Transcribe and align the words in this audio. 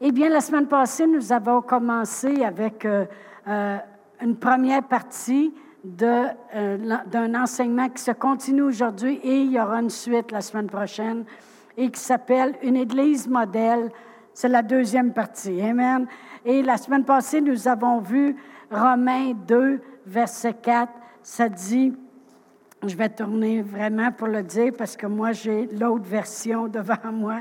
Eh 0.00 0.12
bien, 0.12 0.28
la 0.28 0.40
semaine 0.40 0.68
passée, 0.68 1.08
nous 1.08 1.32
avons 1.32 1.60
commencé 1.60 2.44
avec 2.44 2.84
euh, 2.84 3.04
euh, 3.48 3.78
une 4.22 4.36
première 4.36 4.84
partie 4.84 5.52
d'un 5.82 7.34
enseignement 7.34 7.88
qui 7.88 8.04
se 8.04 8.12
continue 8.12 8.62
aujourd'hui 8.62 9.18
et 9.24 9.40
il 9.42 9.50
y 9.50 9.60
aura 9.60 9.80
une 9.80 9.90
suite 9.90 10.30
la 10.30 10.40
semaine 10.40 10.68
prochaine 10.68 11.24
et 11.76 11.90
qui 11.90 12.00
s'appelle 12.00 12.54
Une 12.62 12.76
Église 12.76 13.26
modèle. 13.26 13.90
C'est 14.32 14.48
la 14.48 14.62
deuxième 14.62 15.12
partie. 15.12 15.60
Amen. 15.60 16.06
Et 16.44 16.62
la 16.62 16.76
semaine 16.76 17.04
passée, 17.04 17.40
nous 17.40 17.66
avons 17.66 17.98
vu 17.98 18.36
Romains 18.70 19.32
2, 19.48 19.80
verset 20.06 20.54
4. 20.62 20.92
Ça 21.24 21.48
dit, 21.48 21.92
je 22.86 22.94
vais 22.94 23.08
tourner 23.08 23.62
vraiment 23.62 24.12
pour 24.12 24.28
le 24.28 24.44
dire 24.44 24.72
parce 24.78 24.96
que 24.96 25.08
moi, 25.08 25.32
j'ai 25.32 25.66
l'autre 25.66 26.04
version 26.04 26.68
devant 26.68 27.10
moi. 27.12 27.40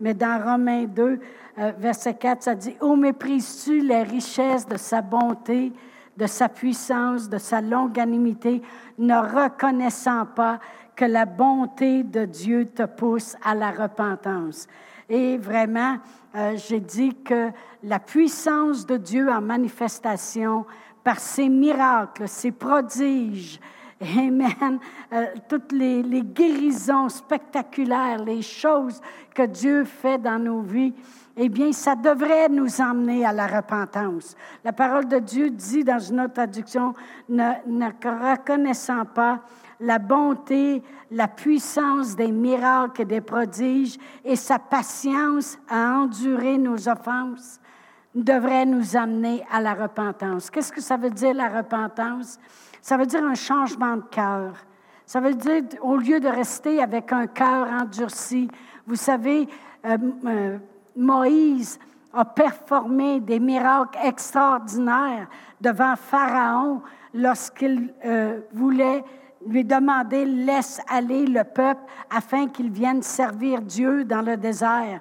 Mais 0.00 0.14
dans 0.14 0.42
Romains 0.42 0.84
2, 0.84 1.20
euh, 1.58 1.72
verset 1.78 2.14
4, 2.14 2.42
ça 2.42 2.54
dit, 2.54 2.76
Ô 2.80 2.96
méprises-tu 2.96 3.80
les 3.80 4.02
richesses 4.02 4.66
de 4.66 4.76
sa 4.76 5.02
bonté, 5.02 5.72
de 6.16 6.26
sa 6.26 6.48
puissance, 6.48 7.28
de 7.28 7.38
sa 7.38 7.60
longanimité, 7.60 8.62
ne 8.98 9.14
reconnaissant 9.14 10.26
pas 10.26 10.60
que 10.94 11.04
la 11.04 11.26
bonté 11.26 12.02
de 12.02 12.24
Dieu 12.24 12.66
te 12.66 12.82
pousse 12.82 13.36
à 13.44 13.54
la 13.54 13.70
repentance. 13.70 14.66
Et 15.08 15.38
vraiment, 15.38 15.96
euh, 16.34 16.56
j'ai 16.56 16.80
dit 16.80 17.14
que 17.24 17.50
la 17.82 17.98
puissance 17.98 18.84
de 18.84 18.96
Dieu 18.96 19.30
en 19.30 19.40
manifestation 19.40 20.66
par 21.04 21.20
ses 21.20 21.48
miracles, 21.48 22.28
ses 22.28 22.52
prodiges, 22.52 23.60
Amen. 24.00 24.78
Euh, 25.12 25.26
toutes 25.48 25.72
les, 25.72 26.02
les, 26.02 26.22
guérisons 26.22 27.08
spectaculaires, 27.08 28.22
les 28.24 28.42
choses 28.42 29.00
que 29.34 29.42
Dieu 29.42 29.84
fait 29.84 30.18
dans 30.18 30.38
nos 30.38 30.60
vies, 30.60 30.94
eh 31.36 31.48
bien, 31.48 31.72
ça 31.72 31.96
devrait 31.96 32.48
nous 32.48 32.80
emmener 32.80 33.24
à 33.24 33.32
la 33.32 33.46
repentance. 33.46 34.36
La 34.64 34.72
parole 34.72 35.06
de 35.08 35.18
Dieu 35.18 35.50
dit 35.50 35.82
dans 35.82 35.98
une 35.98 36.20
autre 36.20 36.34
traduction, 36.34 36.94
ne, 37.28 37.52
ne 37.66 37.86
reconnaissant 37.86 39.04
pas 39.04 39.40
la 39.80 39.98
bonté, 39.98 40.82
la 41.10 41.28
puissance 41.28 42.16
des 42.16 42.32
miracles 42.32 43.02
et 43.02 43.04
des 43.04 43.20
prodiges 43.20 43.96
et 44.24 44.36
sa 44.36 44.58
patience 44.58 45.58
à 45.68 45.92
endurer 45.92 46.58
nos 46.58 46.88
offenses 46.88 47.60
devrait 48.14 48.66
nous 48.66 48.96
amener 48.96 49.44
à 49.50 49.60
la 49.60 49.74
repentance. 49.74 50.50
Qu'est-ce 50.50 50.72
que 50.72 50.80
ça 50.80 50.96
veut 50.96 51.10
dire 51.10 51.34
la 51.34 51.48
repentance? 51.48 52.38
Ça 52.82 52.96
veut 52.96 53.06
dire 53.06 53.24
un 53.24 53.34
changement 53.34 53.96
de 53.96 54.02
cœur. 54.10 54.54
Ça 55.06 55.20
veut 55.20 55.34
dire, 55.34 55.62
au 55.82 55.96
lieu 55.96 56.20
de 56.20 56.28
rester 56.28 56.82
avec 56.82 57.12
un 57.12 57.26
cœur 57.26 57.66
endurci, 57.68 58.48
vous 58.86 58.96
savez, 58.96 59.48
euh, 59.84 59.96
euh, 60.26 60.58
Moïse 60.96 61.78
a 62.12 62.24
performé 62.24 63.20
des 63.20 63.38
miracles 63.38 63.98
extraordinaires 64.04 65.28
devant 65.60 65.94
Pharaon 65.96 66.82
lorsqu'il 67.14 67.92
euh, 68.04 68.40
voulait 68.52 69.04
lui 69.46 69.64
demander 69.64 70.24
laisse 70.24 70.80
aller 70.88 71.26
le 71.26 71.44
peuple 71.44 71.82
afin 72.10 72.48
qu'il 72.48 72.70
vienne 72.70 73.02
servir 73.02 73.62
Dieu 73.62 74.04
dans 74.04 74.22
le 74.22 74.36
désert. 74.36 75.00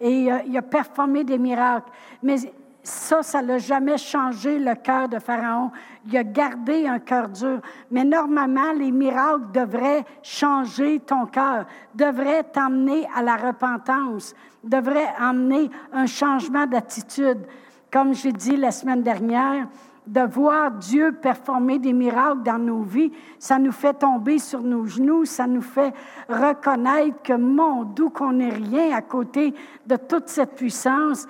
Et 0.00 0.28
il 0.46 0.56
a 0.56 0.62
performé 0.62 1.24
des 1.24 1.38
miracles. 1.38 1.90
Mais 2.22 2.36
ça, 2.82 3.22
ça 3.22 3.42
n'a 3.42 3.58
jamais 3.58 3.98
changé 3.98 4.58
le 4.58 4.74
cœur 4.74 5.08
de 5.08 5.18
Pharaon. 5.18 5.70
Il 6.06 6.16
a 6.16 6.24
gardé 6.24 6.86
un 6.86 6.98
cœur 6.98 7.28
dur. 7.28 7.60
Mais 7.90 8.04
normalement, 8.04 8.72
les 8.72 8.90
miracles 8.90 9.50
devraient 9.52 10.04
changer 10.22 11.00
ton 11.00 11.26
cœur, 11.26 11.66
devraient 11.94 12.44
t'emmener 12.44 13.06
à 13.14 13.22
la 13.22 13.36
repentance, 13.36 14.34
devraient 14.64 15.12
emmener 15.20 15.70
un 15.92 16.06
changement 16.06 16.66
d'attitude. 16.66 17.46
Comme 17.92 18.14
j'ai 18.14 18.32
dit 18.32 18.56
la 18.56 18.70
semaine 18.70 19.02
dernière, 19.02 19.66
de 20.06 20.22
voir 20.22 20.72
Dieu 20.72 21.12
performer 21.12 21.78
des 21.78 21.92
miracles 21.92 22.42
dans 22.42 22.58
nos 22.58 22.82
vies, 22.82 23.12
ça 23.38 23.58
nous 23.58 23.72
fait 23.72 23.94
tomber 23.94 24.38
sur 24.38 24.62
nos 24.62 24.86
genoux, 24.86 25.24
ça 25.24 25.46
nous 25.46 25.62
fait 25.62 25.92
reconnaître 26.28 27.22
que, 27.22 27.34
mon 27.34 27.84
doux, 27.84 28.10
qu'on 28.10 28.32
n'est 28.32 28.50
rien 28.50 28.96
à 28.96 29.02
côté 29.02 29.54
de 29.86 29.96
toute 29.96 30.28
cette 30.28 30.56
puissance 30.56 31.26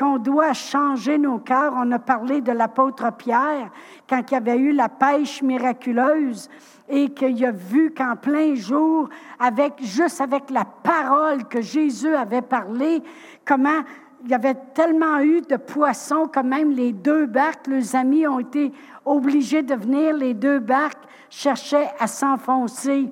qu'on 0.00 0.16
doit 0.16 0.54
changer 0.54 1.18
nos 1.18 1.38
cœurs. 1.38 1.74
On 1.76 1.92
a 1.92 1.98
parlé 1.98 2.40
de 2.40 2.52
l'apôtre 2.52 3.12
Pierre 3.18 3.70
quand 4.08 4.22
il 4.30 4.32
y 4.32 4.36
avait 4.36 4.56
eu 4.56 4.72
la 4.72 4.88
pêche 4.88 5.42
miraculeuse 5.42 6.48
et 6.88 7.10
qu'il 7.10 7.44
a 7.44 7.52
vu 7.52 7.92
qu'en 7.92 8.16
plein 8.16 8.54
jour, 8.54 9.10
avec 9.38 9.74
juste 9.80 10.22
avec 10.22 10.48
la 10.48 10.64
parole 10.64 11.44
que 11.44 11.60
Jésus 11.60 12.14
avait 12.14 12.40
parlé, 12.40 13.02
comment 13.44 13.82
il 14.24 14.30
y 14.30 14.34
avait 14.34 14.56
tellement 14.74 15.20
eu 15.20 15.42
de 15.42 15.56
poissons 15.56 16.28
que 16.28 16.40
même 16.40 16.70
les 16.70 16.92
deux 16.92 17.26
barques, 17.26 17.66
les 17.66 17.94
amis 17.94 18.26
ont 18.26 18.40
été 18.40 18.72
obligés 19.04 19.62
de 19.62 19.74
venir, 19.74 20.14
les 20.14 20.32
deux 20.32 20.60
barques 20.60 21.04
cherchaient 21.28 21.90
à 21.98 22.06
s'enfoncer. 22.06 23.10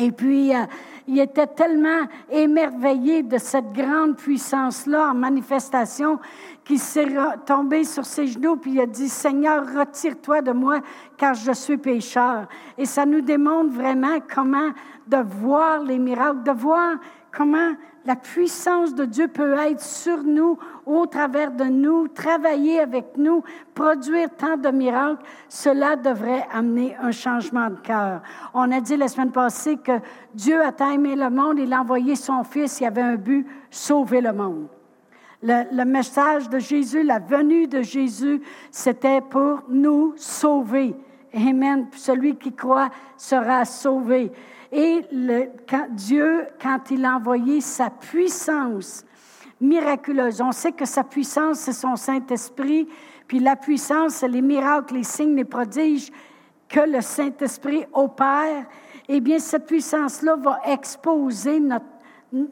Et 0.00 0.10
puis, 0.10 0.54
euh, 0.54 0.64
il 1.08 1.18
était 1.18 1.46
tellement 1.46 2.06
émerveillé 2.30 3.22
de 3.22 3.38
cette 3.38 3.72
grande 3.72 4.16
puissance-là 4.16 5.10
en 5.10 5.14
manifestation 5.14 6.18
qu'il 6.64 6.78
s'est 6.78 7.08
tombé 7.46 7.84
sur 7.84 8.04
ses 8.04 8.26
genoux 8.26 8.56
puis 8.56 8.72
il 8.72 8.80
a 8.80 8.86
dit, 8.86 9.08
Seigneur, 9.08 9.64
retire-toi 9.66 10.42
de 10.42 10.52
moi 10.52 10.80
car 11.16 11.34
je 11.34 11.52
suis 11.52 11.78
pécheur. 11.78 12.46
Et 12.78 12.86
ça 12.86 13.04
nous 13.04 13.20
démontre 13.20 13.72
vraiment 13.72 14.18
comment 14.32 14.70
de 15.06 15.18
voir 15.18 15.82
les 15.82 15.98
miracles, 15.98 16.42
de 16.42 16.52
voir 16.52 16.96
comment 17.32 17.72
la 18.04 18.16
puissance 18.16 18.94
de 18.94 19.04
Dieu 19.04 19.28
peut 19.28 19.54
être 19.58 19.80
sur 19.80 20.22
nous, 20.22 20.58
au 20.86 21.06
travers 21.06 21.52
de 21.52 21.64
nous, 21.64 22.08
travailler 22.08 22.80
avec 22.80 23.16
nous, 23.16 23.42
produire 23.74 24.28
tant 24.36 24.56
de 24.56 24.68
miracles, 24.70 25.22
cela 25.48 25.96
devrait 25.96 26.46
amener 26.52 26.96
un 27.00 27.12
changement 27.12 27.70
de 27.70 27.76
cœur. 27.76 28.22
On 28.54 28.70
a 28.72 28.80
dit 28.80 28.96
la 28.96 29.08
semaine 29.08 29.30
passée 29.32 29.76
que 29.76 30.00
Dieu 30.34 30.60
a 30.60 30.92
aimé 30.92 31.14
le 31.14 31.30
monde, 31.30 31.58
il 31.58 31.72
a 31.72 31.80
envoyé 31.80 32.16
son 32.16 32.44
Fils, 32.44 32.80
il 32.80 32.86
avait 32.86 33.02
un 33.02 33.16
but, 33.16 33.46
sauver 33.70 34.20
le 34.20 34.32
monde. 34.32 34.68
Le, 35.44 35.84
message 35.84 36.48
de 36.48 36.60
Jésus, 36.60 37.02
la 37.02 37.18
venue 37.18 37.66
de 37.66 37.82
Jésus, 37.82 38.40
c'était 38.70 39.20
pour 39.20 39.62
nous 39.68 40.14
sauver. 40.16 40.94
Amen. 41.34 41.88
Celui 41.96 42.36
qui 42.36 42.52
croit 42.52 42.90
sera 43.16 43.64
sauvé. 43.64 44.30
Et 44.70 45.04
le, 45.10 45.48
Dieu, 45.90 46.46
quand 46.60 46.90
il 46.92 47.04
a 47.04 47.16
envoyé 47.16 47.60
sa 47.60 47.90
puissance 47.90 49.04
miraculeuse, 49.62 50.40
on 50.40 50.52
sait 50.52 50.72
que 50.72 50.84
sa 50.84 51.04
puissance, 51.04 51.60
c'est 51.60 51.72
son 51.72 51.96
Saint-Esprit, 51.96 52.88
puis 53.26 53.38
la 53.38 53.56
puissance, 53.56 54.14
c'est 54.16 54.28
les 54.28 54.42
miracles, 54.42 54.94
les 54.94 55.04
signes, 55.04 55.36
les 55.36 55.44
prodiges 55.44 56.10
que 56.68 56.80
le 56.80 57.00
Saint-Esprit 57.00 57.84
opère. 57.92 58.66
Eh 59.08 59.20
bien, 59.20 59.38
cette 59.38 59.66
puissance-là 59.66 60.36
va 60.36 60.60
exposer 60.66 61.60
notre, 61.60 61.86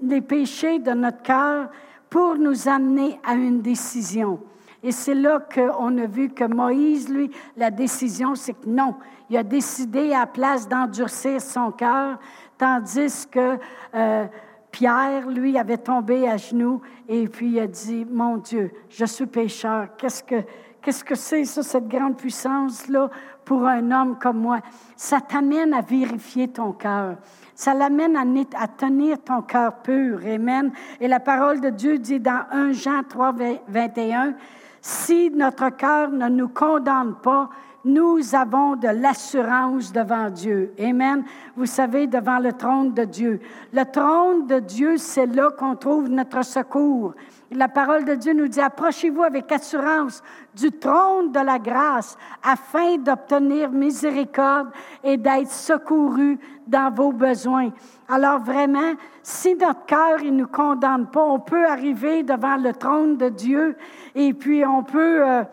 les 0.02 0.20
péchés 0.20 0.78
de 0.78 0.92
notre 0.92 1.22
cœur 1.22 1.68
pour 2.08 2.36
nous 2.36 2.68
amener 2.68 3.20
à 3.24 3.34
une 3.34 3.60
décision. 3.60 4.40
Et 4.82 4.92
c'est 4.92 5.14
là 5.14 5.40
qu'on 5.40 5.98
a 5.98 6.06
vu 6.06 6.30
que 6.30 6.44
Moïse, 6.44 7.08
lui, 7.08 7.30
la 7.56 7.70
décision, 7.70 8.34
c'est 8.34 8.54
que 8.54 8.66
non, 8.66 8.94
il 9.28 9.36
a 9.36 9.42
décidé 9.42 10.12
à 10.14 10.26
place 10.26 10.68
d'endurcir 10.68 11.40
son 11.40 11.70
cœur, 11.70 12.18
tandis 12.56 13.26
que 13.30 13.58
euh, 13.94 14.26
Pierre, 14.70 15.28
lui, 15.28 15.58
avait 15.58 15.78
tombé 15.78 16.28
à 16.28 16.36
genoux 16.36 16.80
et 17.08 17.26
puis 17.28 17.50
il 17.50 17.58
a 17.60 17.66
dit, 17.66 18.06
mon 18.10 18.36
Dieu, 18.36 18.70
je 18.88 19.04
suis 19.04 19.26
pécheur. 19.26 19.88
Qu'est-ce 19.96 20.22
que 20.22 20.44
qu'est-ce 20.82 21.04
que 21.04 21.14
c'est 21.14 21.44
ça, 21.44 21.62
cette 21.62 21.88
grande 21.88 22.16
puissance-là 22.16 23.10
pour 23.44 23.66
un 23.66 23.90
homme 23.90 24.18
comme 24.18 24.38
moi? 24.38 24.60
Ça 24.96 25.20
t'amène 25.20 25.74
à 25.74 25.80
vérifier 25.80 26.48
ton 26.48 26.72
cœur. 26.72 27.16
Ça 27.54 27.74
l'amène 27.74 28.16
à, 28.16 28.24
à, 28.62 28.68
tenir 28.68 29.22
ton 29.22 29.42
cœur 29.42 29.82
pur. 29.82 30.20
Amen. 30.26 30.72
Et 31.00 31.08
la 31.08 31.20
parole 31.20 31.60
de 31.60 31.68
Dieu 31.68 31.98
dit 31.98 32.20
dans 32.20 32.46
1 32.50 32.72
Jean 32.72 33.02
3, 33.02 33.34
21, 33.68 34.34
si 34.80 35.30
notre 35.30 35.68
cœur 35.70 36.10
ne 36.10 36.28
nous 36.28 36.48
condamne 36.48 37.16
pas, 37.22 37.50
nous 37.84 38.34
avons 38.34 38.76
de 38.76 38.88
l'assurance 38.88 39.92
devant 39.92 40.28
Dieu. 40.28 40.74
Amen. 40.78 41.24
Vous 41.56 41.66
savez, 41.66 42.06
devant 42.06 42.38
le 42.38 42.52
trône 42.52 42.92
de 42.92 43.04
Dieu. 43.04 43.40
Le 43.72 43.84
trône 43.84 44.46
de 44.46 44.58
Dieu, 44.58 44.98
c'est 44.98 45.26
là 45.26 45.50
qu'on 45.50 45.76
trouve 45.76 46.08
notre 46.08 46.44
secours. 46.44 47.14
La 47.52 47.68
parole 47.68 48.04
de 48.04 48.14
Dieu 48.14 48.32
nous 48.32 48.48
dit, 48.48 48.60
approchez-vous 48.60 49.22
avec 49.22 49.50
assurance 49.50 50.22
du 50.54 50.70
trône 50.70 51.32
de 51.32 51.40
la 51.40 51.58
grâce 51.58 52.16
afin 52.42 52.96
d'obtenir 52.98 53.70
miséricorde 53.70 54.68
et 55.02 55.16
d'être 55.16 55.50
secouru 55.50 56.38
dans 56.66 56.92
vos 56.92 57.12
besoins. 57.12 57.70
Alors 58.08 58.40
vraiment, 58.40 58.92
si 59.22 59.56
notre 59.56 59.84
cœur 59.86 60.22
ne 60.22 60.30
nous 60.30 60.46
condamne 60.46 61.06
pas, 61.06 61.24
on 61.24 61.40
peut 61.40 61.66
arriver 61.66 62.22
devant 62.22 62.56
le 62.56 62.72
trône 62.72 63.16
de 63.16 63.30
Dieu 63.30 63.76
et 64.14 64.34
puis 64.34 64.64
on 64.64 64.84
peut... 64.84 65.26
Euh, 65.26 65.44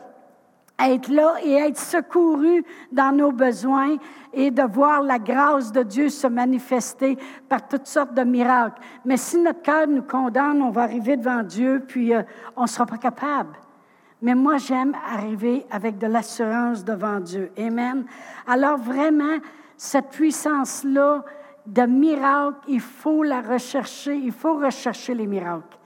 être 0.79 1.09
là 1.09 1.35
et 1.44 1.53
être 1.53 1.77
secouru 1.77 2.63
dans 2.91 3.15
nos 3.15 3.31
besoins 3.31 3.97
et 4.33 4.51
de 4.51 4.62
voir 4.62 5.01
la 5.01 5.18
grâce 5.18 5.71
de 5.71 5.81
Dieu 5.81 6.09
se 6.09 6.27
manifester 6.27 7.18
par 7.50 7.68
toutes 7.68 7.88
sortes 7.88 8.13
de 8.13 8.24
miracles. 8.24 8.81
Mais 9.03 9.18
si 9.18 9.39
notre 9.39 9.62
cœur 9.62 9.88
nous 9.88 10.03
condamne, 10.03 10.62
on 10.62 10.69
va 10.69 10.83
arriver 10.83 11.18
devant 11.18 11.41
Dieu, 11.41 11.83
puis 11.88 12.13
euh, 12.13 12.21
on 12.56 12.63
ne 12.63 12.68
sera 12.68 12.85
pas 12.85 12.97
capable. 12.97 13.57
Mais 14.21 14.35
moi, 14.35 14.57
j'aime 14.57 14.95
arriver 15.12 15.65
avec 15.69 15.97
de 15.97 16.07
l'assurance 16.07 16.83
devant 16.83 17.19
Dieu. 17.19 17.51
Amen. 17.57 18.06
Alors 18.47 18.77
vraiment, 18.77 19.38
cette 19.75 20.09
puissance-là 20.09 21.23
de 21.65 21.81
miracle, 21.83 22.57
il 22.68 22.80
faut 22.80 23.23
la 23.23 23.41
rechercher, 23.41 24.15
il 24.15 24.31
faut 24.31 24.56
rechercher 24.56 25.13
les 25.13 25.27
miracles. 25.27 25.77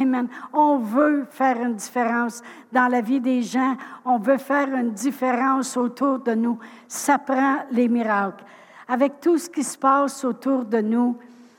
Amen. 0.00 0.28
On 0.52 0.78
veut 0.78 1.26
faire 1.30 1.60
une 1.60 1.74
différence 1.74 2.42
dans 2.72 2.88
la 2.88 3.02
vie 3.02 3.20
des 3.20 3.42
gens. 3.42 3.76
On 4.04 4.18
veut 4.18 4.38
faire 4.38 4.68
une 4.74 4.92
différence 4.92 5.76
autour 5.76 6.20
de 6.20 6.32
nous. 6.34 6.58
Ça 6.88 7.18
prend 7.18 7.58
les 7.70 7.88
miracles. 7.88 8.44
Avec 8.88 9.20
tout 9.20 9.36
ce 9.36 9.50
qui 9.50 9.62
se 9.62 9.76
passe 9.76 10.24
autour 10.24 10.64
de 10.64 10.80
nous, 10.80 11.18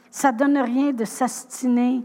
ça 0.10 0.32
donne 0.32 0.58
rien 0.58 0.92
de 0.92 1.06
s'astiner. 1.06 2.04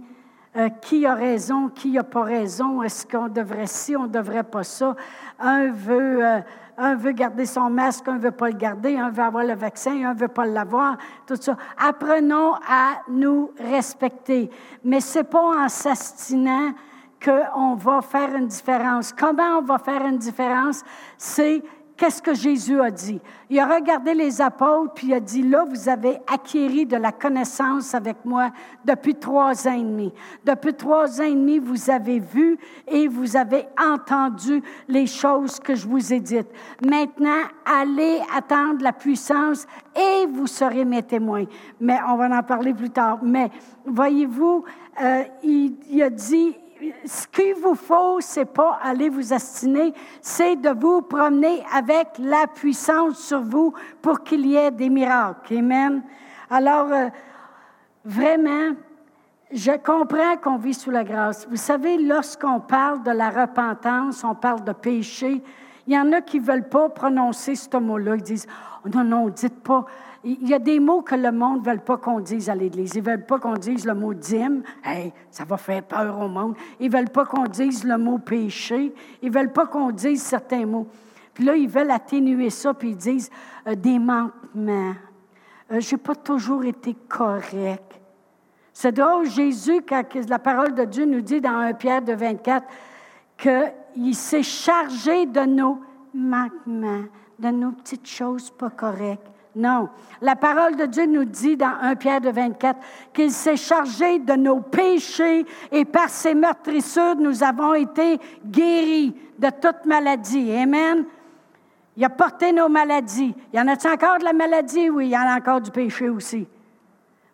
Euh, 0.57 0.69
qui 0.69 1.07
a 1.07 1.15
raison, 1.15 1.69
qui 1.69 1.93
n'a 1.93 2.03
pas 2.03 2.25
raison, 2.25 2.83
est-ce 2.83 3.07
qu'on 3.07 3.29
devrait 3.29 3.69
ci, 3.69 3.95
on 3.95 4.09
ne 4.09 4.09
devrait 4.09 4.43
pas 4.43 4.65
ça? 4.65 4.97
Un 5.39 5.71
veut 5.71 6.27
euh, 6.27 6.41
un 6.81 6.95
veut 6.95 7.13
garder 7.13 7.45
son 7.45 7.69
masque, 7.69 8.09
un 8.09 8.17
veut 8.17 8.31
pas 8.31 8.49
le 8.49 8.57
garder, 8.57 8.97
un 8.97 9.11
veut 9.11 9.23
avoir 9.23 9.45
le 9.45 9.55
vaccin, 9.55 10.05
un 10.05 10.15
veut 10.15 10.29
pas 10.29 10.47
l'avoir, 10.47 10.97
tout 11.27 11.37
ça. 11.39 11.57
Apprenons 11.79 12.55
à 12.55 13.03
nous 13.09 13.53
respecter. 13.59 14.51
Mais 14.83 15.01
ce 15.01 15.19
n'est 15.19 15.25
pas 15.25 15.65
en 15.65 15.69
s'astinant 15.69 16.73
qu'on 17.23 17.75
va 17.75 18.01
faire 18.01 18.35
une 18.35 18.47
différence. 18.47 19.13
Comment 19.13 19.59
on 19.59 19.63
va 19.63 19.79
faire 19.79 20.07
une 20.07 20.17
différence? 20.17 20.83
C'est 21.19 21.63
Qu'est-ce 22.01 22.23
que 22.23 22.33
Jésus 22.33 22.81
a 22.81 22.91
dit? 22.91 23.21
Il 23.51 23.59
a 23.59 23.67
regardé 23.67 24.15
les 24.15 24.41
apôtres, 24.41 24.95
puis 24.95 25.09
il 25.09 25.13
a 25.13 25.21
dit, 25.21 25.43
là, 25.43 25.67
vous 25.69 25.87
avez 25.87 26.17
acquis 26.33 26.87
de 26.87 26.97
la 26.97 27.13
connaissance 27.13 27.95
avec 27.95 28.25
moi 28.25 28.53
depuis 28.87 29.15
trois 29.17 29.69
ans 29.69 29.75
et 29.75 29.83
demi. 29.83 30.11
Depuis 30.43 30.73
trois 30.73 31.21
ans 31.21 31.25
et 31.25 31.35
demi, 31.35 31.59
vous 31.59 31.91
avez 31.91 32.19
vu 32.19 32.57
et 32.89 33.07
vous 33.07 33.37
avez 33.37 33.67
entendu 33.79 34.63
les 34.89 35.07
choses 35.07 35.61
que 35.61 35.75
je 35.75 35.87
vous 35.87 36.11
ai 36.11 36.21
dites. 36.21 36.49
Maintenant, 36.83 37.43
allez 37.67 38.23
attendre 38.35 38.83
la 38.83 38.95
puissance 38.95 39.67
et 39.95 40.25
vous 40.25 40.47
serez 40.47 40.87
mes 40.87 41.03
témoins. 41.03 41.45
Mais 41.79 41.99
on 42.09 42.17
va 42.17 42.35
en 42.35 42.43
parler 42.43 42.73
plus 42.73 42.89
tard. 42.89 43.19
Mais 43.21 43.51
voyez-vous, 43.85 44.65
euh, 45.03 45.25
il 45.43 46.03
a 46.03 46.09
dit, 46.09 46.57
ce 47.05 47.27
qu'il 47.27 47.55
vous 47.55 47.75
faut, 47.75 48.21
c'est 48.21 48.47
pas 48.47 48.79
aller 48.83 49.09
vous 49.09 49.33
astiner, 49.33 49.93
c'est 50.21 50.57
de 50.57 50.71
vous 50.71 51.03
promener 51.03 51.63
avec 51.73 52.09
la 52.19 52.47
puissance 52.47 53.19
sur 53.19 53.41
vous 53.41 53.73
pour 54.01 54.23
qu'il 54.23 54.47
y 54.47 54.57
ait 54.57 54.71
des 54.71 54.89
miracles. 54.89 55.59
Amen. 55.59 56.03
Alors, 56.51 56.93
euh, 56.93 57.09
vraiment, 58.05 58.75
je 59.53 59.73
comprends 59.73 60.37
qu'on 60.43 60.57
vit 60.57 60.75
sous 60.75 60.91
la 60.91 61.05
grâce. 61.05 61.47
Vous 61.49 61.57
savez, 61.57 61.99
lorsqu'on 61.99 62.61
parle 62.61 63.03
de 63.03 63.11
la 63.11 63.31
repentance, 63.31 64.25
on 64.25 64.35
parle 64.35 64.65
de 64.65 64.73
péché, 64.73 65.43
il 65.87 65.95
y 65.95 65.99
en 65.99 66.13
a 66.13 66.21
qui 66.21 66.41
ne 66.41 66.45
veulent 66.45 66.69
pas 66.69 66.89
prononcer 66.89 67.57
ce 67.57 67.77
mot-là. 67.77 68.17
Ils 68.17 68.23
disent, 68.23 68.47
oh, 68.85 68.89
non, 68.89 69.05
non, 69.05 69.29
dites 69.29 69.63
pas 69.63 69.85
il 70.23 70.49
y 70.49 70.55
a 70.55 70.59
des 70.59 70.81
mots 70.81 71.03
que 71.03 71.15
le 71.15 71.33
monde 71.33 71.67
ne 71.67 71.73
veut 71.73 71.79
pas 71.79 71.97
qu'on 71.97 72.21
dise 72.21 72.51
à 72.51 72.55
l'Église. 72.55 72.95
Ils 72.95 73.03
ne 73.03 73.11
veulent 73.11 73.25
pas 73.25 73.39
qu'on 73.39 73.55
dise 73.55 73.87
le 73.87 73.95
mot 73.95 74.13
dîme. 74.13 74.63
Ça 75.31 75.45
va 75.45 75.57
faire 75.57 75.83
peur 75.83 76.21
au 76.21 76.29
monde. 76.29 76.57
Ils 76.79 76.91
ne 76.91 76.97
veulent 76.97 77.11
pas 77.11 77.25
qu'on 77.25 77.45
dise 77.45 77.85
le 77.85 77.97
mot 77.97 78.19
péché. 78.19 78.95
Ils 79.23 79.31
ne 79.31 79.35
veulent 79.35 79.53
pas 79.53 79.67
qu'on 79.67 79.91
dise 79.91 80.23
certains 80.23 80.67
mots. 80.67 80.87
Puis 81.33 81.45
là, 81.45 81.57
ils 81.57 81.69
veulent 81.69 81.91
atténuer 81.91 82.51
ça, 82.51 82.75
puis 82.75 82.91
ils 82.91 82.97
disent 82.97 83.31
euh, 83.67 83.75
des 83.75 83.99
manquements. 83.99 84.95
Euh, 85.73 85.81
je 85.81 85.95
n'ai 85.95 85.99
pas 85.99 86.15
toujours 86.15 86.65
été 86.65 86.95
correct. 87.09 87.99
C'est 88.73 88.93
drôle, 88.93 89.27
Jésus, 89.27 89.81
la 90.29 90.39
parole 90.39 90.75
de 90.75 90.85
Dieu 90.85 91.05
nous 91.05 91.21
dit 91.21 91.41
dans 91.41 91.57
1 91.57 91.75
Pierre 91.75 92.03
de 92.03 92.13
24 92.13 92.67
qu'il 93.37 94.15
s'est 94.15 94.43
chargé 94.43 95.27
de 95.27 95.41
nos 95.41 95.81
manquements, 96.15 97.05
de 97.39 97.49
nos 97.49 97.73
petites 97.73 98.07
choses 98.07 98.51
pas 98.51 98.71
correctes. 98.71 99.31
Non. 99.57 99.89
La 100.21 100.37
parole 100.37 100.77
de 100.77 100.87
Dieu 100.87 101.07
nous 101.07 101.25
dit 101.25 101.57
dans 101.57 101.75
1 101.81 101.97
Pierre 101.97 102.21
de 102.21 102.31
24 102.31 102.79
qu'il 103.13 103.33
s'est 103.33 103.57
chargé 103.57 104.19
de 104.19 104.35
nos 104.35 104.61
péchés 104.61 105.45
et 105.73 105.85
par 105.85 106.09
ses 106.09 106.35
meurtrissures, 106.35 107.17
nous 107.17 107.43
avons 107.43 107.75
été 107.75 108.19
guéris 108.45 109.15
de 109.39 109.51
toute 109.51 109.85
maladie. 109.87 110.53
Amen. 110.57 111.05
Il 111.97 112.05
a 112.05 112.11
porté 112.11 112.53
nos 112.53 112.69
maladies. 112.69 113.35
Il 113.53 113.59
y 113.59 113.61
en 113.61 113.67
a-t-il 113.67 113.93
encore 113.93 114.19
de 114.19 114.25
la 114.25 114.33
maladie? 114.33 114.89
Oui, 114.89 115.07
il 115.07 115.11
y 115.11 115.17
en 115.17 115.23
a 115.23 115.37
encore 115.37 115.61
du 115.61 115.71
péché 115.71 116.09
aussi. 116.09 116.47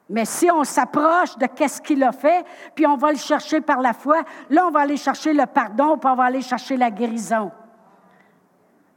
Mais 0.09 0.25
si 0.25 0.51
on 0.51 0.65
s'approche 0.65 1.37
de 1.37 1.47
qu'est-ce 1.47 1.83
qu'il 1.83 2.03
a 2.03 2.13
fait, 2.13 2.45
puis 2.75 2.87
on 2.87 2.97
va 2.97 3.11
le 3.11 3.19
chercher 3.19 3.61
par 3.61 3.81
la 3.81 3.93
foi, 3.93 4.23
là, 4.49 4.67
on 4.67 4.71
va 4.71 4.81
aller 4.81 4.97
chercher 4.97 5.33
le 5.33 5.45
pardon, 5.47 5.99
puis 5.99 6.09
on 6.11 6.15
va 6.15 6.25
aller 6.25 6.43
chercher 6.43 6.77
la 6.77 6.91
guérison. 6.91 7.51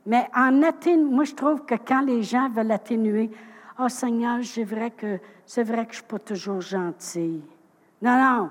Mais 0.09 0.27
en 0.35 0.63
atténuant, 0.63 1.11
moi, 1.11 1.23
je 1.23 1.35
trouve 1.35 1.65
que 1.65 1.75
quand 1.75 2.01
les 2.01 2.23
gens 2.23 2.50
veulent 2.50 2.71
atténuer, 2.71 3.29
oh 3.77 3.88
Seigneur, 3.89 4.39
c'est 4.41 4.63
vrai 4.63 4.89
que 4.89 5.19
c'est 5.45 5.61
vrai 5.61 5.85
que 5.85 5.94
je 5.94 6.00
ne 6.00 6.01
suis 6.01 6.03
pas 6.03 6.17
toujours 6.17 6.61
gentille. 6.61 7.44
Non, 8.01 8.17
non. 8.17 8.50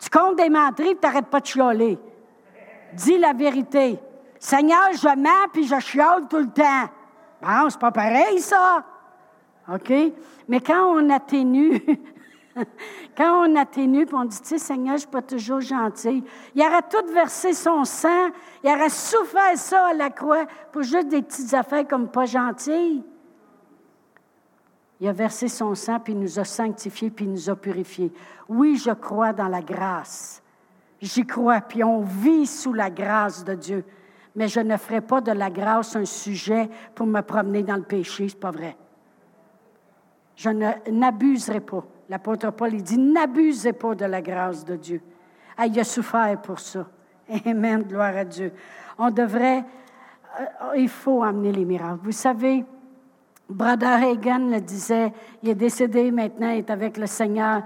Tu 0.00 0.10
comptes 0.10 0.34
des 0.34 0.50
menteries 0.50 0.96
tu 0.96 1.06
n'arrêtes 1.06 1.28
pas 1.28 1.38
de 1.38 1.46
chialer. 1.46 1.96
Dis 2.92 3.18
la 3.18 3.32
vérité. 3.34 4.00
Seigneur, 4.40 4.94
je 4.94 5.16
mens 5.16 5.46
puis 5.52 5.64
je 5.64 5.78
chiale 5.78 6.26
tout 6.28 6.38
le 6.38 6.50
temps. 6.50 6.90
Bon, 7.40 7.70
c'est 7.70 7.78
pas 7.78 7.92
pareil, 7.92 8.40
ça. 8.40 8.84
OK? 9.72 9.92
Mais 10.48 10.60
quand 10.60 10.92
on 10.92 11.08
atténue, 11.10 11.84
Quand 13.16 13.46
on 13.46 13.56
atténue, 13.56 14.06
puis 14.06 14.14
on 14.14 14.24
dit, 14.24 14.40
tu 14.40 14.48
sais, 14.48 14.58
Seigneur, 14.58 14.92
je 14.92 14.92
ne 14.92 14.98
suis 14.98 15.08
pas 15.08 15.22
toujours 15.22 15.60
gentil. 15.60 16.24
Il 16.54 16.62
aurait 16.62 16.82
tout 16.82 17.12
versé 17.12 17.52
son 17.52 17.84
sang, 17.84 18.28
il 18.66 18.72
aurait 18.72 18.88
souffert 18.88 19.56
ça 19.56 19.86
à 19.86 19.94
la 19.94 20.10
croix 20.10 20.44
pour 20.72 20.82
juste 20.82 21.06
des 21.06 21.22
petites 21.22 21.54
affaires 21.54 21.86
comme 21.86 22.08
pas 22.08 22.26
gentilles. 22.26 23.04
Il 24.98 25.06
a 25.06 25.12
versé 25.12 25.46
son 25.46 25.76
sang, 25.76 26.00
puis 26.00 26.14
il 26.14 26.18
nous 26.18 26.40
a 26.40 26.44
sanctifiés, 26.44 27.10
puis 27.10 27.26
il 27.26 27.30
nous 27.30 27.48
a 27.48 27.54
purifiés. 27.54 28.12
Oui, 28.48 28.76
je 28.76 28.90
crois 28.90 29.32
dans 29.32 29.46
la 29.46 29.62
grâce. 29.62 30.42
J'y 31.00 31.24
crois, 31.24 31.60
puis 31.60 31.84
on 31.84 32.00
vit 32.00 32.46
sous 32.46 32.72
la 32.72 32.90
grâce 32.90 33.44
de 33.44 33.54
Dieu. 33.54 33.84
Mais 34.34 34.48
je 34.48 34.58
ne 34.58 34.76
ferai 34.76 35.00
pas 35.00 35.20
de 35.20 35.30
la 35.30 35.48
grâce 35.48 35.94
un 35.94 36.04
sujet 36.04 36.68
pour 36.96 37.06
me 37.06 37.20
promener 37.20 37.62
dans 37.62 37.76
le 37.76 37.84
péché, 37.84 38.28
c'est 38.28 38.40
pas 38.40 38.50
vrai. 38.50 38.76
Je 40.34 40.50
n'abuserai 40.50 41.60
pas. 41.60 41.84
L'apôtre 42.08 42.50
Paul, 42.50 42.74
il 42.74 42.82
dit, 42.82 42.98
n'abusez 42.98 43.74
pas 43.74 43.94
de 43.94 44.06
la 44.06 44.20
grâce 44.20 44.64
de 44.64 44.74
Dieu. 44.74 45.02
Il 45.64 45.78
a 45.78 45.84
souffert 45.84 46.42
pour 46.42 46.58
ça. 46.58 46.86
Amen, 47.46 47.82
gloire 47.82 48.16
à 48.16 48.24
Dieu. 48.24 48.52
On 48.98 49.10
devrait, 49.10 49.64
euh, 50.40 50.76
il 50.76 50.88
faut 50.88 51.22
amener 51.22 51.52
les 51.52 51.64
miracles. 51.64 52.00
Vous 52.02 52.12
savez, 52.12 52.64
Brother 53.48 54.02
Hagan 54.02 54.48
le 54.50 54.60
disait, 54.60 55.12
il 55.42 55.50
est 55.50 55.54
décédé 55.54 56.10
maintenant, 56.10 56.50
il 56.50 56.58
est 56.58 56.70
avec 56.70 56.96
le 56.96 57.06
Seigneur, 57.06 57.62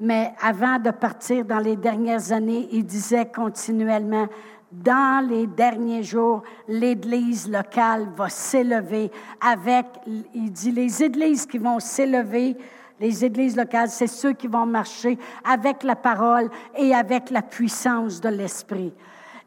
mais 0.00 0.32
avant 0.42 0.78
de 0.78 0.90
partir 0.90 1.44
dans 1.44 1.58
les 1.58 1.76
dernières 1.76 2.32
années, 2.32 2.68
il 2.72 2.84
disait 2.84 3.26
continuellement, 3.26 4.26
dans 4.72 5.24
les 5.28 5.46
derniers 5.46 6.02
jours, 6.02 6.42
l'Église 6.66 7.48
locale 7.48 8.08
va 8.16 8.28
s'élever 8.28 9.10
avec, 9.40 9.86
il 10.34 10.50
dit, 10.50 10.72
les 10.72 11.02
églises 11.02 11.46
qui 11.46 11.58
vont 11.58 11.78
s'élever 11.78 12.56
les 13.00 13.24
églises 13.24 13.56
locales, 13.56 13.90
c'est 13.90 14.06
ceux 14.06 14.32
qui 14.32 14.46
vont 14.46 14.66
marcher 14.66 15.18
avec 15.44 15.82
la 15.82 15.96
parole 15.96 16.48
et 16.76 16.94
avec 16.94 17.30
la 17.30 17.42
puissance 17.42 18.20
de 18.20 18.28
l'Esprit. 18.28 18.92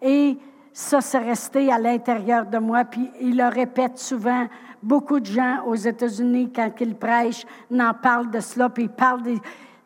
Et 0.01 0.37
ça, 0.73 1.01
c'est 1.01 1.17
resté 1.17 1.71
à 1.71 1.79
l'intérieur 1.79 2.45
de 2.45 2.57
moi, 2.57 2.85
puis 2.85 3.09
il 3.19 3.37
le 3.37 3.47
répète 3.47 3.97
souvent. 3.97 4.47
Beaucoup 4.83 5.19
de 5.19 5.25
gens 5.25 5.63
aux 5.65 5.75
États-Unis, 5.75 6.51
quand 6.55 6.71
ils 6.79 6.95
prêchent, 6.95 7.45
n'en 7.71 7.93
parlent 7.93 8.29
de 8.29 8.39
cela, 8.39 8.69
puis 8.69 8.83
ils 8.83 8.89
parlent 8.89 9.23
des... 9.23 9.39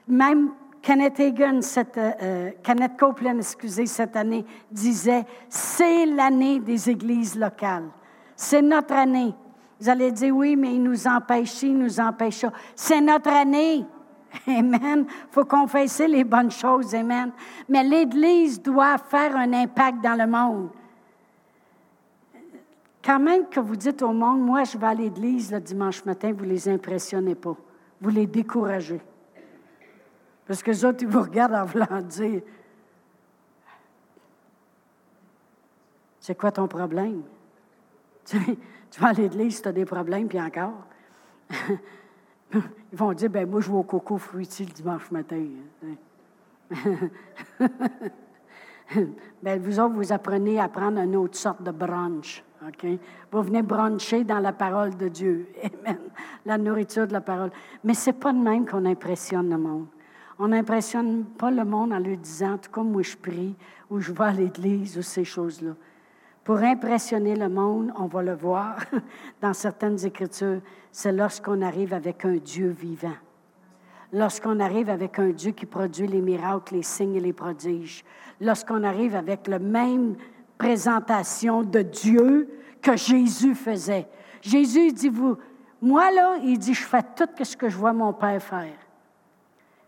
Même 0.08 0.50
Kenneth 0.82 1.20
Hagan, 1.20 1.60
euh, 1.77 2.12
euh, 2.22 2.51
Kenneth 2.63 2.98
Copeland, 2.98 3.38
excusez, 3.38 3.86
cette 3.86 4.15
année, 4.15 4.44
disait, 4.72 5.25
c'est 5.48 6.08
l'année 6.08 6.60
des 6.60 6.89
églises 6.89 7.38
locales. 7.38 7.89
C'est 8.36 8.62
notre 8.62 8.96
année. 8.96 9.34
Vous 9.82 9.90
allez 9.90 10.12
dire, 10.12 10.36
oui, 10.36 10.56
mais 10.56 10.76
il 10.76 10.84
nous 10.84 11.08
empêche 11.08 11.64
il 11.64 11.76
nous 11.76 12.00
empêche. 12.00 12.46
C'est 12.76 13.02
notre 13.02 13.32
année. 13.32 13.84
Amen. 14.48 15.08
Faut 15.32 15.44
confesser 15.44 16.08
les 16.08 16.24
bonnes 16.24 16.52
choses. 16.52 16.94
Amen. 16.94 17.32
Mais 17.68 17.84
l'Église 17.84 18.62
doit 18.62 19.00
faire 19.00 19.36
un 19.36 19.52
impact 19.52 20.04
dans 20.04 20.14
le 20.14 20.28
monde. 20.28 20.70
Quand 23.04 23.20
même 23.20 23.50
que 23.50 23.60
vous 23.60 23.76
dites 23.76 24.04
au 24.04 24.14
monde, 24.14 24.42
moi, 24.42 24.66
je 24.66 24.78
vais 24.78 24.86
à 24.86 24.94
l'Église 24.94 25.52
le 25.52 25.60
dimanche 25.60 26.06
matin, 26.06 26.32
vous 26.32 26.46
ne 26.46 26.52
les 26.52 26.70
impressionnez 26.70 27.34
pas. 27.34 27.58
Vous 28.00 28.10
les 28.12 28.28
découragez. 28.28 29.02
Parce 30.46 30.62
que 30.62 30.70
les 30.70 30.86
autres, 30.86 31.00
ils 31.02 31.08
vous 31.08 31.24
regardent 31.24 31.56
en 31.56 31.66
voulant 31.66 32.02
dire 32.02 32.44
C'est 36.20 36.38
quoi 36.38 36.52
ton 36.52 36.68
problème? 36.68 37.24
Tu, 38.92 39.00
vas 39.00 39.08
à 39.08 39.14
l'église 39.14 39.56
si 39.56 39.62
tu 39.62 39.68
as 39.68 39.72
des 39.72 39.86
problèmes, 39.86 40.28
puis 40.28 40.40
encore. 40.40 40.86
Ils 42.54 42.98
vont 42.98 43.14
dire, 43.14 43.30
ben 43.30 43.50
moi, 43.50 43.62
je 43.62 43.72
vais 43.72 43.78
au 43.78 43.84
coco 43.84 44.18
fruitier 44.18 44.66
le 44.66 44.74
dimanche 44.74 45.10
matin. 45.12 45.46
ben, 49.42 49.62
vous 49.62 49.80
autres, 49.80 49.96
vous 49.96 50.12
apprenez 50.12 50.60
à 50.60 50.68
prendre 50.68 51.00
une 51.00 51.16
autre 51.16 51.38
sorte 51.38 51.64
de 51.64 51.72
brunch. 51.72 52.44
OK? 52.68 52.86
Vous 53.32 53.42
venez 53.42 53.62
bruncher 53.62 54.24
dans 54.24 54.40
la 54.40 54.54
parole 54.54 54.96
de 54.96 55.08
Dieu. 55.08 55.48
Amen. 55.64 56.00
La 56.46 56.58
nourriture 56.58 57.08
de 57.08 57.14
la 57.14 57.22
parole. 57.22 57.52
Mais 57.84 57.94
ce 57.94 58.10
n'est 58.10 58.18
pas 58.18 58.34
de 58.34 58.40
même 58.40 58.66
qu'on 58.68 58.86
impressionne 58.86 59.50
le 59.50 59.58
monde. 59.58 59.88
On 60.38 60.48
n'impressionne 60.50 61.26
pas 61.26 61.52
le 61.52 61.64
monde 61.64 61.94
en 61.94 62.00
lui 62.00 62.18
disant, 62.18 62.58
tout 62.58 62.70
comme 62.72 62.92
moi 62.92 63.04
je 63.04 63.16
prie, 63.16 63.56
ou 63.90 64.00
je 64.00 64.12
vais 64.12 64.24
à 64.24 64.32
l'église, 64.32 64.98
ou 64.98 65.02
ces 65.02 65.24
choses-là. 65.24 65.74
Pour 66.44 66.58
impressionner 66.58 67.36
le 67.36 67.50
monde, 67.50 67.92
on 67.98 68.08
va 68.08 68.24
le 68.24 68.34
voir 68.34 68.78
dans 69.42 69.54
certaines 69.54 70.04
écritures, 70.06 70.62
c'est 70.92 71.12
lorsqu'on 71.12 71.62
arrive 71.62 71.94
avec 71.94 72.26
un 72.26 72.38
Dieu 72.38 72.70
vivant. 72.70 73.16
Lorsqu'on 74.12 74.60
arrive 74.60 74.90
avec 74.90 75.20
un 75.20 75.30
Dieu 75.30 75.52
qui 75.52 75.66
produit 75.66 76.08
les 76.08 76.20
miracles, 76.20 76.76
les 76.76 76.84
signes 76.84 77.16
et 77.16 77.22
les 77.22 77.32
prodiges. 77.32 78.04
Lorsqu'on 78.42 78.84
arrive 78.84 79.16
avec 79.16 79.48
la 79.48 79.60
même 79.60 80.16
présentation 80.58 81.64
de 81.64 81.82
Dieu 81.82 82.50
que 82.82 82.98
Jésus 82.98 83.56
faisait. 83.56 84.08
Jésus 84.42 84.92
dit, 84.92 85.10
vous, 85.10 85.38
moi 85.82 86.12
là, 86.12 86.38
il 86.44 86.58
dit, 86.58 86.74
je 86.74 86.84
fais 86.84 87.04
tout 87.16 87.30
ce 87.44 87.56
que 87.56 87.70
je 87.70 87.78
vois 87.78 87.94
mon 87.94 88.14
Père 88.14 88.42
faire. 88.42 88.78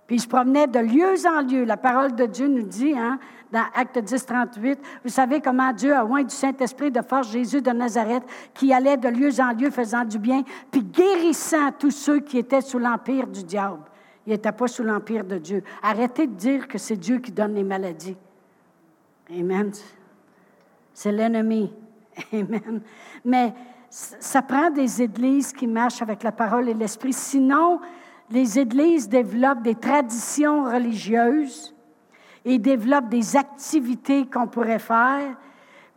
Puis 0.07 0.17
il 0.17 0.19
se 0.19 0.27
promenait 0.27 0.67
de 0.67 0.79
lieu 0.79 1.15
en 1.27 1.41
lieu. 1.41 1.63
La 1.63 1.77
parole 1.77 2.13
de 2.15 2.25
Dieu 2.25 2.47
nous 2.47 2.63
dit, 2.63 2.93
hein, 2.97 3.19
dans 3.51 3.63
Acte 3.75 3.99
10, 3.99 4.25
38, 4.25 4.79
vous 5.03 5.09
savez 5.09 5.39
comment 5.39 5.71
Dieu 5.71 5.95
a 5.95 6.05
oint 6.05 6.23
du 6.23 6.33
Saint-Esprit 6.33 6.91
de 6.91 7.01
force 7.01 7.31
Jésus 7.31 7.61
de 7.61 7.71
Nazareth, 7.71 8.23
qui 8.53 8.73
allait 8.73 8.97
de 8.97 9.07
lieu 9.07 9.29
en 9.39 9.53
lieu 9.53 9.69
faisant 9.69 10.03
du 10.03 10.19
bien, 10.19 10.43
puis 10.71 10.83
guérissant 10.83 11.71
tous 11.77 11.91
ceux 11.91 12.19
qui 12.19 12.39
étaient 12.39 12.61
sous 12.61 12.79
l'empire 12.79 13.27
du 13.27 13.43
diable. 13.43 13.83
Il 14.25 14.31
n'était 14.31 14.51
pas 14.51 14.67
sous 14.67 14.83
l'empire 14.83 15.23
de 15.23 15.37
Dieu. 15.37 15.63
Arrêtez 15.81 16.27
de 16.27 16.33
dire 16.33 16.67
que 16.67 16.77
c'est 16.77 16.95
Dieu 16.95 17.19
qui 17.19 17.31
donne 17.31 17.53
les 17.53 17.63
maladies. 17.63 18.17
Amen. 19.29 19.71
C'est 20.93 21.11
l'ennemi. 21.11 21.71
Amen. 22.33 22.81
Mais 23.25 23.53
ça 23.89 24.41
prend 24.41 24.69
des 24.69 25.01
églises 25.01 25.53
qui 25.53 25.67
marchent 25.67 26.01
avec 26.01 26.23
la 26.23 26.31
parole 26.31 26.69
et 26.69 26.73
l'esprit. 26.73 27.13
Sinon, 27.13 27.79
les 28.33 28.57
églises 28.57 29.07
développent 29.07 29.61
des 29.61 29.75
traditions 29.75 30.63
religieuses 30.63 31.73
et 32.43 32.57
développent 32.57 33.09
des 33.09 33.37
activités 33.37 34.25
qu'on 34.25 34.47
pourrait 34.47 34.79
faire, 34.79 35.37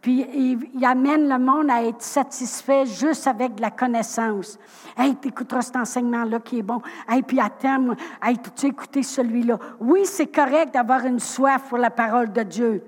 puis 0.02 0.24
ils, 0.34 0.84
amènent 0.84 1.28
le 1.28 1.38
monde 1.38 1.70
à 1.70 1.82
être 1.82 2.02
satisfait 2.02 2.84
juste 2.84 3.26
avec 3.26 3.54
de 3.54 3.62
la 3.62 3.70
connaissance. 3.70 4.58
Hey, 4.96 5.16
tu 5.16 5.28
écouteras 5.28 5.62
cet 5.62 5.76
enseignement-là 5.76 6.38
qui 6.40 6.58
est 6.58 6.62
bon. 6.62 6.80
Hey, 7.08 7.22
puis 7.22 7.40
attends, 7.40 7.96
hey, 8.22 8.36
tu 8.54 8.66
écouté 8.66 9.02
celui-là? 9.02 9.58
Oui, 9.80 10.02
c'est 10.04 10.26
correct 10.26 10.74
d'avoir 10.74 11.06
une 11.06 11.18
soif 11.18 11.62
pour 11.70 11.78
la 11.78 11.90
parole 11.90 12.32
de 12.32 12.42
Dieu. 12.42 12.84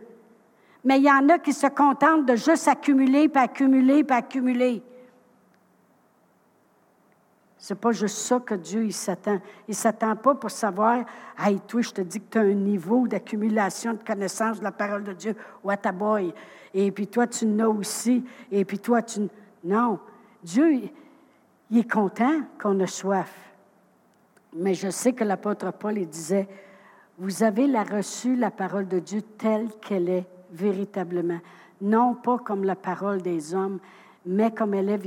Mais 0.85 0.99
il 0.99 1.05
y 1.05 1.11
en 1.11 1.27
a 1.31 1.39
qui 1.39 1.55
se 1.55 1.67
contentent 1.67 2.27
de 2.27 2.37
juste 2.37 2.69
accumuler, 2.69 3.29
puis 3.29 3.43
accumuler, 3.43 4.05
puis 4.05 4.17
accumuler. 4.17 4.83
C'est 7.59 7.75
pas 7.75 7.91
juste 7.91 8.19
ça 8.19 8.39
que 8.39 8.55
Dieu 8.55 8.85
il 8.85 8.93
s'attend. 8.93 9.41
Il 9.67 9.75
s'attend 9.75 10.15
pas 10.15 10.37
pour 10.37 10.51
savoir, 10.51 11.05
hey, 11.39 11.59
toi, 11.61 11.81
je 11.81 11.91
te 11.91 12.01
dis 12.01 12.21
que 12.21 12.31
tu 12.31 12.39
as 12.39 12.43
un 12.43 12.55
niveau 12.55 13.09
d'accumulation 13.09 13.95
de 13.95 14.03
connaissances 14.03 14.61
de 14.61 14.65
la 14.65 14.71
parole 14.71 15.03
de 15.03 15.13
Dieu, 15.13 15.35
what 15.65 15.79
a 15.85 15.93
boy. 15.93 16.33
Et 16.73 16.91
puis 16.93 17.09
toi, 17.09 17.27
tu 17.27 17.47
n'as 17.47 17.67
aussi. 17.67 18.25
Et 18.53 18.65
puis 18.65 18.79
toi, 18.79 19.03
tu. 19.03 19.29
Non. 19.65 19.99
Dieu, 20.43 20.89
il 21.71 21.79
est 21.79 21.91
content 21.91 22.43
qu'on 22.63 22.79
ait 22.79 22.87
soif. 22.87 23.35
Mais 24.55 24.75
je 24.75 24.89
sais 24.89 25.13
que 25.13 25.25
l'apôtre 25.25 25.73
Paul, 25.73 25.99
il 25.99 26.09
disait, 26.09 26.49
vous 27.19 27.43
avez 27.43 27.67
la 27.67 27.83
reçu 27.83 28.37
la 28.37 28.53
parole 28.53 28.87
de 28.87 29.01
Dieu 29.01 29.23
telle 29.23 29.69
qu'elle 29.81 30.09
est 30.09 30.27
véritablement. 30.53 31.41
Non 31.81 32.15
pas 32.15 32.39
comme 32.39 32.65
la 32.65 32.77
parole 32.77 33.21
des 33.21 33.55
hommes, 33.55 33.81
mais 34.27 34.51
comme 34.51 34.75
elle 34.75 34.91
est 34.91 35.01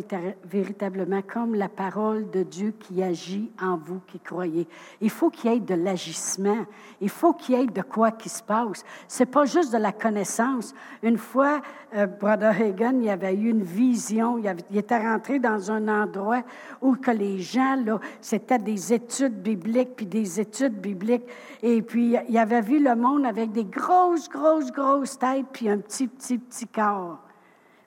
véritablement 0.46 1.22
comme 1.22 1.54
la 1.54 1.70
parole 1.70 2.30
de 2.32 2.44
Dieu 2.44 2.74
qui 2.80 3.04
agit 3.04 3.52
en 3.62 3.78
vous 3.78 4.00
qui 4.08 4.20
croyez. 4.20 4.68
Il 5.00 5.10
faut 5.10 5.30
qu'il 5.30 5.52
y 5.52 5.56
ait 5.56 5.60
de 5.60 5.76
l'agissement. 5.76 6.66
Il 7.02 7.10
faut 7.10 7.34
qu'il 7.34 7.56
y 7.56 7.62
ait 7.62 7.68
de 7.68 7.82
quoi 7.82 8.12
qui 8.12 8.30
se 8.30 8.42
passe. 8.42 8.84
C'est 9.08 9.26
pas 9.26 9.46
juste 9.46 9.74
de 9.74 9.78
la 9.78 9.92
connaissance. 9.92 10.74
Une 11.04 11.18
fois, 11.18 11.62
euh, 11.94 12.08
Brother 12.08 12.56
Hagan, 12.62 13.00
il 13.02 13.10
avait 13.10 13.36
eu 13.36 13.50
une 13.50 13.64
vision. 13.64 14.38
Il, 14.38 14.56
il, 14.72 14.78
était 14.78 14.98
rentré 14.98 15.40
dans 15.40 15.72
un 15.72 15.88
endroit 15.88 16.44
où 16.82 16.96
que 16.96 17.12
les 17.12 17.40
gens, 17.40 17.76
là, 17.86 18.00
c'était 18.22 18.60
des 18.60 18.94
études 18.94 19.42
bibliques, 19.42 19.96
puis 19.98 20.06
des 20.06 20.40
études 20.40 20.80
bibliques. 20.80 21.28
Et 21.62 21.82
puis, 21.82 22.16
il 22.28 22.38
avait 22.38 22.62
vu 22.62 22.82
le 22.84 22.96
monde 22.96 23.26
avec 23.26 23.52
des 23.52 23.66
grosses, 23.66 24.30
grosses, 24.30 24.72
grosses 24.72 25.20
têtes, 25.20 25.46
puis 25.52 25.70
un 25.70 25.78
petit, 25.78 26.08
petit, 26.08 26.38
petit 26.38 26.68
corps. 26.68 27.20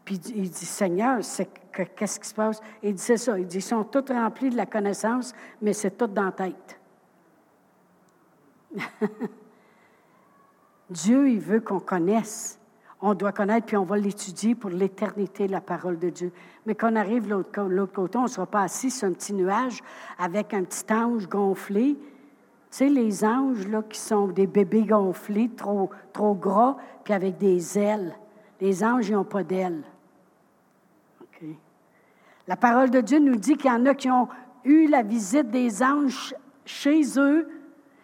Puis 0.05 0.17
il 0.35 0.51
dit, 0.51 0.67
Seigneur, 0.67 1.21
qu'est-ce 1.97 2.21
qui 2.21 2.29
se 2.29 2.35
passe? 2.35 2.61
Il 2.83 2.95
dit, 2.95 3.03
c'est 3.03 3.17
ça. 3.17 3.39
Il 3.39 3.47
dit, 3.47 3.59
ils 3.59 3.63
sont 3.63 3.85
tous 3.85 4.13
remplis 4.13 4.51
de 4.51 4.57
la 4.57 4.67
connaissance, 4.67 5.35
mais 5.63 5.73
c'est 5.73 5.97
tout 5.97 6.07
dans 6.07 6.25
la 6.25 6.33
tête. 6.33 6.81
Dieu, 10.91 11.31
il 11.31 11.41
veut 11.41 11.61
qu'on 11.61 11.81
connaisse. 11.81 12.59
On 13.01 13.15
doit 13.15 13.33
connaître, 13.33 13.67
puis 13.67 13.77
on 13.77 13.85
va 13.85 13.97
l'étudier 13.97 14.55
pour 14.55 14.71
l'éternité, 14.71 15.49
la 15.49 15.61
parole 15.61 15.99
de 15.99 16.11
Dieu. 16.11 16.33
Mais 16.67 16.75
quand 16.75 16.93
on 16.93 16.97
arrive 16.97 17.27
de 17.27 17.35
l'autre 17.69 17.93
côté, 17.93 18.19
on 18.19 18.23
ne 18.23 18.29
sera 18.29 18.47
pas 18.47 18.63
assis 18.63 18.91
sur 18.91 19.09
un 19.09 19.13
petit 19.13 19.33
nuage 19.33 19.81
avec 20.19 20.55
un 20.55 20.65
petit 20.65 20.91
ange 20.93 21.29
gonflé. 21.29 21.97
Tu 21.97 22.01
sais, 22.71 22.89
les 22.89 23.25
anges, 23.25 23.67
là, 23.69 23.83
qui 23.83 23.99
sont 23.99 24.29
des 24.29 24.47
bébés 24.47 24.85
gonflés, 24.85 25.51
trop, 25.55 25.91
trop 26.13 26.35
gras, 26.35 26.77
puis 27.05 27.15
avec 27.15 27.39
des 27.39 27.79
ailes. 27.79 28.17
Les 28.61 28.83
anges, 28.83 29.09
ils 29.09 29.15
n'ont 29.15 29.25
pas 29.25 29.45
d'ailes. 29.45 29.83
La 32.47 32.57
parole 32.57 32.91
de 32.91 33.01
Dieu 33.01 33.19
nous 33.19 33.37
dit 33.37 33.57
qu'il 33.57 33.71
y 33.71 33.75
en 33.75 33.87
a 33.87 33.95
qui 33.95 34.11
ont 34.11 34.29
eu 34.65 34.87
la 34.87 35.03
visite 35.03 35.51
des 35.51 35.83
anges 35.83 36.35
chez 36.65 37.03
eux, 37.19 37.49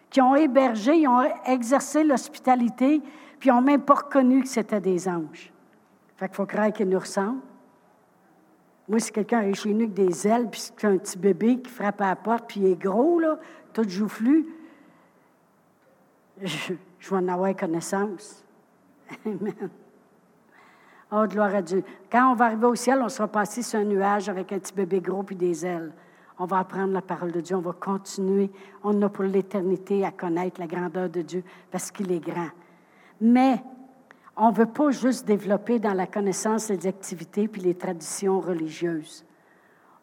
qui 0.09 0.21
ont 0.21 0.35
hébergé, 0.35 0.97
ils 0.97 1.07
ont 1.07 1.23
exercé 1.45 2.03
l'hospitalité, 2.03 3.01
puis 3.39 3.49
ils 3.49 3.53
n'ont 3.53 3.61
même 3.61 3.81
pas 3.81 3.95
reconnu 3.95 4.41
que 4.41 4.47
c'était 4.47 4.81
des 4.81 5.07
anges. 5.07 5.51
Fait 6.17 6.27
qu'il 6.27 6.35
faut 6.35 6.45
croire 6.45 6.71
qu'ils 6.71 6.89
nous 6.89 6.99
ressemblent. 6.99 7.41
Moi, 8.87 8.99
si 8.99 9.11
quelqu'un 9.11 9.41
est 9.41 9.53
chez 9.53 9.73
nous 9.73 9.85
avec 9.85 9.93
des 9.93 10.27
ailes, 10.27 10.49
puis 10.49 10.59
c'est 10.59 10.85
un 10.85 10.97
petit 10.97 11.17
bébé 11.17 11.61
qui 11.61 11.69
frappe 11.71 12.01
à 12.01 12.09
la 12.09 12.15
porte, 12.15 12.45
puis 12.47 12.59
il 12.61 12.67
est 12.67 12.75
gros, 12.75 13.19
là, 13.19 13.39
tout 13.73 13.87
joufflu, 13.87 14.45
je, 16.41 16.73
je 16.99 17.09
vais 17.09 17.15
en 17.15 17.27
avoir 17.27 17.55
connaissance. 17.55 18.43
Amen. 19.25 19.69
Oh, 21.13 21.25
gloire 21.27 21.53
à 21.53 21.61
Dieu. 21.61 21.83
Quand 22.09 22.31
on 22.31 22.35
va 22.35 22.45
arriver 22.45 22.67
au 22.67 22.75
ciel, 22.75 23.01
on 23.03 23.09
sera 23.09 23.27
passé 23.27 23.61
sur 23.61 23.79
un 23.79 23.83
nuage 23.83 24.29
avec 24.29 24.53
un 24.53 24.59
petit 24.59 24.73
bébé 24.73 25.01
gros 25.01 25.23
puis 25.23 25.35
des 25.35 25.65
ailes. 25.65 25.91
On 26.39 26.45
va 26.45 26.59
apprendre 26.59 26.93
la 26.93 27.01
parole 27.01 27.33
de 27.33 27.41
Dieu. 27.41 27.57
On 27.57 27.61
va 27.61 27.73
continuer. 27.73 28.49
On 28.81 29.01
a 29.01 29.09
pour 29.09 29.25
l'éternité 29.25 30.05
à 30.05 30.11
connaître 30.11 30.61
la 30.61 30.67
grandeur 30.67 31.09
de 31.09 31.21
Dieu 31.21 31.43
parce 31.69 31.91
qu'il 31.91 32.11
est 32.13 32.21
grand. 32.21 32.49
Mais 33.19 33.61
on 34.37 34.51
ne 34.51 34.55
veut 34.55 34.65
pas 34.65 34.91
juste 34.91 35.27
développer 35.27 35.79
dans 35.79 35.93
la 35.93 36.07
connaissance 36.07 36.69
les 36.69 36.87
activités 36.87 37.49
puis 37.49 37.61
les 37.61 37.75
traditions 37.75 38.39
religieuses. 38.39 39.25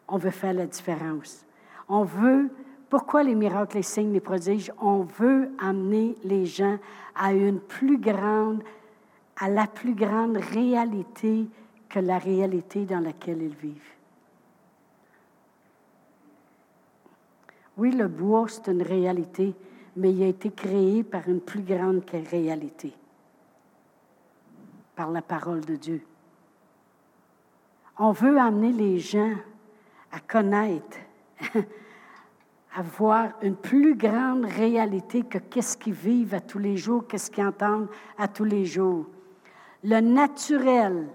On 0.07 0.17
veut 0.17 0.29
faire 0.29 0.53
la 0.53 0.67
différence. 0.67 1.43
On 1.89 2.03
veut, 2.03 2.49
pourquoi 2.89 3.23
les 3.23 3.33
miracles, 3.33 3.77
les 3.77 3.83
signes, 3.83 4.13
les 4.13 4.19
prodiges? 4.19 4.71
On 4.79 5.01
veut 5.01 5.49
amener 5.59 6.15
les 6.23 6.45
gens 6.45 6.77
à 7.15 7.33
une 7.33 7.59
plus 7.59 7.97
grande 7.97 8.63
à 9.39 9.49
la 9.49 9.67
plus 9.67 9.95
grande 9.95 10.37
réalité 10.37 11.47
que 11.87 11.99
la 11.99 12.19
réalité 12.19 12.85
dans 12.85 12.99
laquelle 12.99 13.41
ils 13.41 13.55
vivent. 13.55 13.93
Oui, 17.77 17.91
le 17.91 18.09
bois, 18.09 18.45
c'est 18.49 18.67
une 18.67 18.81
réalité, 18.81 19.55
mais 19.95 20.11
il 20.11 20.21
a 20.23 20.27
été 20.27 20.51
créé 20.51 21.03
par 21.03 21.27
une 21.29 21.39
plus 21.39 21.61
grande 21.61 22.03
réalité, 22.29 22.93
par 24.95 25.09
la 25.09 25.21
parole 25.21 25.61
de 25.61 25.77
Dieu. 25.77 26.01
On 27.97 28.11
veut 28.11 28.37
amener 28.37 28.73
les 28.73 28.99
gens 28.99 29.33
à 30.11 30.19
connaître, 30.19 30.97
à 32.75 32.81
voir 32.81 33.29
une 33.41 33.55
plus 33.55 33.95
grande 33.95 34.43
réalité 34.45 35.23
que 35.23 35.37
qu'est-ce 35.37 35.77
qu'ils 35.77 35.93
vivent 35.93 36.33
à 36.33 36.41
tous 36.41 36.59
les 36.59 36.75
jours, 36.75 37.07
qu'est-ce 37.07 37.31
qu'ils 37.31 37.45
entendent 37.45 37.89
à 38.17 38.27
tous 38.27 38.43
les 38.43 38.65
jours 38.65 39.05
le 39.83 39.99
naturel 40.01 41.07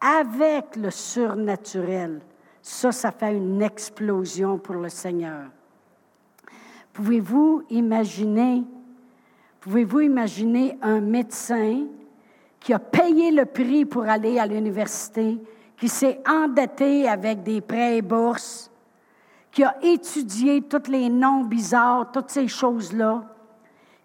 avec 0.00 0.76
le 0.76 0.90
surnaturel, 0.90 2.20
ça, 2.62 2.92
ça 2.92 3.10
fait 3.10 3.36
une 3.36 3.62
explosion 3.62 4.58
pour 4.58 4.76
le 4.76 4.88
Seigneur. 4.88 5.46
Pouvez-vous 6.92 7.64
imaginer, 7.70 8.64
pouvez-vous 9.60 10.00
un 10.82 11.00
médecin 11.00 11.86
qui 12.60 12.72
a 12.72 12.78
payé 12.78 13.30
le 13.30 13.46
prix 13.46 13.84
pour 13.84 14.02
aller 14.02 14.38
à 14.38 14.46
l'université, 14.46 15.38
qui 15.76 15.88
s'est 15.88 16.20
endetté 16.28 17.08
avec 17.08 17.42
des 17.42 17.60
prêts 17.60 17.98
et 17.98 18.02
bourses, 18.02 18.70
qui 19.50 19.64
a 19.64 19.76
étudié 19.82 20.62
tous 20.62 20.90
les 20.90 21.08
noms 21.08 21.44
bizarres, 21.44 22.10
toutes 22.12 22.30
ces 22.30 22.48
choses-là, 22.48 23.24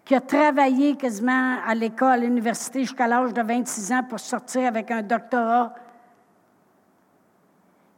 qui 0.04 0.14
a 0.14 0.20
travaillé 0.20 0.96
quasiment 0.96 1.56
à 1.66 1.74
l'école, 1.74 2.12
à 2.12 2.16
l'université 2.18 2.80
jusqu'à 2.80 3.06
l'âge 3.06 3.32
de 3.32 3.42
26 3.42 3.92
ans 3.92 4.02
pour 4.02 4.20
sortir 4.20 4.68
avec 4.68 4.90
un 4.90 5.02
doctorat, 5.02 5.74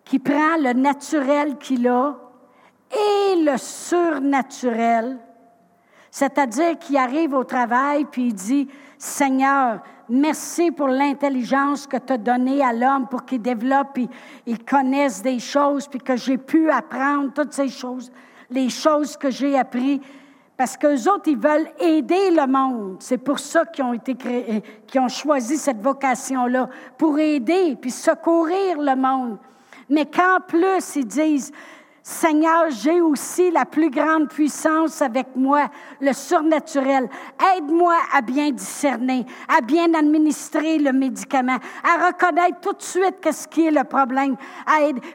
qui 0.04 0.20
prend 0.20 0.56
le 0.60 0.72
naturel 0.72 1.58
qu'il 1.58 1.88
a 1.88 2.16
et 2.92 3.42
le 3.42 3.56
surnaturel, 3.58 5.18
c'est-à-dire 6.12 6.78
qui 6.78 6.96
arrive 6.96 7.34
au 7.34 7.42
travail 7.42 8.04
puis 8.04 8.28
il 8.28 8.34
dit, 8.34 8.68
Seigneur, 8.98 9.80
merci 10.08 10.70
pour 10.70 10.86
l'intelligence 10.86 11.88
que 11.88 11.96
tu 11.96 12.12
as 12.12 12.18
donnée 12.18 12.62
à 12.62 12.72
l'homme 12.72 13.08
pour 13.08 13.24
qu'il 13.24 13.42
développe 13.42 13.98
et 13.98 14.08
il 14.46 14.64
connaisse 14.64 15.22
des 15.22 15.40
choses, 15.40 15.88
puis 15.88 15.98
que 15.98 16.16
j'ai 16.16 16.38
pu 16.38 16.70
apprendre 16.70 17.32
toutes 17.34 17.52
ces 17.52 17.68
choses, 17.68 18.12
les 18.48 18.70
choses 18.70 19.16
que 19.16 19.28
j'ai 19.28 19.58
apprises. 19.58 20.00
Parce 20.56 20.76
qu'eux 20.76 21.10
autres, 21.10 21.28
ils 21.28 21.38
veulent 21.38 21.68
aider 21.78 22.30
le 22.30 22.46
monde. 22.46 22.96
C'est 23.00 23.18
pour 23.18 23.38
ça 23.38 23.66
qu'ils 23.66 23.84
ont 23.84 23.92
été 23.92 24.14
créés, 24.14 24.62
qu'ils 24.86 25.00
ont 25.00 25.08
choisi 25.08 25.58
cette 25.58 25.82
vocation-là, 25.82 26.68
pour 26.96 27.18
aider 27.18 27.76
puis 27.80 27.90
secourir 27.90 28.80
le 28.80 28.96
monde. 28.96 29.38
Mais 29.90 30.06
qu'en 30.06 30.40
plus, 30.46 30.96
ils 30.96 31.06
disent, 31.06 31.52
Seigneur, 32.02 32.70
j'ai 32.70 33.00
aussi 33.00 33.50
la 33.50 33.64
plus 33.64 33.90
grande 33.90 34.28
puissance 34.28 35.02
avec 35.02 35.26
moi, 35.34 35.68
le 36.00 36.12
surnaturel. 36.12 37.08
Aide-moi 37.56 37.96
à 38.14 38.22
bien 38.22 38.50
discerner, 38.52 39.26
à 39.48 39.60
bien 39.60 39.92
administrer 39.92 40.78
le 40.78 40.92
médicament, 40.92 41.58
à 41.82 42.06
reconnaître 42.06 42.60
tout 42.60 42.74
de 42.74 42.82
suite 42.82 43.16
qu'est-ce 43.20 43.48
qui 43.48 43.66
est 43.66 43.72
le 43.72 43.82
problème. 43.82 44.36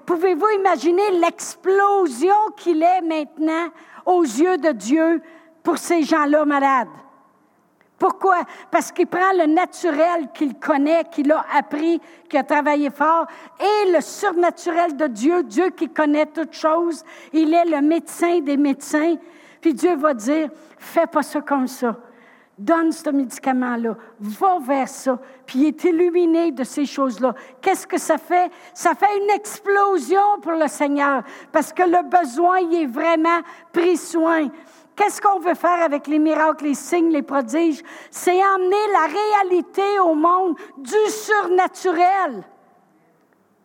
Pouvez-vous 0.06 0.50
imaginer 0.60 1.12
l'explosion 1.22 2.36
qu'il 2.58 2.84
est 2.84 3.02
maintenant 3.02 3.70
aux 4.06 4.24
yeux 4.24 4.58
de 4.58 4.72
Dieu 4.72 5.22
pour 5.64 5.78
ces 5.78 6.04
gens-là 6.04 6.46
malades? 6.46 6.88
Pourquoi? 8.02 8.38
Parce 8.72 8.92
qu'il 8.92 9.06
prend 9.06 9.32
le 9.38 9.46
naturel 9.46 10.30
qu'il 10.34 10.56
connaît, 10.56 11.04
qu'il 11.12 11.32
a 11.32 11.46
appris, 11.56 12.02
qu'il 12.28 12.40
a 12.40 12.44
travaillé 12.44 12.90
fort, 12.90 13.28
et 13.60 13.92
le 13.92 14.02
surnaturel 14.02 14.98
de 14.98 15.06
Dieu, 15.06 15.44
Dieu 15.44 15.70
qui 15.70 15.88
connaît 15.88 16.26
toutes 16.26 16.54
choses. 16.54 17.04
Il 17.32 17.54
est 17.54 17.66
le 17.66 17.80
médecin 17.80 18.40
des 18.40 18.58
médecins. 18.58 19.18
Puis 19.62 19.76
Dieu 19.76 19.96
va 19.96 20.16
dire, 20.16 20.50
fais 20.80 21.06
pas 21.06 21.22
ça 21.22 21.42
comme 21.42 21.68
ça. 21.68 21.96
Donne 22.62 22.92
ce 22.92 23.10
médicament-là. 23.10 23.96
Va 24.20 24.60
vers 24.60 24.88
ça. 24.88 25.18
Puis 25.48 25.60
il 25.60 25.68
est 25.70 25.84
illuminé 25.84 26.52
de 26.52 26.64
ces 26.64 26.86
choses-là. 26.86 27.34
Qu'est-ce 27.60 27.88
que 27.88 27.98
ça 27.98 28.20
fait? 28.20 28.52
Ça 28.76 28.94
fait 28.94 29.18
une 29.18 29.32
explosion 29.32 30.40
pour 30.44 30.52
le 30.52 30.68
Seigneur 30.68 31.24
parce 31.52 31.74
que 31.74 31.82
le 31.82 32.08
besoin 32.08 32.60
y 32.60 32.84
est 32.84 32.86
vraiment 32.86 33.40
pris 33.74 33.98
soin. 33.98 34.48
Qu'est-ce 34.96 35.20
qu'on 35.20 35.40
veut 35.40 35.56
faire 35.56 35.82
avec 35.82 36.06
les 36.06 36.20
miracles, 36.20 36.66
les 36.66 36.76
signes, 36.76 37.10
les 37.10 37.24
prodiges? 37.24 37.82
C'est 38.12 38.40
emmener 38.44 38.88
la 38.94 39.08
réalité 39.08 40.00
au 40.06 40.14
monde 40.14 40.56
du 40.78 41.10
surnaturel. 41.10 42.44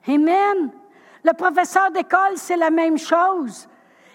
Amen. 0.09 0.71
Le 1.23 1.33
professeur 1.35 1.91
d'école, 1.91 2.37
c'est 2.37 2.57
la 2.57 2.71
même 2.71 2.97
chose. 2.97 3.69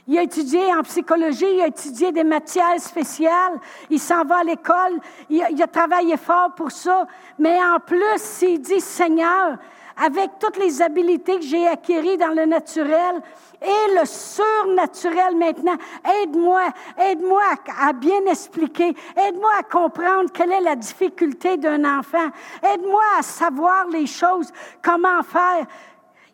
Il 0.08 0.17
a 0.17 0.24
étudié 0.24 0.74
en 0.74 0.81
psychologie, 0.84 1.46
il 1.53 1.62
a 1.62 1.67
étudié 1.67 2.12
des 2.12 2.24
matières 2.24 2.79
spéciales, 2.79 3.60
il 3.89 4.00
s'en 4.00 4.24
va 4.24 4.39
à 4.39 4.43
l'école, 4.43 5.00
il, 5.29 5.46
il, 5.51 5.62
a 5.62 5.67
travaillé 5.67 6.17
fort 6.17 6.53
pour 6.55 6.72
ça. 6.72 7.05
Mais 7.38 7.58
en 7.63 7.79
plus, 7.79 8.17
s'il 8.17 8.60
dit, 8.62 8.81
Seigneur, 8.81 9.58
avec 10.03 10.31
toutes 10.39 10.58
les 10.58 10.81
habiletés 10.81 11.38
que 11.38 11.46
j'ai 11.46 11.67
acquises 11.67 12.17
dans 12.17 12.34
le 12.34 12.46
naturel 12.46 13.22
et 13.62 14.00
le 14.00 14.05
surnaturel 14.05 15.36
maintenant. 15.36 15.75
Aide-moi, 16.24 16.63
aide-moi 16.98 17.43
à, 17.79 17.93
bien 17.93 18.25
expliquer, 18.25 18.96
aide-moi 19.15 19.51
à 19.60 19.63
comprendre 19.63 20.31
quelle 20.34 20.51
est 20.51 20.62
la 20.62 20.75
difficulté 20.75 21.58
d'un 21.58 22.00
enfant, 22.00 22.29
aide-moi 22.63 23.03
à 23.20 23.22
savoir 23.22 23.88
les 23.89 24.08
choses, 24.08 24.51
comment 24.81 25.22
faire. 25.22 25.67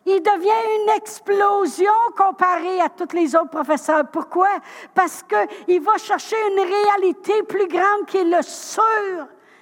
Il 0.06 0.22
devient 0.22 0.82
une 0.82 0.90
explosion 0.96 1.92
comparé 2.16 2.80
à 2.80 2.88
tous 2.88 3.14
les 3.14 3.36
autres 3.36 3.50
professeurs. 3.50 4.06
Pourquoi? 4.10 4.48
Parce 4.94 5.22
qu'il 5.22 5.80
va 5.80 5.98
chercher 5.98 6.36
une 6.50 6.60
réalité 6.60 7.42
plus 7.42 7.68
grande 7.68 8.06
qui 8.06 8.16
est 8.18 8.24
le 8.24 8.40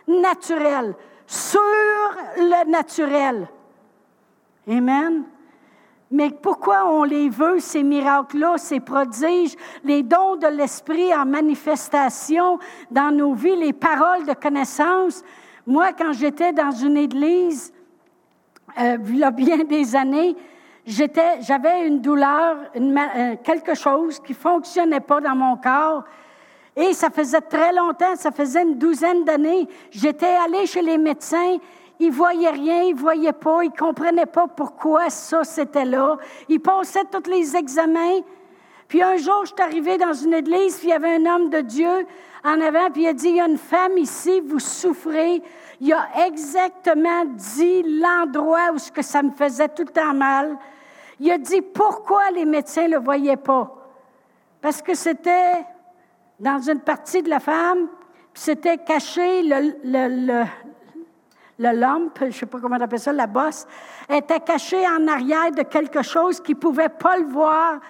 surnaturel. 0.07 0.95
Sur 1.27 1.61
le 2.37 2.71
naturel. 2.71 3.49
Amen. 4.69 5.25
Mais 6.11 6.31
pourquoi 6.31 6.87
on 6.87 7.03
les 7.03 7.29
veut, 7.29 7.59
ces 7.59 7.83
miracles-là, 7.83 8.59
ces 8.59 8.79
prodiges, 8.79 9.57
les 9.83 10.05
dons 10.05 10.37
de 10.37 10.47
l'Esprit 10.47 11.13
en 11.13 11.27
manifestation 11.27 12.61
dans 12.93 13.11
nos 13.11 13.35
vies, 13.35 13.57
les 13.57 13.73
paroles 13.73 14.25
de 14.25 14.35
connaissance? 14.35 15.25
Moi, 15.67 15.93
quand 15.95 16.13
j'étais 16.13 16.53
dans 16.53 16.71
une 16.71 16.97
église, 16.97 17.73
euh, 18.79 18.99
il 19.09 19.19
y 19.19 19.25
a 19.25 19.31
bien 19.31 19.59
des 19.59 19.97
années, 19.97 20.37
j'étais, 20.85 21.41
j'avais 21.43 21.87
une 21.87 22.01
douleur, 22.01 22.57
euh, 22.77 23.37
quelque 23.43 23.75
chose 23.75 24.21
qui 24.21 24.35
fonctionnait 24.35 25.01
pas 25.01 25.21
dans 25.21 25.35
mon 25.35 25.57
corps. 25.57 26.05
Et 26.77 26.93
ça 26.93 27.09
faisait 27.09 27.41
très 27.41 27.73
longtemps, 27.73 28.17
ça 28.17 28.31
faisait 28.31 28.63
une 28.63 28.77
douzaine 28.77 29.25
d'années. 29.25 29.67
J'étais 29.91 30.37
allée 30.45 30.67
chez 30.67 30.83
les 30.83 30.99
médecins 30.99 31.57
il 31.99 32.11
voyait 32.11 32.51
rien, 32.51 32.83
il 32.83 32.95
voyait 32.95 33.33
pas, 33.33 33.65
il 33.65 33.71
comprenait 33.71 34.27
pas 34.27 34.47
pourquoi 34.47 35.09
ça 35.11 35.45
c'était 35.45 35.85
là. 35.85 36.17
Il 36.49 36.61
passait 36.61 37.05
tous 37.11 37.31
les 37.31 37.57
examens. 37.57 38.21
Puis 38.89 39.03
un 39.03 39.17
jour, 39.17 39.45
je 39.45 39.53
suis 39.53 39.63
arrivée 39.63 39.99
dans 39.99 40.13
une 40.13 40.35
église, 40.35 40.77
puis 40.77 40.89
il 40.89 40.91
y 40.91 40.95
avait 40.95 41.17
un 41.17 41.27
homme 41.27 41.51
de 41.51 41.61
Dieu 41.61 42.07
en 42.45 42.61
avant, 42.61 42.91
puis 42.93 43.03
il 43.03 43.09
a 43.09 43.13
dit, 43.13 43.29
il 43.29 43.37
y 43.37 43.41
a 43.41 43.49
une 43.49 43.59
femme 43.59 43.99
ici, 43.99 44.41
vous 44.41 44.61
souffrez. 44.61 45.43
Il 45.81 45.93
a 45.93 46.27
exactement 46.27 47.25
dit 47.27 47.83
l'endroit 48.01 48.73
où 48.73 48.79
ce 48.79 48.91
que 48.91 49.03
ça 49.03 49.23
me 49.23 49.31
faisait 49.31 49.69
tout 49.69 49.85
le 49.85 49.93
temps 49.93 50.15
mal. 50.15 50.57
Il 51.21 51.31
a 51.31 51.39
dit 51.39 51.63
pourquoi 51.63 52.31
les 52.31 52.45
médecins 52.45 52.87
ne 52.89 52.95
le 52.95 52.99
voyaient 52.99 53.37
pas. 53.37 53.73
Parce 54.61 54.83
que 54.83 54.95
c'était 54.95 55.65
dans 56.41 56.61
une 56.61 56.81
partie 56.81 57.23
de 57.23 57.31
la 57.31 57.41
femme, 57.41 57.89
puis 58.33 58.43
c'était 58.43 58.79
caché 58.79 59.43
le, 59.43 59.75
le, 59.85 60.45
je 61.59 62.25
ne 62.25 62.31
sais 62.31 62.47
pas 62.47 62.61
comment 62.61 62.77
on 62.77 62.81
appelle 62.81 62.99
ça, 62.99 63.13
la 63.13 63.27
bosse, 63.27 63.67
était 64.09 64.41
cachée 64.41 64.87
en 64.87 65.09
arrière 65.09 65.51
de 65.53 65.63
quelque 65.63 66.03
chose 66.03 66.41
qui 66.41 66.53
ne 66.53 66.59
pouvait 66.59 66.91
pas 66.91 67.17
le 67.17 67.27
voir. 67.27 67.81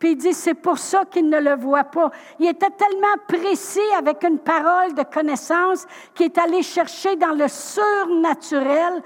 Puis 0.00 0.12
il 0.12 0.16
dit, 0.16 0.32
c'est 0.32 0.54
pour 0.54 0.78
ça 0.78 1.04
qu'il 1.04 1.28
ne 1.28 1.38
le 1.38 1.54
voit 1.54 1.84
pas. 1.84 2.10
Il 2.38 2.48
était 2.48 2.70
tellement 2.70 3.22
précis 3.28 3.78
avec 3.98 4.24
une 4.24 4.38
parole 4.38 4.94
de 4.94 5.02
connaissance 5.02 5.86
qu'il 6.14 6.26
est 6.26 6.38
allé 6.38 6.62
chercher 6.62 7.16
dans 7.16 7.34
le 7.34 7.46
surnaturel 7.46 9.02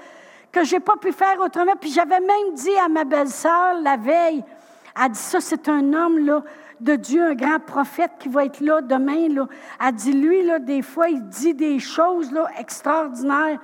que 0.53 0.63
j'ai 0.63 0.79
pas 0.79 0.95
pu 0.95 1.11
faire 1.11 1.37
autrement. 1.41 1.75
Puis 1.79 1.91
j'avais 1.91 2.21
même 2.21 2.53
dit 2.53 2.75
à 2.83 2.87
ma 2.87 3.03
belle-sœur 3.03 3.81
la 3.83 3.97
veille, 3.97 4.43
elle 4.97 5.11
dit 5.11 5.19
ça, 5.19 5.41
c'est 5.41 5.67
un 5.67 5.93
homme 5.93 6.25
là 6.25 6.41
de 6.79 6.95
Dieu, 6.95 7.23
un 7.23 7.35
grand 7.35 7.59
prophète 7.59 8.11
qui 8.19 8.29
va 8.29 8.45
être 8.45 8.61
là 8.61 8.81
demain. 8.81 9.27
Là. 9.29 9.47
Elle 9.85 9.95
dit, 9.95 10.13
lui, 10.13 10.43
là, 10.43 10.59
des 10.59 10.81
fois, 10.81 11.09
il 11.09 11.21
dit 11.27 11.53
des 11.53 11.79
choses 11.79 12.31
là, 12.31 12.47
extraordinaires. 12.57 13.59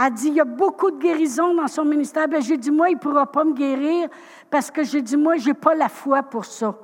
Elle 0.00 0.12
dit, 0.12 0.28
il 0.28 0.34
y 0.34 0.40
a 0.40 0.44
beaucoup 0.44 0.90
de 0.90 0.98
guérisons 0.98 1.54
dans 1.54 1.66
son 1.66 1.84
ministère. 1.84 2.28
Ben, 2.28 2.40
j'ai 2.40 2.56
dit, 2.56 2.70
moi, 2.70 2.88
il 2.88 2.94
ne 2.94 2.98
pourra 2.98 3.26
pas 3.26 3.44
me 3.44 3.52
guérir 3.52 4.08
parce 4.48 4.70
que 4.70 4.84
j'ai 4.84 5.02
dit, 5.02 5.16
moi, 5.16 5.36
je 5.36 5.48
n'ai 5.48 5.54
pas 5.54 5.74
la 5.74 5.88
foi 5.88 6.22
pour 6.22 6.44
ça. 6.44 6.74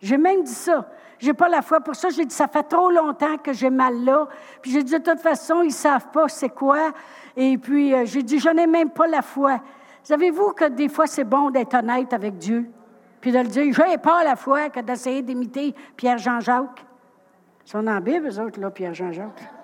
J'ai 0.00 0.16
même 0.16 0.42
dit 0.42 0.54
ça. 0.54 0.88
J'ai 1.18 1.34
pas 1.34 1.48
la 1.48 1.62
foi 1.62 1.80
pour 1.80 1.94
ça. 1.94 2.08
J'ai 2.10 2.24
dit, 2.24 2.34
ça 2.34 2.48
fait 2.48 2.64
trop 2.64 2.90
longtemps 2.90 3.36
que 3.38 3.52
j'ai 3.52 3.70
mal 3.70 4.04
là. 4.04 4.28
Puis 4.60 4.72
j'ai 4.72 4.82
dit, 4.82 4.92
de 4.92 4.98
toute 4.98 5.20
façon, 5.20 5.62
ils 5.62 5.72
savent 5.72 6.08
pas 6.12 6.28
c'est 6.28 6.48
quoi. 6.48 6.92
Et 7.36 7.58
puis, 7.58 7.94
euh, 7.94 8.04
j'ai 8.04 8.22
dit, 8.22 8.38
je 8.38 8.48
n'ai 8.48 8.66
même 8.66 8.90
pas 8.90 9.06
la 9.06 9.22
foi. 9.22 9.60
Savez-vous 10.02 10.52
que 10.52 10.64
des 10.64 10.88
fois, 10.88 11.06
c'est 11.06 11.24
bon 11.24 11.50
d'être 11.50 11.74
honnête 11.74 12.12
avec 12.12 12.38
Dieu? 12.38 12.70
Puis 13.20 13.30
de 13.30 13.38
le 13.38 13.48
dire, 13.48 13.72
je 13.72 13.82
n'ai 13.82 13.98
pas 13.98 14.24
la 14.24 14.36
foi 14.36 14.68
que 14.70 14.80
d'essayer 14.80 15.22
d'imiter 15.22 15.74
Pierre-Jean-Jacques. 15.96 16.84
Ils 17.66 17.70
sont 17.70 17.86
en 17.86 18.00
Bible, 18.00 18.28
eux 18.28 18.40
autres, 18.40 18.60
là, 18.60 18.70
Pierre-Jean-Jacques. 18.70 19.57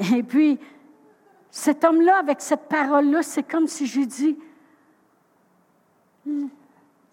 Et 0.00 0.22
puis, 0.22 0.58
cet 1.50 1.84
homme-là, 1.84 2.18
avec 2.18 2.40
cette 2.40 2.68
parole-là, 2.68 3.22
c'est 3.22 3.42
comme 3.42 3.66
si 3.66 3.86
j'ai 3.86 4.06
dit, 4.06 4.38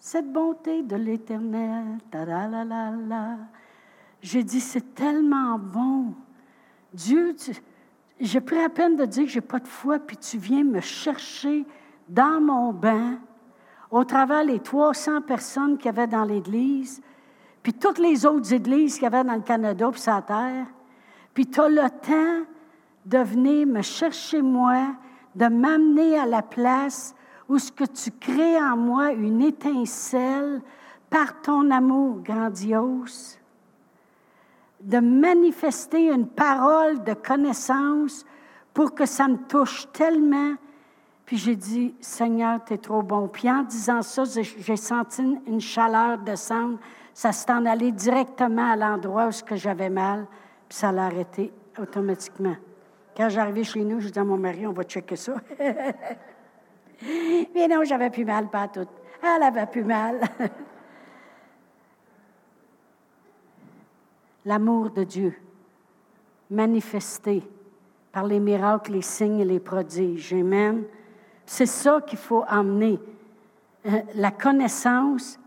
cette 0.00 0.32
bonté 0.32 0.82
de 0.82 0.96
l'Éternel, 0.96 1.98
j'ai 4.22 4.42
dit, 4.42 4.60
c'est 4.60 4.94
tellement 4.94 5.58
bon. 5.58 6.14
Dieu, 6.94 7.36
j'ai 8.18 8.40
pris 8.40 8.58
à 8.58 8.70
peine 8.70 8.96
de 8.96 9.04
dire 9.04 9.24
que 9.24 9.30
je 9.30 9.38
n'ai 9.38 9.46
pas 9.46 9.58
de 9.58 9.68
foi, 9.68 9.98
puis 9.98 10.16
tu 10.16 10.38
viens 10.38 10.64
me 10.64 10.80
chercher 10.80 11.66
dans 12.08 12.40
mon 12.40 12.72
bain, 12.72 13.18
au 13.90 14.04
travers 14.04 14.44
les 14.44 14.60
300 14.60 15.22
personnes 15.22 15.76
qu'il 15.76 15.86
y 15.86 15.88
avait 15.90 16.06
dans 16.06 16.24
l'Église, 16.24 17.02
puis 17.62 17.74
toutes 17.74 17.98
les 17.98 18.24
autres 18.24 18.54
églises 18.54 18.94
qu'il 18.94 19.02
y 19.02 19.06
avait 19.06 19.24
dans 19.24 19.34
le 19.34 19.42
Canada, 19.42 19.90
puis 19.90 20.00
sa 20.00 20.22
terre. 20.22 20.66
Puis 21.34 21.46
tu 21.46 21.60
as 21.60 21.68
le 21.68 21.90
temps 21.90 22.46
de 23.08 23.18
venir 23.18 23.66
me 23.66 23.82
chercher 23.82 24.42
moi 24.42 24.94
de 25.34 25.46
m'amener 25.46 26.18
à 26.18 26.26
la 26.26 26.42
place 26.42 27.14
où 27.48 27.58
ce 27.58 27.70
que 27.72 27.84
tu 27.84 28.10
crées 28.10 28.60
en 28.60 28.76
moi 28.76 29.12
une 29.12 29.40
étincelle 29.40 30.60
par 31.08 31.40
ton 31.40 31.70
amour 31.70 32.18
grandiose, 32.18 33.38
de 34.80 34.98
manifester 34.98 36.12
une 36.12 36.26
parole 36.26 37.02
de 37.04 37.14
connaissance 37.14 38.26
pour 38.74 38.94
que 38.94 39.06
ça 39.06 39.26
me 39.26 39.38
touche 39.48 39.90
tellement. 39.92 40.54
Puis 41.24 41.38
j'ai 41.38 41.56
dit, 41.56 41.94
Seigneur, 42.00 42.60
tu 42.64 42.74
es 42.74 42.78
trop 42.78 43.02
bon. 43.02 43.28
Puis 43.28 43.50
en 43.50 43.62
disant 43.62 44.02
ça, 44.02 44.24
j'ai 44.24 44.76
senti 44.76 45.22
une 45.46 45.60
chaleur 45.60 46.18
descendre. 46.18 46.78
Ça 47.14 47.32
s'est 47.32 47.50
en 47.50 47.64
allé 47.64 47.92
directement 47.92 48.72
à 48.72 48.76
l'endroit 48.76 49.28
où 49.28 49.56
j'avais 49.56 49.90
mal, 49.90 50.26
puis 50.68 50.78
ça 50.78 50.92
l'a 50.92 51.06
arrêté 51.06 51.52
automatiquement. 51.78 52.56
Quand 53.18 53.28
j'arrivais 53.28 53.64
chez 53.64 53.82
nous, 53.82 53.98
je 53.98 54.08
dis 54.10 54.18
à 54.18 54.22
mon 54.22 54.38
mari, 54.38 54.64
on 54.64 54.72
va 54.72 54.84
checker 54.84 55.16
ça. 55.16 55.34
Mais 57.52 57.66
non, 57.68 57.82
j'avais 57.82 58.10
plus 58.10 58.24
mal, 58.24 58.48
pas 58.48 58.68
tout. 58.68 58.86
Elle 59.20 59.42
avait 59.42 59.66
plus 59.66 59.82
mal. 59.82 60.20
L'amour 64.44 64.90
de 64.90 65.02
Dieu 65.02 65.34
manifesté 66.48 67.42
par 68.12 68.24
les 68.24 68.38
miracles, 68.38 68.92
les 68.92 69.02
signes 69.02 69.40
et 69.40 69.44
les 69.44 69.58
prodiges. 69.58 70.32
Amen. 70.32 70.84
C'est 71.44 71.66
ça 71.66 72.00
qu'il 72.06 72.18
faut 72.18 72.44
emmener. 72.48 73.00
Euh, 73.86 74.00
la 74.14 74.30
connaissance 74.30 75.40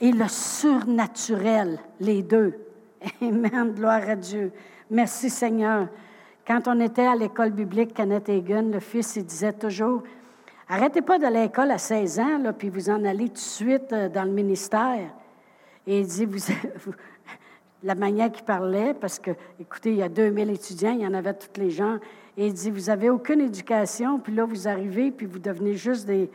et 0.00 0.12
le 0.12 0.28
surnaturel, 0.28 1.78
les 2.00 2.22
deux. 2.22 2.58
Amen. 3.20 3.74
Gloire 3.74 4.08
à 4.08 4.16
Dieu. 4.16 4.50
Merci 4.90 5.28
Seigneur. 5.28 5.88
Quand 6.46 6.66
on 6.66 6.80
était 6.80 7.06
à 7.06 7.14
l'école 7.14 7.50
biblique 7.50 7.94
Kenneth 7.94 8.28
Hagan, 8.28 8.62
le 8.72 8.80
fils, 8.80 9.16
il 9.16 9.24
disait 9.24 9.52
toujours 9.52 10.02
Arrêtez 10.68 11.02
pas 11.02 11.18
de 11.18 11.26
l'école 11.26 11.70
à 11.70 11.76
16 11.76 12.18
ans, 12.18 12.52
puis 12.56 12.70
vous 12.70 12.88
en 12.88 13.04
allez 13.04 13.28
tout 13.28 13.34
de 13.34 13.38
suite 13.38 13.92
euh, 13.92 14.08
dans 14.08 14.24
le 14.24 14.30
ministère. 14.30 15.10
Et 15.86 16.00
il 16.00 16.06
dit 16.06 16.26
la 17.82 17.94
manière 17.94 18.32
qu'il 18.32 18.44
parlait, 18.44 18.94
parce 18.94 19.18
que, 19.18 19.32
écoutez, 19.60 19.90
il 19.90 19.96
y 19.96 20.02
a 20.02 20.08
2000 20.08 20.48
étudiants, 20.48 20.92
il 20.92 21.02
y 21.02 21.06
en 21.06 21.12
avait 21.12 21.34
tous 21.34 21.60
les 21.60 21.70
gens, 21.70 21.98
et 22.38 22.46
il 22.46 22.54
dit, 22.54 22.70
vous 22.70 22.86
n'avez 22.86 23.10
aucune 23.10 23.42
éducation, 23.42 24.18
puis 24.18 24.34
là, 24.34 24.46
vous 24.46 24.66
arrivez, 24.66 25.10
puis 25.10 25.26
vous 25.26 25.40
devenez 25.40 25.74
juste 25.74 26.06
des, 26.06 26.30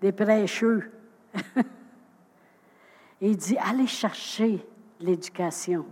des 0.00 0.12
prêcheux. 0.12 0.90
et 1.56 1.62
il 3.22 3.36
dit, 3.36 3.56
allez 3.58 3.88
chercher 3.88 4.64
l'éducation, 5.00 5.84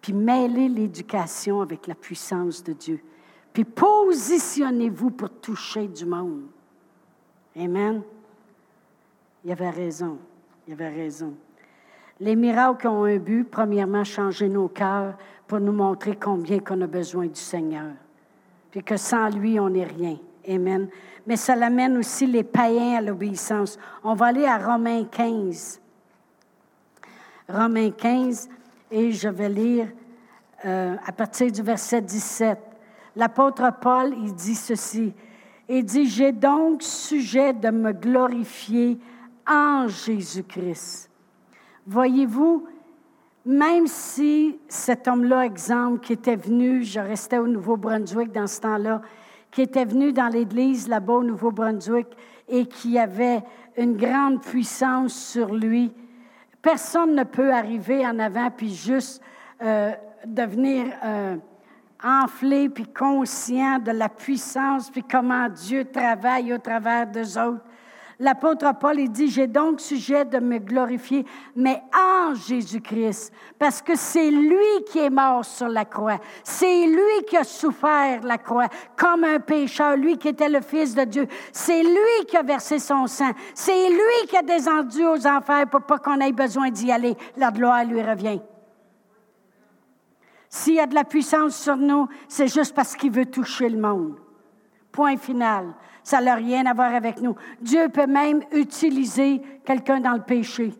puis 0.00 0.12
mêlez 0.12 0.68
l'éducation 0.68 1.60
avec 1.60 1.86
la 1.86 1.94
puissance 1.94 2.62
de 2.64 2.72
Dieu, 2.72 3.00
puis 3.52 3.64
positionnez-vous 3.64 5.10
pour 5.10 5.30
toucher 5.30 5.86
du 5.88 6.06
monde. 6.06 6.44
Amen. 7.56 8.02
Il 9.44 9.52
avait 9.52 9.70
raison. 9.70 10.18
Il 10.66 10.74
avait 10.74 10.88
raison. 10.88 11.34
Les 12.20 12.36
miracles 12.36 12.86
ont 12.86 13.04
un 13.04 13.16
but, 13.16 13.44
premièrement, 13.44 14.04
changer 14.04 14.48
nos 14.48 14.68
cœurs 14.68 15.16
pour 15.46 15.58
nous 15.58 15.72
montrer 15.72 16.16
combien 16.16 16.60
qu'on 16.60 16.80
a 16.82 16.86
besoin 16.86 17.26
du 17.26 17.40
Seigneur. 17.40 17.92
Puis 18.70 18.84
que 18.84 18.96
sans 18.96 19.30
lui, 19.30 19.58
on 19.58 19.70
n'est 19.70 19.84
rien. 19.84 20.16
Amen. 20.48 20.88
Mais 21.26 21.36
ça 21.36 21.56
l'amène 21.56 21.96
aussi 21.96 22.26
les 22.26 22.44
païens 22.44 22.98
à 22.98 23.00
l'obéissance. 23.00 23.78
On 24.04 24.14
va 24.14 24.26
aller 24.26 24.44
à 24.44 24.58
Romains 24.58 25.04
15. 25.04 25.80
Romains 27.48 27.90
15, 27.90 28.48
et 28.90 29.12
je 29.12 29.28
vais 29.28 29.48
lire 29.48 29.88
euh, 30.64 30.96
à 31.06 31.12
partir 31.12 31.50
du 31.50 31.62
verset 31.62 32.02
17. 32.02 32.58
L'apôtre 33.16 33.70
Paul, 33.80 34.14
il 34.22 34.34
dit 34.34 34.54
ceci. 34.54 35.12
Il 35.68 35.84
dit, 35.84 36.06
j'ai 36.06 36.32
donc 36.32 36.82
sujet 36.82 37.52
de 37.52 37.70
me 37.70 37.92
glorifier 37.92 38.98
en 39.46 39.86
Jésus-Christ 39.88 41.10
Voyez-vous, 41.86 42.66
même 43.46 43.86
si 43.86 44.58
cet 44.68 45.08
homme-là, 45.08 45.46
exemple, 45.46 46.00
qui 46.00 46.12
était 46.12 46.36
venu, 46.36 46.84
je 46.84 47.00
restais 47.00 47.38
au 47.38 47.46
Nouveau-Brunswick 47.46 48.32
dans 48.32 48.46
ce 48.46 48.60
temps-là, 48.60 49.00
qui 49.50 49.62
était 49.62 49.84
venu 49.84 50.12
dans 50.12 50.28
l'église 50.28 50.88
là-bas 50.88 51.14
au 51.14 51.24
Nouveau-Brunswick 51.24 52.06
et 52.48 52.66
qui 52.66 52.98
avait 52.98 53.42
une 53.76 53.96
grande 53.96 54.40
puissance 54.42 55.14
sur 55.14 55.54
lui, 55.54 55.90
personne 56.62 57.14
ne 57.14 57.24
peut 57.24 57.52
arriver 57.52 58.06
en 58.06 58.18
avant 58.18 58.50
puis 58.50 58.74
juste 58.74 59.22
euh, 59.62 59.92
devenir 60.24 60.86
euh, 61.04 61.36
enflé 62.02 62.68
puis 62.68 62.86
conscient 62.86 63.78
de 63.78 63.92
la 63.92 64.08
puissance 64.08 64.90
puis 64.90 65.02
comment 65.02 65.48
Dieu 65.48 65.84
travaille 65.84 66.52
au 66.52 66.58
travers 66.58 67.06
des 67.06 67.36
autres 67.36 67.64
l'apôtre 68.20 68.72
Paul, 68.78 69.00
il 69.00 69.10
dit, 69.10 69.28
j'ai 69.28 69.46
donc 69.46 69.80
sujet 69.80 70.24
de 70.24 70.38
me 70.38 70.58
glorifier, 70.58 71.24
mais 71.56 71.82
en 71.96 72.34
Jésus-Christ, 72.34 73.32
parce 73.58 73.82
que 73.82 73.96
c'est 73.96 74.30
lui 74.30 74.84
qui 74.86 74.98
est 74.98 75.10
mort 75.10 75.44
sur 75.44 75.68
la 75.68 75.84
croix. 75.84 76.18
C'est 76.44 76.86
lui 76.86 77.24
qui 77.26 77.36
a 77.36 77.44
souffert 77.44 78.22
la 78.22 78.38
croix 78.38 78.68
comme 78.96 79.24
un 79.24 79.40
pécheur, 79.40 79.96
lui 79.96 80.18
qui 80.18 80.28
était 80.28 80.48
le 80.48 80.60
Fils 80.60 80.94
de 80.94 81.04
Dieu. 81.04 81.26
C'est 81.52 81.82
lui 81.82 82.26
qui 82.28 82.36
a 82.36 82.42
versé 82.42 82.78
son 82.78 83.06
sang. 83.06 83.30
C'est 83.54 83.88
lui 83.88 84.28
qui 84.28 84.36
a 84.36 84.42
descendu 84.42 85.04
aux 85.04 85.26
enfers 85.26 85.68
pour 85.68 85.82
pas 85.82 85.98
qu'on 85.98 86.20
ait 86.20 86.32
besoin 86.32 86.70
d'y 86.70 86.92
aller. 86.92 87.16
La 87.36 87.50
gloire 87.50 87.84
lui 87.84 88.02
revient. 88.02 88.40
S'il 90.50 90.74
y 90.74 90.80
a 90.80 90.86
de 90.86 90.94
la 90.94 91.04
puissance 91.04 91.56
sur 91.56 91.76
nous, 91.76 92.08
c'est 92.28 92.48
juste 92.48 92.74
parce 92.74 92.96
qu'il 92.96 93.12
veut 93.12 93.26
toucher 93.26 93.68
le 93.68 93.80
monde. 93.80 94.16
Point 94.92 95.16
final. 95.16 95.74
Ça 96.10 96.20
n'a 96.20 96.34
rien 96.34 96.66
à 96.66 96.74
voir 96.74 96.92
avec 96.92 97.20
nous. 97.20 97.36
Dieu 97.60 97.88
peut 97.88 98.08
même 98.08 98.42
utiliser 98.50 99.40
quelqu'un 99.64 100.00
dans 100.00 100.14
le 100.14 100.22
péché. 100.22 100.74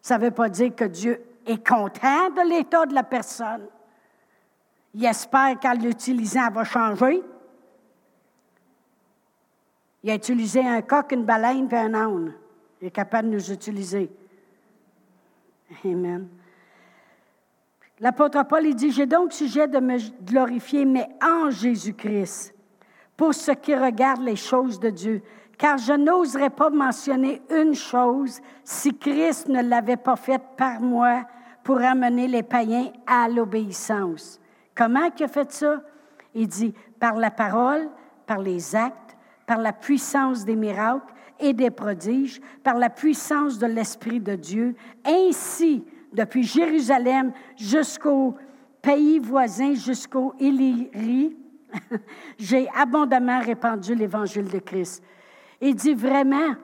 Ça 0.00 0.16
ne 0.16 0.24
veut 0.24 0.30
pas 0.30 0.48
dire 0.48 0.74
que 0.74 0.86
Dieu 0.86 1.22
est 1.44 1.62
content 1.62 2.30
de 2.30 2.48
l'état 2.48 2.86
de 2.86 2.94
la 2.94 3.02
personne. 3.02 3.66
Il 4.94 5.04
espère 5.04 5.60
qu'en 5.60 5.74
l'utilisant, 5.74 6.46
elle 6.46 6.54
va 6.54 6.64
changer. 6.64 7.22
Il 10.02 10.08
a 10.08 10.14
utilisé 10.14 10.66
un 10.66 10.80
coq, 10.80 11.12
une 11.12 11.26
baleine 11.26 11.68
et 11.70 11.76
un 11.76 11.92
âne. 11.92 12.32
Il 12.80 12.86
est 12.86 12.90
capable 12.90 13.28
de 13.28 13.34
nous 13.34 13.52
utiliser. 13.52 14.10
Amen. 15.84 16.26
L'apôtre 18.00 18.46
Paul, 18.48 18.64
il 18.64 18.74
dit, 18.74 18.92
j'ai 18.92 19.04
donc 19.04 19.34
sujet 19.34 19.68
de 19.68 19.78
me 19.78 19.98
glorifier, 20.24 20.86
mais 20.86 21.06
en 21.22 21.50
Jésus-Christ, 21.50 22.51
pour 23.16 23.34
ce 23.34 23.52
qui 23.52 23.74
regarde 23.74 24.22
les 24.22 24.36
choses 24.36 24.80
de 24.80 24.90
Dieu. 24.90 25.22
Car 25.58 25.78
je 25.78 25.92
n'oserais 25.92 26.50
pas 26.50 26.70
mentionner 26.70 27.42
une 27.50 27.74
chose 27.74 28.40
si 28.64 28.96
Christ 28.96 29.48
ne 29.48 29.62
l'avait 29.62 29.96
pas 29.96 30.16
faite 30.16 30.42
par 30.56 30.80
moi 30.80 31.24
pour 31.62 31.80
amener 31.80 32.26
les 32.26 32.42
païens 32.42 32.90
à 33.06 33.28
l'obéissance. 33.28 34.40
Comment 34.74 35.08
il 35.16 35.24
a 35.24 35.28
fait 35.28 35.52
ça? 35.52 35.82
Il 36.34 36.48
dit, 36.48 36.74
par 36.98 37.16
la 37.16 37.30
parole, 37.30 37.88
par 38.26 38.38
les 38.38 38.74
actes, 38.74 39.16
par 39.46 39.58
la 39.58 39.72
puissance 39.72 40.44
des 40.44 40.56
miracles 40.56 41.12
et 41.38 41.52
des 41.52 41.70
prodiges, 41.70 42.40
par 42.62 42.76
la 42.76 42.88
puissance 42.88 43.58
de 43.58 43.66
l'Esprit 43.66 44.20
de 44.20 44.34
Dieu, 44.34 44.74
ainsi 45.04 45.84
depuis 46.12 46.42
Jérusalem 46.42 47.32
jusqu'au 47.56 48.34
pays 48.80 49.18
voisin, 49.18 49.74
jusqu'au 49.74 50.34
Illyrie, 50.40 51.36
j'ai 52.38 52.68
abondamment 52.76 53.40
répandu 53.40 53.94
l'évangile 53.94 54.48
de 54.48 54.58
Christ. 54.58 55.02
Il 55.60 55.74
dit 55.74 55.94
vraiment, 55.94 56.54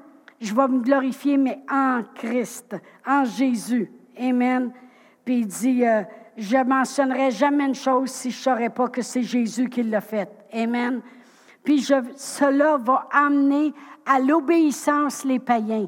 je 0.40 0.54
vais 0.54 0.68
me 0.68 0.80
glorifier, 0.80 1.36
mais 1.36 1.60
en 1.70 2.02
Christ, 2.14 2.76
en 3.06 3.24
Jésus. 3.24 3.90
Amen. 4.18 4.72
Puis 5.24 5.40
il 5.40 5.46
dit, 5.46 5.86
euh, 5.86 6.02
je 6.36 6.56
mentionnerai 6.56 7.30
jamais 7.30 7.66
une 7.66 7.74
chose 7.74 8.10
si 8.10 8.30
je 8.30 8.38
ne 8.38 8.42
saurais 8.42 8.70
pas 8.70 8.88
que 8.88 9.02
c'est 9.02 9.22
Jésus 9.22 9.68
qui 9.68 9.82
l'a 9.82 10.00
fait. 10.00 10.28
Amen. 10.52 11.00
Puis 11.64 11.82
je, 11.82 11.94
cela 12.16 12.76
va 12.78 13.08
amener 13.10 13.74
à 14.06 14.20
l'obéissance 14.20 15.24
les 15.24 15.38
païens. 15.38 15.86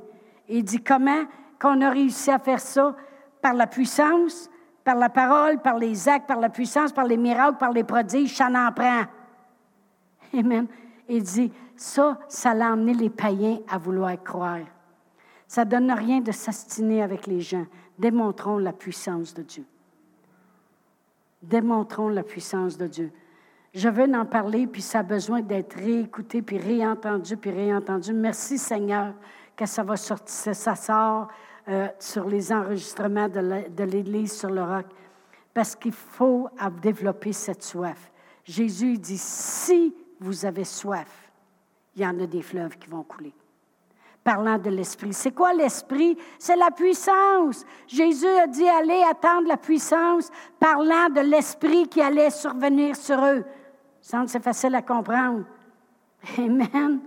Il 0.49 0.65
dit 0.65 0.83
comment 0.83 1.25
qu'on 1.61 1.81
a 1.81 1.91
réussi 1.91 2.31
à 2.31 2.39
faire 2.39 2.61
ça? 2.61 2.97
Par 3.41 3.55
la 3.55 3.67
puissance, 3.67 4.51
par 4.91 4.99
la 4.99 5.09
parole, 5.09 5.59
par 5.61 5.79
les 5.79 6.09
actes, 6.09 6.27
par 6.27 6.41
la 6.41 6.49
puissance, 6.49 6.93
par 6.93 7.05
les 7.05 7.17
miracles, 7.17 7.59
par 7.59 7.71
les 7.71 7.85
prodiges, 7.85 8.35
ça 8.35 8.49
en 8.49 8.73
prend. 8.73 9.05
Amen. 10.37 10.67
Il 11.09 11.23
dit, 11.23 11.53
ça, 11.77 12.19
ça 12.27 12.55
l'a 12.55 12.73
amené 12.73 12.95
les 12.95 13.09
païens 13.09 13.61
à 13.69 13.79
vouloir 13.79 14.21
croire. 14.21 14.67
Ça 15.47 15.65
ne 15.65 15.71
donne 15.71 15.93
rien 15.93 16.21
de 16.21 16.33
s'astiner 16.33 17.05
avec 17.05 17.29
les 17.29 17.41
gens. 17.41 17.67
Démontrons 17.97 18.59
la 18.59 18.73
puissance 18.73 19.33
de 19.33 19.43
Dieu. 19.43 19.65
Démontrons 21.41 22.09
la 22.09 22.25
puissance 22.25 22.77
de 22.77 22.89
Dieu. 22.89 23.13
Je 23.73 23.89
veux 23.89 24.13
en 24.13 24.27
parler, 24.27 24.67
puis 24.67 24.83
ça 24.83 24.99
a 24.99 25.03
besoin 25.05 25.41
d'être 25.41 25.75
réécouté, 25.75 26.43
puis 26.43 26.59
réentendu, 26.59 27.37
puis 27.37 27.53
réentendu. 27.53 28.13
Merci 28.13 28.59
Seigneur 28.59 29.15
que 29.57 29.67
ça 29.67 29.85
va 29.85 29.97
sortir, 29.97 30.57
ça 30.57 30.75
sort 30.75 31.29
euh, 31.69 31.89
sur 31.99 32.27
les 32.27 32.53
enregistrements 32.53 33.29
de 33.29 33.85
l'Église 33.85 34.33
sur 34.33 34.51
le 34.51 34.63
roc, 34.63 34.87
parce 35.53 35.77
qu'il 35.77 35.93
faut 35.93 36.49
développer 36.83 37.33
cette 37.33 37.63
soif. 37.63 38.11
Jésus 38.45 38.99
dit, 38.99 39.19
si 39.19 39.95
vous 40.21 40.45
avez 40.45 40.65
soif, 40.65 41.31
il 41.97 42.03
y 42.03 42.07
en 42.07 42.19
a 42.21 42.27
des 42.27 42.43
fleuves 42.43 42.79
qui 42.79 42.89
vont 42.89 43.03
couler. 43.03 43.35
Parlant 44.23 44.59
de 44.59 44.71
l'esprit. 44.71 45.13
C'est 45.13 45.33
quoi 45.33 45.55
l'esprit? 45.55 46.17
C'est 46.39 46.57
la 46.57 46.71
puissance. 46.71 47.65
Jésus 47.87 48.27
a 48.27 48.47
dit 48.47 48.69
allez 48.69 49.03
attendre 49.11 49.49
la 49.49 49.57
puissance, 49.57 50.31
parlant 50.59 51.09
de 51.09 51.21
l'esprit 51.21 51.89
qui 51.89 52.03
allait 52.03 52.31
survenir 52.31 52.97
sur 52.97 53.25
eux. 53.25 53.45
C'est 54.01 54.43
facile 54.43 54.75
à 54.75 54.83
comprendre. 54.83 55.45
Amen. 56.39 57.01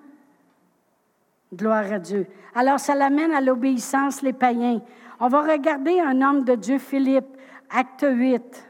Gloire 1.54 1.92
à 1.92 2.00
Dieu. 2.00 2.26
Alors, 2.56 2.80
ça 2.80 2.96
l'amène 2.96 3.32
à 3.32 3.40
l'obéissance, 3.40 4.22
les 4.24 4.34
païens. 4.34 4.82
On 5.20 5.28
va 5.28 5.42
regarder 5.42 6.00
un 6.00 6.22
homme 6.22 6.44
de 6.44 6.56
Dieu, 6.56 6.80
Philippe, 6.80 7.28
acte 7.70 8.06
8. 8.10 8.70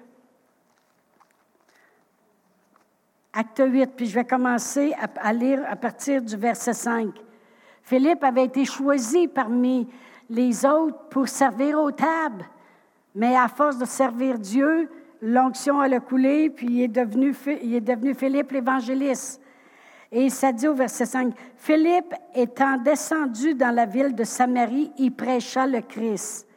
Acte 3.33 3.63
8, 3.65 3.91
puis 3.95 4.05
je 4.05 4.15
vais 4.15 4.25
commencer 4.25 4.93
à, 5.17 5.33
lire 5.33 5.61
à 5.67 5.75
partir 5.77 6.21
du 6.21 6.35
verset 6.35 6.73
5. 6.73 7.09
Philippe 7.83 8.23
avait 8.23 8.45
été 8.45 8.65
choisi 8.65 9.27
parmi 9.27 9.87
les 10.29 10.65
autres 10.65 10.99
pour 11.09 11.27
servir 11.27 11.79
aux 11.79 11.91
tables, 11.91 12.45
mais 13.15 13.35
à 13.35 13.47
force 13.47 13.77
de 13.77 13.85
servir 13.85 14.39
Dieu, 14.39 14.89
l'onction 15.21 15.79
a 15.79 15.99
coulé, 15.99 16.49
puis 16.49 16.67
il 16.67 16.81
est 16.83 16.87
devenu, 16.89 17.33
il 17.61 17.75
est 17.75 17.81
devenu 17.81 18.13
Philippe 18.13 18.51
l'évangéliste. 18.51 19.41
Et 20.15 20.29
ça 20.29 20.51
dit 20.51 20.67
au 20.67 20.75
verset 20.75 21.07
5, 21.07 21.33
Philippe 21.57 22.13
étant 22.35 22.77
descendu 22.77 23.55
dans 23.55 23.73
la 23.73 23.87
ville 23.87 24.13
de 24.13 24.23
Samarie, 24.23 24.91
il 24.99 25.11
prêcha 25.11 25.65
le 25.65 25.81
Christ. 25.81 26.47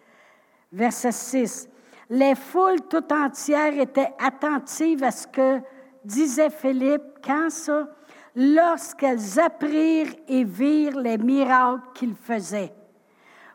Verset 0.70 1.12
6, 1.12 1.68
les 2.10 2.34
foules 2.34 2.82
tout 2.82 3.10
entières 3.10 3.78
étaient 3.78 4.12
attentives 4.18 5.02
à 5.02 5.10
ce 5.10 5.26
que 5.26 5.60
disait 6.04 6.50
Philippe. 6.50 7.02
Quand 7.24 7.48
ça? 7.48 7.88
Lorsqu'elles 8.34 9.40
apprirent 9.40 10.14
et 10.28 10.44
virent 10.44 11.00
les 11.00 11.16
miracles 11.16 11.88
qu'il 11.94 12.14
faisait. 12.14 12.74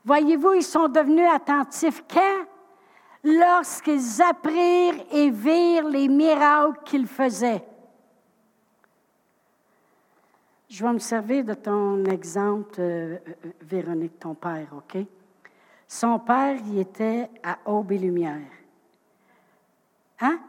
Voyez-vous, 0.03 0.53
ils 0.53 0.63
sont 0.63 0.87
devenus 0.87 1.29
attentifs 1.31 2.03
quand? 2.11 2.47
Lorsqu'ils 3.23 4.19
apprirent 4.19 5.05
et 5.11 5.29
virent 5.29 5.89
les 5.89 6.07
miracles 6.07 6.79
qu'il 6.85 7.05
faisait. 7.05 7.63
Je 10.71 10.85
vais 10.85 10.93
me 10.93 10.99
servir 10.99 11.43
de 11.43 11.53
ton 11.53 12.05
exemple, 12.05 12.79
euh, 12.79 13.17
euh, 13.27 13.49
Véronique, 13.61 14.17
ton 14.17 14.35
père, 14.35 14.67
OK? 14.71 15.05
Son 15.85 16.17
père, 16.19 16.55
il 16.65 16.79
était 16.79 17.29
à 17.43 17.57
Aube 17.65 17.91
et 17.91 17.97
Lumière. 17.97 18.47
Hein? 20.21 20.39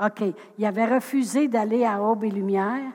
OK. 0.00 0.22
Il 0.56 0.64
avait 0.64 0.86
refusé 0.86 1.46
d'aller 1.48 1.84
à 1.84 2.02
Aube 2.02 2.24
et 2.24 2.30
Lumière, 2.30 2.92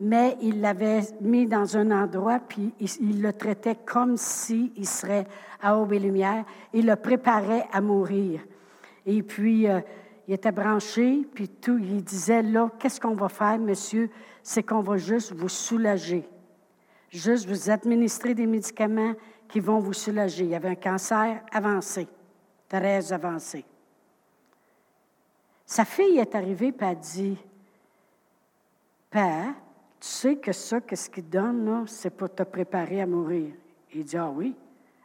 mais 0.00 0.38
il 0.40 0.62
l'avait 0.62 1.02
mis 1.20 1.46
dans 1.46 1.76
un 1.76 1.90
endroit, 1.90 2.38
puis 2.38 2.72
il, 3.00 3.20
le 3.20 3.34
traitait 3.34 3.76
comme 3.84 4.16
s'il 4.16 4.86
serait 4.88 5.26
à 5.60 5.76
Aube 5.76 5.92
et 5.92 5.98
Lumière. 5.98 6.46
Il 6.72 6.86
le 6.86 6.96
préparait 6.96 7.66
à 7.70 7.82
mourir. 7.82 8.40
Et 9.04 9.22
puis, 9.22 9.68
euh, 9.68 9.80
il 10.32 10.36
était 10.36 10.50
branché, 10.50 11.26
puis 11.34 11.46
tout, 11.46 11.76
il 11.76 12.02
disait, 12.02 12.40
là, 12.40 12.70
qu'est-ce 12.78 12.98
qu'on 12.98 13.14
va 13.14 13.28
faire, 13.28 13.58
monsieur? 13.58 14.08
C'est 14.42 14.62
qu'on 14.62 14.80
va 14.80 14.96
juste 14.96 15.34
vous 15.34 15.50
soulager. 15.50 16.26
Juste 17.10 17.46
vous 17.46 17.68
administrer 17.68 18.32
des 18.32 18.46
médicaments 18.46 19.12
qui 19.46 19.60
vont 19.60 19.78
vous 19.78 19.92
soulager. 19.92 20.44
Il 20.44 20.50
y 20.50 20.54
avait 20.54 20.70
un 20.70 20.74
cancer 20.74 21.42
avancé, 21.52 22.08
très 22.66 23.12
avancé. 23.12 23.62
Sa 25.66 25.84
fille 25.84 26.18
est 26.18 26.34
arrivée 26.34 26.72
et 26.80 26.82
a 26.82 26.94
dit, 26.94 27.36
Père, 29.10 29.52
tu 30.00 30.08
sais 30.08 30.36
que 30.36 30.52
ça, 30.52 30.80
qu'est-ce 30.80 31.10
qu'il 31.10 31.28
donne, 31.28 31.66
là, 31.66 31.84
c'est 31.86 32.08
pour 32.08 32.34
te 32.34 32.42
préparer 32.42 33.02
à 33.02 33.06
mourir. 33.06 33.52
Il 33.92 34.04
dit, 34.04 34.16
ah 34.16 34.30
oui. 34.30 34.56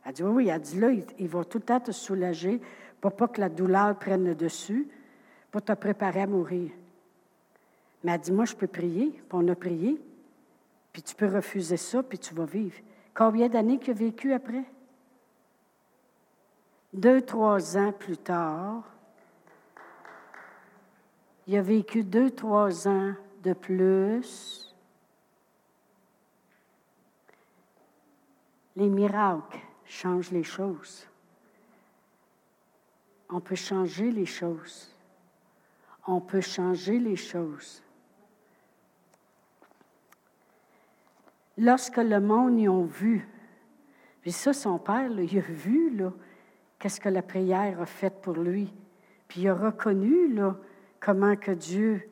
Elle 0.06 0.14
dit, 0.14 0.24
oui, 0.24 0.32
oui. 0.46 0.48
Elle 0.48 0.62
dit, 0.62 0.80
là, 0.80 0.90
il, 1.20 1.28
va 1.28 1.44
tout 1.44 1.58
le 1.58 1.66
temps 1.66 1.82
te 1.82 1.92
soulager 1.92 2.62
pour 3.02 3.12
pas 3.12 3.28
que 3.28 3.42
la 3.42 3.50
douleur 3.50 4.00
prenne 4.00 4.24
le 4.24 4.34
dessus 4.34 4.88
pour 5.58 5.66
te 5.66 5.74
préparer 5.74 6.22
à 6.22 6.28
mourir. 6.28 6.70
Mais 8.04 8.12
elle 8.12 8.22
dit, 8.22 8.32
moi, 8.32 8.46
je 8.46 8.54
peux 8.54 8.68
prier, 8.68 9.10
puis 9.10 9.24
on 9.32 9.48
a 9.48 9.56
prié, 9.56 10.00
puis 10.94 11.02
tu 11.02 11.16
peux 11.16 11.26
refuser 11.26 11.78
ça, 11.78 12.04
puis 12.04 12.20
tu 12.20 12.36
vas 12.36 12.46
vivre. 12.46 12.78
Combien 13.16 13.50
d'années 13.50 13.80
qu'il 13.80 13.90
a 13.90 13.94
vécu 13.96 14.34
après? 14.34 14.66
Deux, 16.94 17.22
trois 17.22 17.76
ans 17.76 17.92
plus 17.92 18.18
tard, 18.18 18.84
il 21.48 21.58
a 21.58 21.64
vécu 21.64 22.04
deux, 22.04 22.30
trois 22.30 22.88
ans 22.88 23.16
de 23.42 23.54
plus. 23.54 24.76
Les 28.76 28.90
miracles 28.90 29.58
changent 29.86 30.30
les 30.30 30.44
choses. 30.44 31.08
On 33.28 33.40
peut 33.40 33.56
changer 33.56 34.12
les 34.12 34.28
choses 34.28 34.94
on 36.08 36.22
peut 36.22 36.42
changer 36.42 37.00
les 37.00 37.18
choses. 37.18 37.84
Lorsque 41.58 41.98
le 41.98 42.20
monde 42.20 42.60
y 42.60 42.68
a 42.68 42.84
vu, 42.84 43.28
puis 44.22 44.32
ça, 44.32 44.54
son 44.54 44.78
père, 44.80 45.10
il 45.10 45.38
a 45.38 45.42
vu 45.42 46.02
qu'est-ce 46.80 47.00
que 47.00 47.10
la 47.10 47.22
prière 47.22 47.82
a 47.82 47.86
fait 47.86 48.22
pour 48.22 48.36
lui. 48.36 48.74
Puis 49.28 49.42
il 49.42 49.50
a 49.50 49.54
reconnu 49.54 50.34
là, 50.34 50.56
comment 51.00 51.36
Dieu 51.58 52.10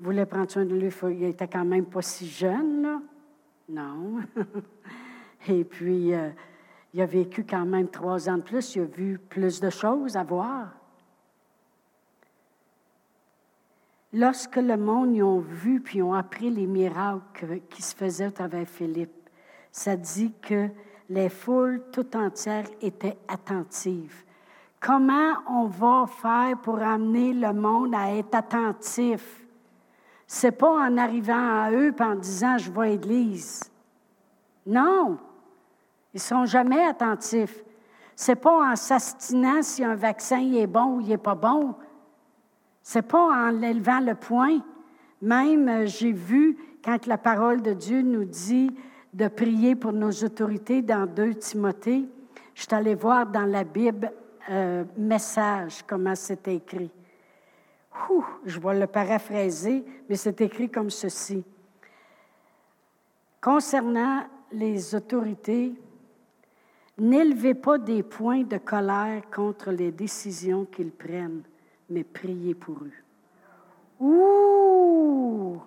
voulait 0.00 0.26
prendre 0.26 0.50
soin 0.50 0.64
de 0.64 0.74
lui. 0.74 0.90
Il 1.10 1.24
était 1.24 1.48
quand 1.48 1.64
même 1.64 1.86
pas 1.86 2.02
si 2.02 2.26
jeune. 2.26 3.02
Non. 3.68 4.20
Et 5.48 5.64
puis, 5.64 6.14
euh, 6.14 6.30
il 6.94 7.00
a 7.00 7.06
vécu 7.06 7.44
quand 7.44 7.64
même 7.64 7.88
trois 7.88 8.28
ans 8.28 8.36
de 8.36 8.42
plus. 8.42 8.76
Il 8.76 8.82
a 8.82 8.84
vu 8.84 9.18
plus 9.18 9.60
de 9.60 9.70
choses 9.70 10.16
à 10.16 10.24
voir. 10.24 10.81
Lorsque 14.14 14.56
le 14.56 14.76
monde 14.76 15.14
y 15.14 15.22
ont 15.22 15.40
vu 15.40 15.80
puis 15.80 16.02
ont 16.02 16.12
appris 16.12 16.50
les 16.50 16.66
miracles 16.66 17.60
qui 17.70 17.80
se 17.80 17.96
faisaient 17.96 18.26
à 18.26 18.30
travers 18.30 18.68
Philippe, 18.68 19.30
ça 19.70 19.96
dit 19.96 20.34
que 20.42 20.68
les 21.08 21.30
foules 21.30 21.82
tout 21.92 22.14
entières 22.14 22.68
étaient 22.82 23.16
attentives. 23.26 24.24
Comment 24.80 25.34
on 25.48 25.66
va 25.66 26.06
faire 26.06 26.58
pour 26.60 26.82
amener 26.82 27.32
le 27.32 27.54
monde 27.54 27.94
à 27.94 28.14
être 28.14 28.34
attentif? 28.34 29.46
C'est 30.26 30.52
pas 30.52 30.70
en 30.70 30.98
arrivant 30.98 31.62
à 31.62 31.70
eux 31.70 31.94
et 31.98 32.02
en 32.02 32.14
disant 32.16 32.58
je 32.58 32.70
vais 32.70 32.80
à 32.80 32.86
l'église. 32.86 33.60
Non, 34.66 35.18
ils 36.12 36.20
sont 36.20 36.44
jamais 36.44 36.84
attentifs. 36.84 37.62
C'est 38.14 38.36
pas 38.36 38.72
en 38.72 38.76
s'astinant 38.76 39.62
si 39.62 39.82
un 39.82 39.94
vaccin 39.94 40.40
est 40.52 40.66
bon 40.66 40.96
ou 40.96 41.00
il 41.00 41.08
n'est 41.08 41.18
pas 41.18 41.34
bon. 41.34 41.74
C'est 42.82 43.02
pas 43.02 43.48
en 43.48 43.62
élevant 43.62 44.00
le 44.00 44.14
point. 44.14 44.58
Même, 45.20 45.68
euh, 45.68 45.86
j'ai 45.86 46.12
vu, 46.12 46.58
quand 46.84 47.06
la 47.06 47.18
parole 47.18 47.62
de 47.62 47.72
Dieu 47.72 48.02
nous 48.02 48.24
dit 48.24 48.70
de 49.12 49.28
prier 49.28 49.76
pour 49.76 49.92
nos 49.92 50.10
autorités 50.10 50.82
dans 50.82 51.06
2 51.06 51.34
Timothée, 51.34 52.04
je 52.54 52.62
suis 52.62 52.74
allée 52.74 52.94
voir 52.94 53.26
dans 53.26 53.44
la 53.44 53.62
Bible 53.62 54.10
euh, 54.50 54.84
message 54.96 55.84
comment 55.86 56.14
c'est 56.14 56.48
écrit. 56.48 56.90
je 58.44 58.58
vais 58.58 58.80
le 58.80 58.86
paraphraser, 58.86 59.84
mais 60.08 60.16
c'est 60.16 60.40
écrit 60.40 60.68
comme 60.68 60.90
ceci. 60.90 61.44
Concernant 63.40 64.24
les 64.50 64.94
autorités, 64.94 65.72
n'élevez 66.98 67.54
pas 67.54 67.78
des 67.78 68.02
points 68.02 68.42
de 68.42 68.58
colère 68.58 69.22
contre 69.30 69.70
les 69.70 69.92
décisions 69.92 70.64
qu'ils 70.64 70.90
prennent 70.90 71.42
mais 71.88 72.04
priez 72.04 72.54
pour 72.54 72.76
eux. 72.82 72.92
Ouh! 74.00 75.60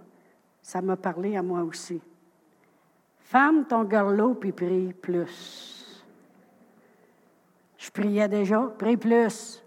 Ça 0.61 0.81
m'a 0.81 0.97
parlé 0.97 1.35
à 1.35 1.43
moi 1.43 1.63
aussi. 1.63 2.01
Femme 3.19 3.65
ton 3.65 3.83
garlot 3.83 4.35
puis 4.35 4.51
prie 4.51 4.93
plus. 4.93 6.03
Je 7.77 7.89
priais 7.91 8.27
déjà, 8.27 8.61
prie 8.77 8.97
plus. 8.97 9.63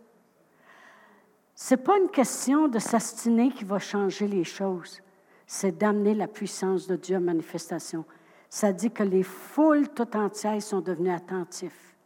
C'est 1.55 1.77
pas 1.77 1.99
une 1.99 2.11
question 2.11 2.69
de 2.69 2.79
s'astiner 2.79 3.51
qui 3.51 3.65
va 3.65 3.79
changer 3.79 4.29
les 4.29 4.45
choses. 4.45 5.01
C'est 5.47 5.77
d'amener 5.77 6.15
la 6.15 6.29
puissance 6.29 6.87
de 6.87 6.97
Dieu 6.97 7.17
à 7.17 7.21
manifestation. 7.21 8.05
Ça 8.51 8.73
dit 8.73 8.91
que 8.91 9.03
les 9.03 9.23
foules 9.23 9.89
tout 9.89 10.17
entières 10.17 10.63
sont 10.63 10.81
devenues 10.81 11.13
attentifs 11.13 11.97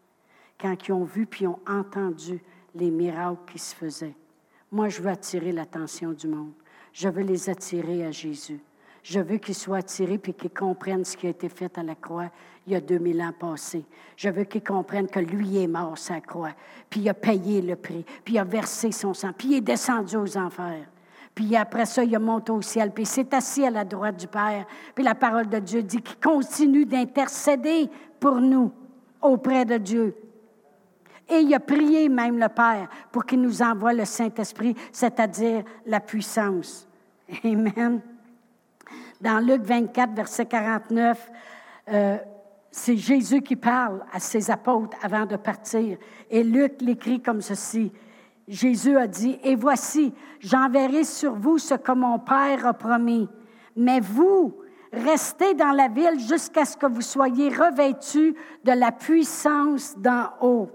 quand 0.61 0.89
ils 0.89 0.93
ont 0.93 1.05
vu 1.05 1.27
puis 1.27 1.47
ont 1.47 1.59
entendu 1.69 2.43
les 2.75 2.91
miracles 2.91 3.41
qui 3.51 3.59
se 3.59 3.75
faisaient. 3.75 4.15
Moi, 4.73 4.89
je 4.89 5.03
veux 5.03 5.11
attirer 5.11 5.53
l'attention 5.53 6.13
du 6.13 6.27
monde. 6.27 6.53
Je 6.93 7.09
veux 7.09 7.23
les 7.23 7.51
attirer 7.51 8.05
à 8.05 8.11
Jésus. 8.11 8.59
Je 9.03 9.21
veux 9.21 9.37
qu'il 9.37 9.55
soit 9.55 9.79
attiré 9.79 10.17
puis 10.17 10.33
qu'il 10.33 10.51
comprenne 10.51 11.05
ce 11.05 11.17
qui 11.17 11.27
a 11.27 11.31
été 11.31 11.49
fait 11.49 11.77
à 11.77 11.83
la 11.83 11.95
croix 11.95 12.31
il 12.67 12.73
y 12.73 12.77
a 12.77 12.81
2000 12.81 13.21
ans 13.21 13.33
passés. 13.39 13.85
Je 14.17 14.29
veux 14.29 14.45
qu'il 14.45 14.63
comprenne 14.63 15.09
que 15.09 15.19
lui 15.19 15.59
est 15.59 15.67
mort 15.67 15.99
sa 15.99 16.21
croix, 16.21 16.53
puis 16.89 17.01
il 17.01 17.09
a 17.09 17.15
payé 17.15 17.61
le 17.61 17.77
prix, 17.77 18.05
puis 18.25 18.35
il 18.35 18.39
a 18.39 18.45
versé 18.45 18.93
son 18.93 19.15
sang, 19.15 19.33
puis 19.37 19.49
il 19.49 19.55
est 19.57 19.61
descendu 19.61 20.17
aux 20.17 20.37
enfers. 20.39 20.87
Puis 21.35 21.57
après 21.57 21.87
ça, 21.87 22.05
il 22.05 22.15
a 22.15 22.19
monté 22.19 22.53
au 22.53 22.63
ciel, 22.63 22.93
puis 22.93 23.05
il 23.05 23.07
s'est 23.07 23.35
assis 23.35 23.65
à 23.65 23.71
la 23.71 23.85
droite 23.85 24.17
du 24.17 24.27
Père. 24.27 24.67
Puis 24.95 25.03
la 25.03 25.15
parole 25.15 25.49
de 25.49 25.59
Dieu 25.59 25.83
dit 25.83 26.03
qu'il 26.03 26.21
continue 26.21 26.85
d'intercéder 26.85 27.89
pour 28.21 28.37
nous 28.37 28.71
auprès 29.21 29.65
de 29.65 29.79
Dieu. 29.79 30.15
Et 31.29 31.41
il 31.41 31.55
a 31.55 31.61
prié 31.61 32.09
même 32.09 32.39
le 32.39 32.49
Père 32.49 32.89
pour 33.11 33.25
qu'il 33.25 33.41
nous 33.41 33.63
envoie 33.63 33.93
le 33.93 34.05
Saint-Esprit, 34.05 34.75
c'est-à-dire 34.93 35.65
la 35.87 36.01
puissance. 36.01 36.89
Amen. 37.45 38.01
Dans 39.21 39.39
Luc 39.39 39.63
24, 39.63 40.15
verset 40.15 40.47
49, 40.47 41.31
euh, 41.89 42.19
c'est 42.71 42.97
Jésus 42.97 43.43
qui 43.43 43.57
parle 43.57 44.05
à 44.13 44.19
ses 44.19 44.51
apôtres 44.51 44.97
avant 45.03 45.27
de 45.27 45.37
partir. 45.37 45.97
Et 46.31 46.43
Luc 46.43 46.81
l'écrit 46.81 47.21
comme 47.21 47.41
ceci. 47.41 47.93
Jésus 48.49 48.97
a 48.97 49.07
dit, 49.07 49.39
Et 49.45 49.55
voici, 49.55 50.13
j'enverrai 50.41 51.05
sur 51.05 51.35
vous 51.35 51.59
ce 51.59 51.75
que 51.75 51.93
mon 51.93 52.19
Père 52.19 52.67
a 52.67 52.73
promis. 52.73 53.29
Mais 53.77 54.01
vous, 54.01 54.55
restez 54.93 55.55
dans 55.55 55.73
la 55.73 55.89
ville 55.89 56.19
jusqu'à 56.19 56.65
ce 56.65 56.77
que 56.77 56.87
vous 56.87 57.01
soyez 57.01 57.49
revêtus 57.49 58.35
de 58.65 58.73
la 58.73 58.93
puissance 58.93 59.97
d'en 59.97 60.27
haut. 60.41 60.71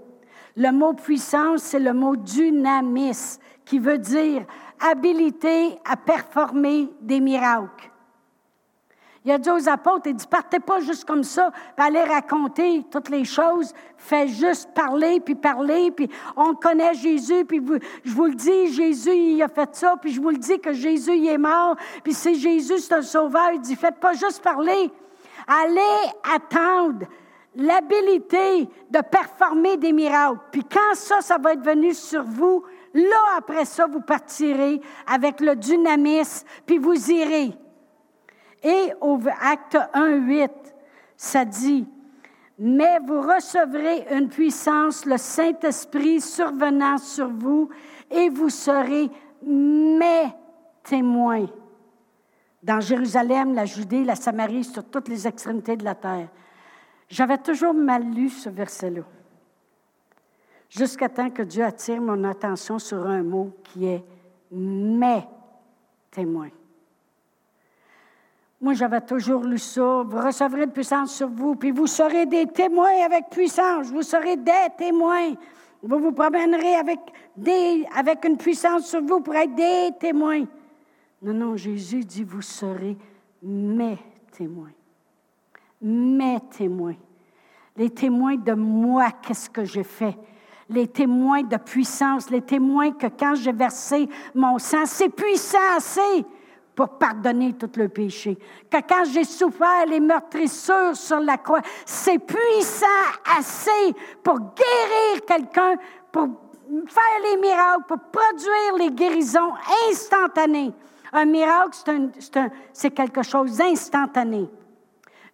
Le 0.58 0.72
mot 0.72 0.92
puissance, 0.92 1.62
c'est 1.62 1.78
le 1.78 1.94
mot 1.94 2.16
dynamis, 2.16 3.38
qui 3.64 3.78
veut 3.78 3.96
dire 3.96 4.44
habilité 4.80 5.78
à 5.88 5.96
performer 5.96 6.88
des 7.00 7.20
miracles. 7.20 7.92
Il 9.24 9.30
a 9.30 9.38
dit 9.38 9.50
aux 9.50 9.68
apôtres, 9.68 10.08
il 10.08 10.16
dit, 10.16 10.26
partez 10.26 10.58
pas 10.58 10.80
juste 10.80 11.04
comme 11.04 11.22
ça, 11.22 11.52
allez 11.76 12.02
raconter 12.02 12.84
toutes 12.90 13.08
les 13.08 13.24
choses, 13.24 13.72
faites 13.96 14.30
juste 14.30 14.72
parler, 14.74 15.20
puis 15.20 15.36
parler, 15.36 15.92
puis 15.92 16.10
on 16.36 16.54
connaît 16.54 16.94
Jésus, 16.94 17.44
puis 17.44 17.62
je 18.04 18.12
vous 18.12 18.24
le 18.24 18.34
dis, 18.34 18.72
Jésus, 18.72 19.14
il 19.14 19.42
a 19.42 19.48
fait 19.48 19.76
ça, 19.76 19.96
puis 20.00 20.12
je 20.12 20.20
vous 20.20 20.30
le 20.30 20.38
dis 20.38 20.58
que 20.58 20.72
Jésus, 20.72 21.14
il 21.14 21.28
est 21.28 21.38
mort, 21.38 21.76
puis 22.02 22.14
c'est 22.14 22.34
Jésus, 22.34 22.78
c'est 22.78 22.94
un 22.94 23.02
sauveur. 23.02 23.52
Il 23.54 23.60
dit, 23.60 23.76
faites 23.76 24.00
pas 24.00 24.14
juste 24.14 24.42
parler, 24.42 24.90
allez 25.46 26.10
attendre 26.34 27.06
l'habilité 27.54 28.68
de 28.90 29.00
performer 29.00 29.76
des 29.76 29.92
miracles. 29.92 30.38
Puis 30.52 30.64
quand 30.64 30.94
ça, 30.94 31.20
ça 31.20 31.38
va 31.38 31.52
être 31.52 31.64
venu 31.64 31.94
sur 31.94 32.22
vous, 32.22 32.62
là, 32.94 33.36
après 33.36 33.64
ça, 33.64 33.86
vous 33.86 34.00
partirez 34.00 34.80
avec 35.06 35.40
le 35.40 35.56
dynamisme, 35.56 36.46
puis 36.66 36.78
vous 36.78 37.10
irez. 37.10 37.52
Et 38.62 38.92
au 39.00 39.18
acte 39.40 39.78
1, 39.94 40.16
8, 40.16 40.50
ça 41.16 41.44
dit, 41.44 41.86
mais 42.58 42.98
vous 43.06 43.20
recevrez 43.20 44.06
une 44.10 44.28
puissance, 44.28 45.04
le 45.04 45.16
Saint-Esprit 45.16 46.20
survenant 46.20 46.98
sur 46.98 47.28
vous, 47.28 47.68
et 48.10 48.28
vous 48.28 48.50
serez 48.50 49.08
mes 49.42 50.26
témoins 50.82 51.46
dans 52.62 52.80
Jérusalem, 52.80 53.54
la 53.54 53.64
Judée, 53.64 54.04
la 54.04 54.16
Samarie, 54.16 54.64
sur 54.64 54.84
toutes 54.84 55.08
les 55.08 55.26
extrémités 55.26 55.76
de 55.76 55.84
la 55.84 55.94
terre. 55.94 56.28
J'avais 57.08 57.38
toujours 57.38 57.74
mal 57.74 58.04
lu 58.04 58.28
ce 58.28 58.50
verset-là, 58.50 59.02
jusqu'à 60.68 61.08
temps 61.08 61.30
que 61.30 61.42
Dieu 61.42 61.64
attire 61.64 62.00
mon 62.00 62.22
attention 62.24 62.78
sur 62.78 63.06
un 63.06 63.22
mot 63.22 63.52
qui 63.64 63.86
est 63.86 64.04
mes 64.50 65.22
témoins. 66.10 66.50
Moi, 68.60 68.74
j'avais 68.74 69.00
toujours 69.00 69.44
lu 69.44 69.58
ça. 69.58 70.02
Vous 70.02 70.18
recevrez 70.18 70.66
de 70.66 70.72
puissance 70.72 71.14
sur 71.14 71.28
vous, 71.28 71.54
puis 71.54 71.70
vous 71.70 71.86
serez 71.86 72.26
des 72.26 72.46
témoins 72.46 73.04
avec 73.04 73.30
puissance. 73.30 73.86
Vous 73.86 74.02
serez 74.02 74.36
des 74.36 74.66
témoins. 74.76 75.34
Vous 75.80 75.98
vous 76.00 76.12
promènerez 76.12 76.74
avec, 76.74 76.98
des, 77.36 77.86
avec 77.94 78.24
une 78.24 78.36
puissance 78.36 78.86
sur 78.88 79.00
vous 79.00 79.20
pour 79.20 79.34
être 79.36 79.54
des 79.54 79.90
témoins. 80.00 80.44
Non, 81.22 81.34
non, 81.34 81.56
Jésus 81.56 82.04
dit, 82.04 82.24
vous 82.24 82.42
serez 82.42 82.96
mes 83.42 83.96
témoins. 84.32 84.72
Mes 85.80 86.38
témoins. 86.50 86.96
Les 87.76 87.90
témoins 87.90 88.36
de 88.36 88.52
moi, 88.52 89.10
qu'est-ce 89.22 89.48
que 89.48 89.64
j'ai 89.64 89.84
fait? 89.84 90.18
Les 90.68 90.88
témoins 90.88 91.42
de 91.42 91.56
puissance, 91.56 92.28
les 92.30 92.42
témoins 92.42 92.92
que 92.92 93.06
quand 93.06 93.34
j'ai 93.36 93.52
versé 93.52 94.08
mon 94.34 94.58
sang, 94.58 94.84
c'est 94.84 95.08
puissant 95.08 95.58
assez 95.76 96.26
pour 96.74 96.98
pardonner 96.98 97.54
tout 97.54 97.70
le 97.76 97.88
péché. 97.88 98.36
Que 98.70 98.78
quand 98.78 99.04
j'ai 99.12 99.24
souffert 99.24 99.86
les 99.86 100.00
meurtrissures 100.00 100.94
sur 100.94 101.20
la 101.20 101.38
croix, 101.38 101.62
c'est 101.86 102.18
puissant 102.18 102.86
assez 103.38 103.94
pour 104.22 104.38
guérir 104.38 105.24
quelqu'un, 105.26 105.76
pour 106.12 106.28
faire 106.86 107.20
les 107.24 107.40
miracles, 107.40 107.84
pour 107.86 107.98
produire 107.98 108.76
les 108.78 108.90
guérisons 108.90 109.54
instantanées. 109.88 110.72
Un 111.12 111.24
miracle, 111.24 111.78
c'est 112.72 112.90
quelque 112.90 113.22
chose 113.22 113.56
d'instantané. 113.56 114.50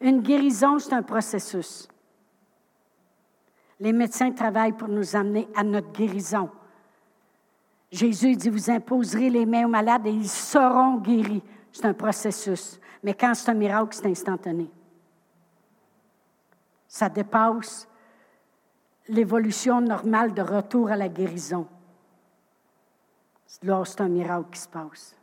Une 0.00 0.20
guérison, 0.20 0.78
c'est 0.78 0.92
un 0.92 1.02
processus. 1.02 1.88
Les 3.80 3.92
médecins 3.92 4.30
travaillent 4.32 4.72
pour 4.72 4.88
nous 4.88 5.16
amener 5.16 5.48
à 5.54 5.62
notre 5.62 5.92
guérison. 5.92 6.50
Jésus 7.90 8.36
dit, 8.36 8.48
vous 8.48 8.70
imposerez 8.70 9.30
les 9.30 9.46
mains 9.46 9.66
aux 9.66 9.70
malades 9.70 10.06
et 10.06 10.10
ils 10.10 10.28
seront 10.28 10.96
guéris. 10.96 11.42
C'est 11.70 11.86
un 11.86 11.94
processus. 11.94 12.80
Mais 13.02 13.14
quand 13.14 13.34
c'est 13.34 13.50
un 13.50 13.54
miracle, 13.54 13.94
c'est 13.94 14.06
instantané. 14.06 14.70
Ça 16.88 17.08
dépasse 17.08 17.88
l'évolution 19.08 19.80
normale 19.80 20.32
de 20.32 20.42
retour 20.42 20.90
à 20.90 20.96
la 20.96 21.08
guérison. 21.08 21.66
Là, 23.62 23.82
c'est 23.84 24.00
un 24.00 24.08
miracle 24.08 24.50
qui 24.50 24.60
se 24.60 24.68
passe. 24.68 25.16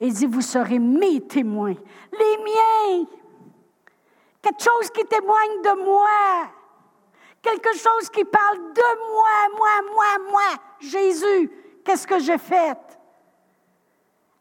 Il 0.00 0.12
dit, 0.12 0.26
vous 0.26 0.40
serez 0.40 0.78
mes 0.78 1.20
témoins, 1.20 1.74
les 2.12 2.38
miens. 2.44 3.06
Quelque 4.42 4.62
chose 4.62 4.90
qui 4.90 5.04
témoigne 5.04 5.62
de 5.62 5.84
moi. 5.84 6.50
Quelque 7.42 7.72
chose 7.74 8.08
qui 8.10 8.24
parle 8.24 8.58
de 8.72 9.10
moi, 9.10 9.56
moi, 9.56 9.92
moi, 9.94 10.30
moi, 10.30 10.62
Jésus. 10.80 11.50
Qu'est-ce 11.84 12.06
que 12.06 12.18
j'ai 12.18 12.38
fait? 12.38 12.78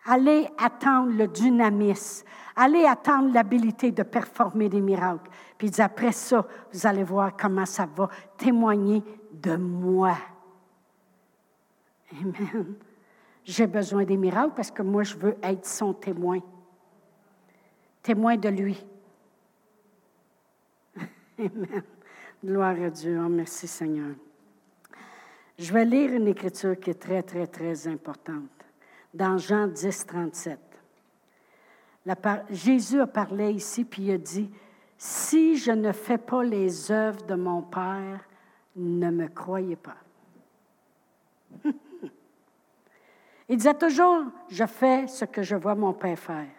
Allez 0.05 0.47
attendre 0.57 1.11
le 1.11 1.27
dynamisme. 1.27 2.25
Allez 2.55 2.85
attendre 2.85 3.33
l'habilité 3.33 3.91
de 3.91 4.03
performer 4.03 4.67
des 4.69 4.81
miracles. 4.81 5.29
Puis 5.57 5.71
après 5.79 6.11
ça, 6.11 6.45
vous 6.71 6.87
allez 6.87 7.03
voir 7.03 7.35
comment 7.37 7.65
ça 7.65 7.85
va 7.85 8.09
témoigner 8.37 9.03
de 9.31 9.55
moi. 9.55 10.17
Amen. 12.11 12.75
J'ai 13.43 13.67
besoin 13.67 14.03
des 14.03 14.17
miracles 14.17 14.53
parce 14.55 14.71
que 14.71 14.81
moi, 14.81 15.03
je 15.03 15.15
veux 15.15 15.37
être 15.43 15.65
son 15.65 15.93
témoin. 15.93 16.39
Témoin 18.01 18.37
de 18.37 18.49
lui. 18.49 18.85
Amen. 21.39 21.83
Gloire 22.43 22.81
à 22.81 22.89
Dieu. 22.89 23.19
Oh, 23.23 23.29
merci 23.29 23.67
Seigneur. 23.67 24.15
Je 25.57 25.73
vais 25.73 25.85
lire 25.85 26.13
une 26.13 26.27
écriture 26.27 26.79
qui 26.79 26.91
est 26.91 26.99
très, 26.99 27.21
très, 27.23 27.47
très 27.47 27.87
importante. 27.87 28.49
Dans 29.13 29.37
Jean 29.37 29.67
10, 29.67 30.05
37. 30.05 30.59
Jésus 32.49 33.01
a 33.01 33.07
parlé 33.07 33.51
ici, 33.51 33.83
puis 33.83 34.03
il 34.03 34.11
a 34.11 34.17
dit, 34.17 34.49
Si 34.97 35.57
je 35.57 35.71
ne 35.71 35.91
fais 35.91 36.17
pas 36.17 36.43
les 36.43 36.91
œuvres 36.91 37.25
de 37.25 37.35
mon 37.35 37.61
Père, 37.61 38.27
ne 38.75 39.09
me 39.11 39.27
croyez 39.27 39.75
pas. 39.75 39.97
il 43.49 43.57
disait 43.57 43.73
toujours, 43.73 44.23
je 44.49 44.65
fais 44.65 45.07
ce 45.07 45.25
que 45.25 45.41
je 45.43 45.55
vois 45.55 45.75
mon 45.75 45.93
Père 45.93 46.17
faire. 46.17 46.56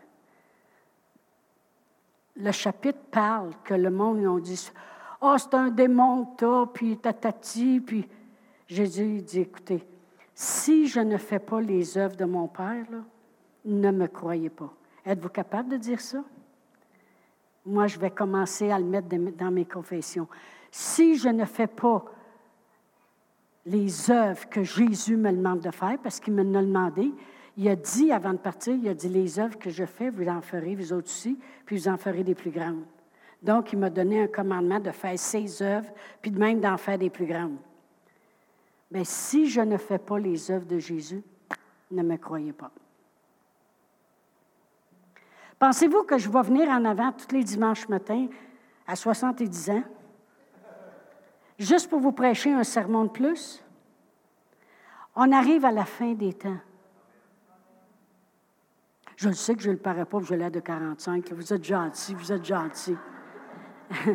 Le 2.38 2.52
chapitre 2.52 3.00
parle 3.10 3.50
que 3.64 3.74
le 3.74 3.90
monde, 3.90 4.24
ont 4.24 4.38
dit, 4.38 4.70
oh, 5.20 5.34
c'est 5.36 5.54
un 5.54 5.70
démon, 5.70 6.26
puis 6.72 6.96
tatati, 6.96 7.80
puis 7.80 8.08
Jésus 8.68 9.22
dit, 9.22 9.40
écoutez, 9.40 9.84
si 10.34 10.86
je 10.86 11.00
ne 11.00 11.16
fais 11.16 11.40
pas 11.40 11.60
les 11.60 11.98
œuvres 11.98 12.16
de 12.16 12.24
mon 12.24 12.46
Père, 12.46 12.86
ne 13.64 13.90
me 13.90 14.06
croyez 14.06 14.50
pas. 14.50 14.72
Êtes-vous 15.04 15.30
capable 15.30 15.70
de 15.70 15.76
dire 15.76 16.00
ça? 16.00 16.22
Moi, 17.66 17.88
je 17.88 17.98
vais 17.98 18.10
commencer 18.10 18.70
à 18.70 18.78
le 18.78 18.84
mettre 18.84 19.08
dans 19.08 19.50
mes 19.50 19.64
confessions. 19.64 20.28
Si 20.70 21.16
je 21.16 21.28
ne 21.28 21.44
fais 21.44 21.66
pas 21.66 22.04
les 23.66 24.10
œuvres 24.10 24.48
que 24.48 24.62
Jésus 24.62 25.16
me 25.16 25.32
demande 25.32 25.60
de 25.60 25.70
faire, 25.70 25.98
parce 26.02 26.20
qu'il 26.20 26.34
me 26.34 26.42
l'a 26.42 26.62
demandé, 26.62 27.12
il 27.58 27.68
a 27.68 27.74
dit 27.74 28.12
avant 28.12 28.34
de 28.34 28.38
partir, 28.38 28.72
il 28.72 28.88
a 28.88 28.94
dit, 28.94 29.08
les 29.08 29.40
œuvres 29.40 29.58
que 29.58 29.68
je 29.68 29.84
fais, 29.84 30.10
vous 30.10 30.28
en 30.28 30.40
ferez, 30.40 30.76
vous 30.76 30.92
autres 30.92 31.08
aussi, 31.08 31.36
puis 31.66 31.76
vous 31.76 31.88
en 31.88 31.96
ferez 31.96 32.22
des 32.22 32.36
plus 32.36 32.52
grandes. 32.52 32.84
Donc, 33.42 33.72
il 33.72 33.80
m'a 33.80 33.90
donné 33.90 34.22
un 34.22 34.26
commandement 34.28 34.78
de 34.78 34.92
faire 34.92 35.18
ses 35.18 35.60
œuvres, 35.60 35.90
puis 36.22 36.30
de 36.30 36.38
même 36.38 36.60
d'en 36.60 36.76
faire 36.76 36.98
des 36.98 37.10
plus 37.10 37.26
grandes. 37.26 37.56
Mais 38.92 39.02
si 39.02 39.50
je 39.50 39.60
ne 39.60 39.76
fais 39.76 39.98
pas 39.98 40.20
les 40.20 40.52
œuvres 40.52 40.66
de 40.66 40.78
Jésus, 40.78 41.20
ne 41.90 42.02
me 42.04 42.16
croyez 42.16 42.52
pas. 42.52 42.70
Pensez-vous 45.58 46.04
que 46.04 46.16
je 46.16 46.30
vais 46.30 46.42
venir 46.42 46.68
en 46.68 46.84
avant 46.84 47.10
tous 47.10 47.34
les 47.34 47.42
dimanches 47.42 47.88
matins 47.88 48.28
à 48.86 48.94
70 48.94 49.70
ans, 49.70 49.82
juste 51.58 51.90
pour 51.90 51.98
vous 51.98 52.12
prêcher 52.12 52.52
un 52.52 52.62
sermon 52.62 53.06
de 53.06 53.10
plus? 53.10 53.64
On 55.16 55.32
arrive 55.32 55.64
à 55.64 55.72
la 55.72 55.84
fin 55.84 56.12
des 56.12 56.34
temps. 56.34 56.58
Je 59.18 59.28
le 59.28 59.34
sais 59.34 59.56
que 59.56 59.62
je 59.62 59.70
ne 59.70 59.74
le 59.74 59.80
parais 59.80 60.04
pas, 60.04 60.20
je 60.20 60.32
l'ai 60.32 60.48
de 60.48 60.60
45. 60.60 61.32
Vous 61.32 61.52
êtes 61.52 61.64
gentil, 61.64 62.14
vous 62.14 62.30
êtes 62.30 62.44
gentil. 62.44 62.94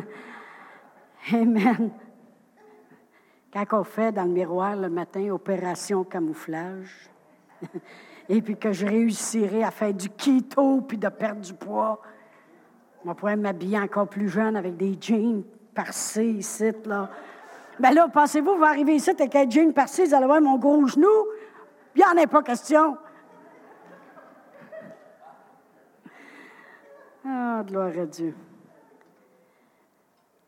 Amen. 1.30 1.90
Quand 3.52 3.66
on 3.72 3.84
fait 3.84 4.12
dans 4.12 4.24
le 4.24 4.30
miroir 4.30 4.76
le 4.76 4.88
matin 4.88 5.28
opération 5.28 6.04
camouflage, 6.04 7.10
et 8.30 8.40
puis 8.40 8.56
que 8.56 8.72
je 8.72 8.86
réussirai 8.86 9.62
à 9.62 9.70
faire 9.70 9.92
du 9.92 10.08
keto 10.08 10.80
puis 10.80 10.96
de 10.96 11.10
perdre 11.10 11.42
du 11.42 11.52
poids, 11.52 12.00
on 13.04 13.14
pourrait 13.14 13.36
m'habiller 13.36 13.78
encore 13.78 14.08
plus 14.08 14.30
jeune 14.30 14.56
avec 14.56 14.74
des 14.78 14.96
jeans 14.98 15.44
parcés 15.74 16.30
ici, 16.30 16.72
là. 16.86 17.10
Ben 17.78 17.90
là, 17.90 18.08
pensez-vous, 18.08 18.56
vous 18.56 18.64
arriver 18.64 18.94
ici 18.94 19.10
avec 19.10 19.36
un 19.36 19.50
jean 19.50 19.70
parcé, 19.74 20.06
vous 20.06 20.14
allez 20.14 20.24
voir 20.24 20.40
mon 20.40 20.56
gros 20.56 20.86
genou? 20.86 21.26
Il 21.94 21.98
n'y 21.98 22.04
en 22.04 22.24
a 22.24 22.26
pas 22.26 22.42
question. 22.42 22.96
Ah, 27.26 27.62
gloire 27.66 27.92
à 27.98 28.06
Dieu. 28.06 28.34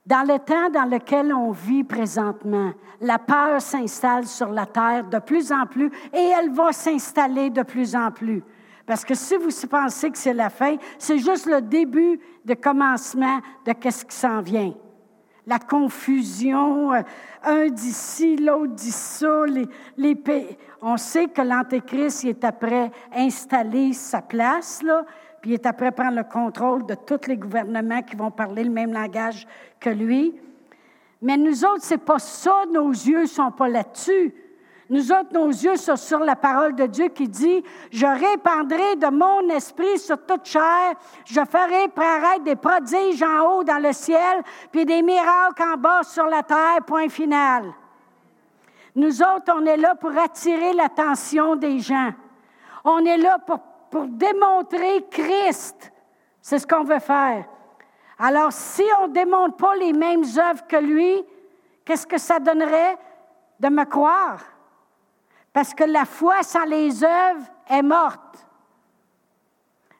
Dans 0.05 0.23
le 0.23 0.39
temps 0.39 0.71
dans 0.71 0.89
lequel 0.89 1.33
on 1.33 1.51
vit 1.51 1.83
présentement, 1.83 2.73
la 3.01 3.19
peur 3.19 3.61
s'installe 3.61 4.27
sur 4.27 4.51
la 4.51 4.67
terre 4.67 5.05
de 5.09 5.19
plus 5.19 5.51
en 5.51 5.67
plus 5.67 5.91
et 6.13 6.33
elle 6.39 6.53
va 6.53 6.73
s'installer 6.73 7.51
de 7.51 7.63
plus 7.63 7.97
en 7.97 8.11
plus. 8.11 8.43
Parce 8.87 9.05
que 9.05 9.15
si 9.15 9.37
vous 9.37 9.49
pensez 9.69 10.11
que 10.11 10.19
c'est 10.19 10.35
la 10.35 10.49
fin, 10.49 10.77
c'est 10.99 11.19
juste 11.19 11.47
le 11.47 11.61
début 11.61 12.21
de 12.45 12.55
commencement 12.55 13.41
de 13.65 13.73
qu'est-ce 13.73 14.05
qui 14.05 14.15
s'en 14.15 14.41
vient. 14.41 14.73
La 15.45 15.59
confusion, 15.59 16.93
euh, 16.93 17.03
un 17.43 17.69
d'ici, 17.69 18.37
l'autre 18.37 18.75
dit 18.75 18.91
ça. 18.91 19.45
On 20.83 20.97
sait 20.97 21.29
que 21.29 21.43
l'Antéchrist 21.43 22.25
est 22.25 22.45
après 22.45 22.91
installer 23.13 23.93
sa 23.93 24.23
place, 24.23 24.83
là, 24.83 25.05
puis 25.47 25.53
il 25.53 25.61
est 25.61 25.67
après 25.67 25.93
prendre 25.93 26.17
le 26.17 26.25
contrôle 26.25 26.85
de 26.87 26.97
tous 26.97 27.29
les 27.29 27.37
gouvernements 27.37 28.03
qui 28.03 28.17
vont 28.17 28.33
parler 28.33 28.65
le 28.65 28.71
même 28.71 28.93
langage 28.93 29.47
que 29.79 29.91
lui. 29.91 30.35
Mais 31.23 31.37
nous 31.37 31.65
autres, 31.65 31.83
c'est 31.83 32.05
pas 32.05 32.19
ça, 32.19 32.65
nos 32.69 32.91
yeux 32.91 33.27
sont 33.27 33.53
pas 33.53 33.69
là-dessus. 33.69 34.35
Nous 34.91 35.13
autres, 35.13 35.33
nos 35.33 35.47
yeux 35.47 35.77
sont 35.77 35.95
sur 35.95 36.19
la 36.19 36.35
parole 36.35 36.75
de 36.75 36.87
Dieu 36.87 37.11
qui 37.11 37.29
dit, 37.29 37.63
je 37.93 38.07
répandrai 38.07 38.97
de 38.97 39.07
mon 39.07 39.49
esprit 39.51 40.01
sur 40.01 40.19
toute 40.27 40.47
chair, 40.47 40.95
je 41.25 41.41
ferai 41.45 41.87
paraître 41.95 42.43
des 42.43 42.57
prodiges 42.57 43.23
en 43.23 43.59
haut 43.59 43.63
dans 43.63 43.81
le 43.81 43.93
ciel, 43.93 44.43
puis 44.73 44.85
des 44.85 45.01
miracles 45.01 45.63
en 45.63 45.77
bas 45.77 46.03
sur 46.03 46.27
la 46.27 46.43
terre, 46.43 46.79
point 46.85 47.09
final. 47.09 47.73
Nous 48.97 49.23
autres, 49.23 49.55
on 49.55 49.65
est 49.65 49.77
là 49.77 49.95
pour 49.95 50.11
attirer 50.19 50.73
l'attention 50.73 51.55
des 51.55 51.79
gens. 51.79 52.11
On 52.85 53.05
est 53.05 53.19
là 53.19 53.39
pour, 53.39 53.61
pour 53.97 54.09
démontrer 54.09 55.07
Christ. 55.11 55.91
C'est 56.43 56.59
ce 56.59 56.67
qu'on 56.67 56.85
veut 56.85 56.99
faire. 56.99 57.47
Alors, 58.19 58.53
si 58.53 58.83
on 59.01 59.09
ne 59.09 59.13
démontre 59.15 59.57
pas 59.57 59.75
les 59.75 59.95
mêmes 59.95 60.25
œuvres 60.37 60.67
que 60.67 60.77
lui, 60.77 61.25
qu'est-ce 61.83 62.07
que 62.07 62.19
ça 62.19 62.39
donnerait 62.39 62.99
de 63.59 63.69
me 63.71 63.85
croire? 63.85 64.45
Parce 65.51 65.73
que 65.73 65.85
la 65.85 66.05
foi 66.05 66.43
sans 66.43 66.67
les 66.67 67.03
œuvres 67.03 67.47
est 67.71 67.83
morte. 67.83 68.47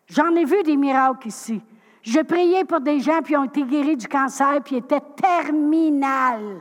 J'en 0.09 0.35
ai 0.35 0.45
vu 0.45 0.63
des 0.63 0.77
miracles 0.77 1.29
ici. 1.29 1.63
Je 2.03 2.21
priais 2.21 2.65
pour 2.65 2.81
des 2.81 3.01
gens 3.01 3.23
qui 3.23 3.35
ont 3.35 3.45
été 3.45 3.63
guéris 3.63 3.97
du 3.97 4.09
cancer 4.09 4.61
puis 4.63 4.77
étaient 4.77 5.01
terminal. 5.01 6.61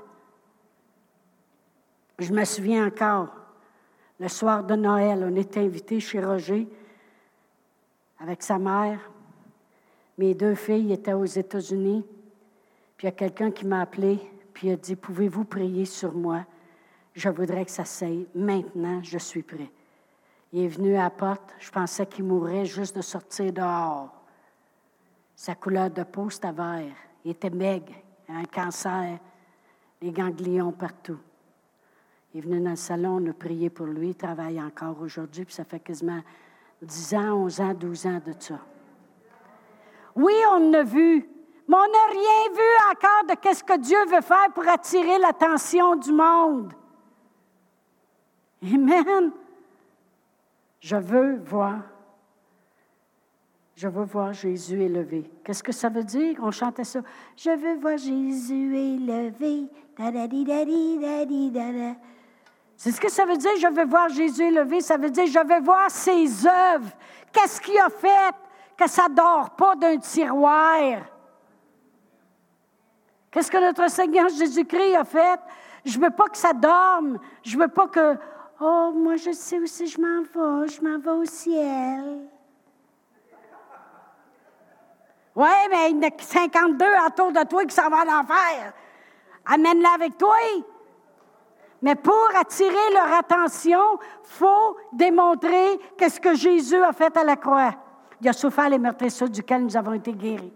Je 2.18 2.32
me 2.32 2.46
souviens 2.46 2.88
encore, 2.88 3.28
le 4.22 4.30
soir 4.30 4.64
de 4.64 4.76
Noël, 4.76 5.28
on 5.30 5.36
était 5.36 5.60
invités 5.60 6.00
chez 6.00 6.24
Roger 6.24 6.66
avec 8.20 8.44
sa 8.44 8.58
mère. 8.58 9.00
Mes 10.18 10.34
deux 10.34 10.56
filles 10.56 10.94
étaient 10.94 11.14
aux 11.14 11.26
États-Unis. 11.26 12.06
Puis 12.98 13.08
il 13.08 13.12
y 13.12 13.14
a 13.14 13.16
quelqu'un 13.16 13.52
qui 13.52 13.66
m'a 13.66 13.82
appelé, 13.82 14.20
puis 14.54 14.68
il 14.68 14.72
a 14.74 14.76
dit 14.78 14.96
Pouvez-vous 14.96 15.44
prier 15.44 15.86
sur 15.86 16.14
moi? 16.14 16.46
Je 17.14 17.30
voudrais 17.30 17.66
que 17.66 17.72
ça 17.72 17.86
s'aille. 17.86 18.28
Maintenant, 18.36 19.02
je 19.04 19.18
suis 19.18 19.44
prêt. 19.44 19.70
Il 20.54 20.64
est 20.64 20.68
venu 20.68 20.96
à 20.96 21.04
la 21.04 21.10
porte. 21.10 21.54
Je 21.60 21.70
pensais 21.70 22.06
qu'il 22.06 22.26
mourrait 22.26 22.66
juste 22.66 22.96
de 22.96 23.02
sortir 23.02 23.52
dehors. 23.52 24.14
Sa 25.36 25.56
couleur 25.56 25.90
de 25.90 26.04
peau, 26.04 26.30
c'était 26.30 26.52
vert. 26.52 26.96
Il 27.26 27.32
était 27.32 27.50
maigre, 27.50 27.94
un 28.30 28.46
cancer, 28.46 29.20
les 30.02 30.12
ganglions 30.12 30.72
partout. 30.72 31.18
Il 32.34 32.40
est 32.40 32.42
venu 32.42 32.62
dans 32.62 32.72
le 32.72 32.76
salon, 32.76 33.22
on 33.22 33.30
a 33.30 33.34
prié 33.34 33.70
pour 33.70 33.88
lui. 33.88 34.10
Il 34.10 34.16
travaille 34.16 34.62
encore 34.62 35.00
aujourd'hui, 35.02 35.46
puis 35.46 35.54
ça 35.54 35.66
fait 35.66 35.80
quasiment 35.80 36.22
10 36.86 37.14
ans, 37.16 37.34
11 37.44 37.62
ans, 37.62 37.74
12 37.74 38.06
ans 38.08 38.22
de 38.26 38.34
ça. 38.40 38.60
Oui, 40.16 40.34
on 40.52 40.74
a 40.74 40.84
vu, 40.84 41.30
mais 41.68 41.76
on 41.76 41.92
n'a 41.92 42.06
rien 42.12 42.54
vu 42.54 42.62
encore 42.92 43.26
de 43.28 43.54
ce 43.54 43.64
que 43.64 43.78
Dieu 43.80 43.98
veut 44.08 44.22
faire 44.22 44.52
pour 44.54 44.68
attirer 44.68 45.18
l'attention 45.20 45.96
du 45.96 46.12
monde. 46.12 46.74
Amen. 48.64 49.32
Je 50.80 50.96
veux 50.96 51.38
voir. 51.40 51.82
Je 53.76 53.90
veux 53.90 54.06
voir 54.06 54.32
Jésus 54.32 54.82
élevé. 54.82 55.30
Qu'est-ce 55.44 55.64
que 55.64 55.74
ça 55.74 55.90
veut 55.90 56.04
dire? 56.04 56.38
On 56.42 56.52
chantait 56.52 56.86
ça. 56.86 57.02
Je 57.36 57.50
veux 57.50 57.76
voir 57.78 57.98
Jésus 57.98 58.76
élevé. 58.78 59.66
C'est 62.78 62.92
ce 62.92 63.00
que 63.00 63.10
ça 63.10 63.26
veut 63.26 63.38
dire, 63.38 63.52
je 63.60 63.68
veux 63.68 63.86
voir 63.86 64.10
Jésus 64.10 64.44
élevé. 64.44 64.82
Ça 64.82 64.98
veut 64.98 65.10
dire, 65.10 65.26
je 65.28 65.40
veux 65.40 65.62
voir 65.62 65.90
ses 65.90 66.46
œuvres. 66.46 66.90
Qu'est-ce 67.32 67.62
qu'il 67.62 67.80
a 67.80 67.90
fait? 67.90 68.36
Que 68.78 68.90
ça 68.90 69.08
ne 69.08 69.16
dort 69.16 69.52
pas 69.52 69.76
d'un 69.76 69.98
tiroir? 69.98 71.00
Qu'est-ce 73.32 73.50
que 73.50 73.58
notre 73.58 73.90
Seigneur 73.90 74.28
Jésus-Christ 74.30 74.96
a 74.96 75.04
fait? 75.04 75.40
Je 75.86 75.98
ne 75.98 76.04
veux 76.04 76.12
pas 76.12 76.28
que 76.28 76.38
ça 76.38 76.54
dorme. 76.54 77.20
Je 77.44 77.56
ne 77.58 77.64
veux 77.64 77.68
pas 77.70 77.88
que 77.88 78.18
Oh, 78.60 78.92
moi, 78.96 79.18
je 79.18 79.32
sais 79.32 79.60
où 79.60 79.66
je 79.66 80.00
m'en 80.00 80.22
vais. 80.22 80.68
Je 80.68 80.82
m'en 80.82 80.98
vais 80.98 81.12
au 81.12 81.26
ciel. 81.26 82.22
Oui, 85.36 85.50
mais 85.70 85.92
il 85.92 85.98
y 85.98 86.06
en 86.06 86.08
a 86.08 86.12
52 86.18 86.86
autour 87.08 87.32
de 87.34 87.46
toi 87.46 87.66
qui 87.66 87.76
s'en 87.76 87.90
vont 87.90 87.98
en 87.98 88.22
enfer. 88.22 88.74
Amène-la 89.46 89.90
avec 89.96 90.18
toi. 90.18 90.38
Mais 91.86 91.94
pour 91.94 92.30
attirer 92.36 92.94
leur 92.96 93.14
attention, 93.14 94.00
faut 94.24 94.76
démontrer 94.92 95.80
qu'est-ce 95.96 96.20
que 96.20 96.34
Jésus 96.34 96.82
a 96.82 96.92
fait 96.92 97.16
à 97.16 97.24
la 97.24 97.36
croix. 97.36 97.76
Il 98.20 98.28
a 98.28 98.34
souffert 98.34 98.70
les 98.70 98.80
meurtrissures 98.80 99.30
duquel 99.30 99.64
nous 99.64 99.78
avons 99.78 99.94
été 99.94 100.12
guéris. 100.12 100.52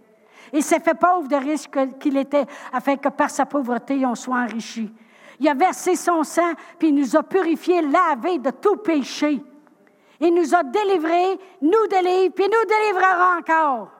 Il 0.51 0.63
s'est 0.63 0.79
fait 0.79 0.95
pauvre 0.95 1.27
de 1.27 1.35
riche 1.35 1.69
qu'il 1.99 2.17
était, 2.17 2.47
afin 2.73 2.97
que 2.97 3.09
par 3.09 3.29
sa 3.29 3.45
pauvreté, 3.45 4.03
on 4.07 4.15
soit 4.15 4.39
enrichi. 4.39 4.91
Il 5.39 5.47
a 5.47 5.53
versé 5.53 5.95
son 5.95 6.23
sang, 6.23 6.53
puis 6.79 6.87
il 6.87 6.95
nous 6.95 7.15
a 7.15 7.21
purifiés, 7.21 7.83
lavés 7.83 8.39
de 8.39 8.49
tout 8.49 8.77
péché. 8.77 9.39
Il 10.19 10.33
nous 10.33 10.55
a 10.55 10.63
délivrés, 10.63 11.39
nous 11.61 11.87
délivre, 11.91 12.33
puis 12.33 12.45
nous 12.45 12.67
délivrera 12.67 13.37
encore. 13.37 13.91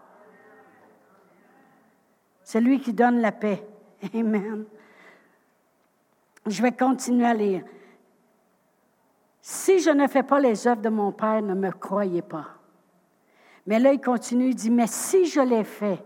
C'est 2.42 2.60
lui 2.60 2.80
qui 2.80 2.92
donne 2.92 3.22
la 3.22 3.32
paix. 3.32 3.64
Amen. 4.16 4.66
Je 6.46 6.62
vais 6.62 6.72
continuer 6.72 7.26
à 7.26 7.34
lire. 7.34 7.64
Si 9.42 9.80
je 9.80 9.90
ne 9.90 10.08
fais 10.08 10.24
pas 10.24 10.40
les 10.40 10.68
œuvres 10.68 10.82
de 10.82 10.90
mon 10.90 11.12
Père, 11.12 11.42
ne 11.42 11.54
me 11.54 11.72
croyez 11.72 12.22
pas. 12.22 12.48
Mais 13.66 13.80
là, 13.80 13.94
il 13.94 14.02
continue, 14.02 14.50
il 14.50 14.56
dit, 14.56 14.72
mais 14.72 14.88
si 14.88 15.26
je 15.26 15.42
les 15.42 15.64
fais, 15.64 16.04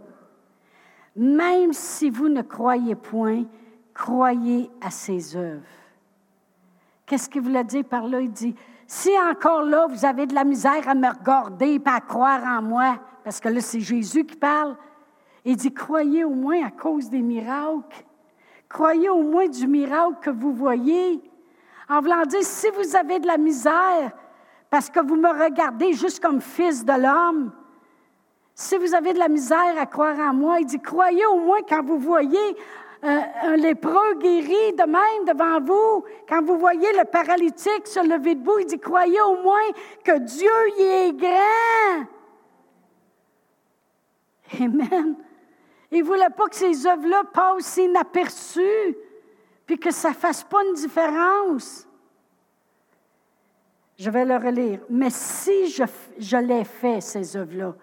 même 1.16 1.74
si 1.74 2.10
vous 2.10 2.28
ne 2.28 2.42
croyez 2.42 2.96
point, 2.96 3.44
croyez 3.94 4.70
à 4.82 4.90
ses 4.90 5.36
œuvres. 5.36 5.62
Qu'est-ce 7.06 7.30
qu'il 7.30 7.42
voulait 7.42 7.64
dire 7.64 7.86
par 7.86 8.08
là? 8.08 8.22
Il 8.22 8.32
dit, 8.32 8.56
si 8.88 9.10
encore 9.30 9.64
là, 9.64 9.88
vous 9.88 10.06
avez 10.06 10.26
de 10.26 10.34
la 10.34 10.44
misère 10.44 10.88
à 10.88 10.96
me 10.96 11.08
regarder 11.08 11.76
et 11.76 11.82
à 11.86 12.02
croire 12.02 12.44
en 12.44 12.62
moi, 12.62 13.00
parce 13.24 13.40
que 13.40 13.50
là, 13.50 13.62
c'est 13.62 13.80
Jésus 13.80 14.26
qui 14.26 14.36
parle, 14.36 14.76
il 15.46 15.56
dit, 15.56 15.74
croyez 15.74 16.24
au 16.24 16.34
moins 16.34 16.66
à 16.66 16.72
cause 16.72 17.10
des 17.10 17.22
miracles. 17.22 18.06
Croyez 18.74 19.08
au 19.08 19.22
moins 19.22 19.48
du 19.48 19.68
miracle 19.68 20.18
que 20.20 20.32
vous 20.32 20.52
voyez. 20.52 21.22
En 21.88 22.02
voulant 22.02 22.26
dire, 22.26 22.42
si 22.42 22.68
vous 22.72 22.96
avez 22.96 23.20
de 23.20 23.28
la 23.28 23.38
misère, 23.38 24.12
parce 24.72 24.90
que 24.90 25.00
vous 25.00 25.16
me 25.16 25.30
regardez 25.30 25.94
juste 25.94 26.20
comme 26.20 26.42
fils 26.42 26.84
de 26.84 26.94
l'homme, 26.94 27.52
si 28.56 28.76
vous 28.78 28.96
avez 28.96 29.14
de 29.14 29.20
la 29.20 29.30
misère 29.30 29.78
à 29.78 29.86
croire 29.86 30.18
en 30.18 30.34
moi, 30.34 30.60
il 30.60 30.66
dit, 30.66 30.82
croyez 30.82 31.24
au 31.28 31.38
moins 31.38 31.60
quand 31.70 31.84
vous 31.84 32.00
voyez 32.00 32.58
un, 33.04 33.56
lépreux 33.58 34.16
guéri 34.16 34.74
de 34.74 34.88
même 34.88 35.26
devant 35.28 35.60
vous, 35.62 36.04
quand 36.28 36.44
vous 36.44 36.58
voyez 36.58 36.92
le 36.98 37.06
paralytique 37.06 37.86
se 37.86 38.00
lever 38.00 38.34
debout, 38.34 38.58
il 38.58 38.66
dit, 38.66 38.80
croyez 38.80 39.22
au 39.22 39.36
moins 39.44 39.70
que 40.04 40.18
Dieu 40.18 40.50
y 40.80 40.82
est 40.82 41.14
grand. 41.14 42.08
Amen. 44.60 45.16
Il 45.94 46.00
ne 46.00 46.06
voulait 46.06 46.30
pas 46.36 46.48
que 46.48 46.56
ces 46.56 46.88
œuvres-là 46.88 47.24
passent 47.32 47.78
inaperçues, 47.78 48.98
puis 49.68 49.78
que 49.78 49.92
ça 49.92 50.10
ne 50.10 50.16
fasse 50.16 50.44
pas 50.44 50.64
une 50.66 50.74
différence. 50.74 51.88
Je 54.00 54.10
vais 54.10 54.26
le 54.26 54.36
relire. 54.38 54.80
Mais 54.90 55.12
si 55.12 55.68
je, 55.70 56.38
l'ai 56.38 56.64
fait, 56.64 57.00
ces 57.00 57.38
œuvres-là, 57.38 57.76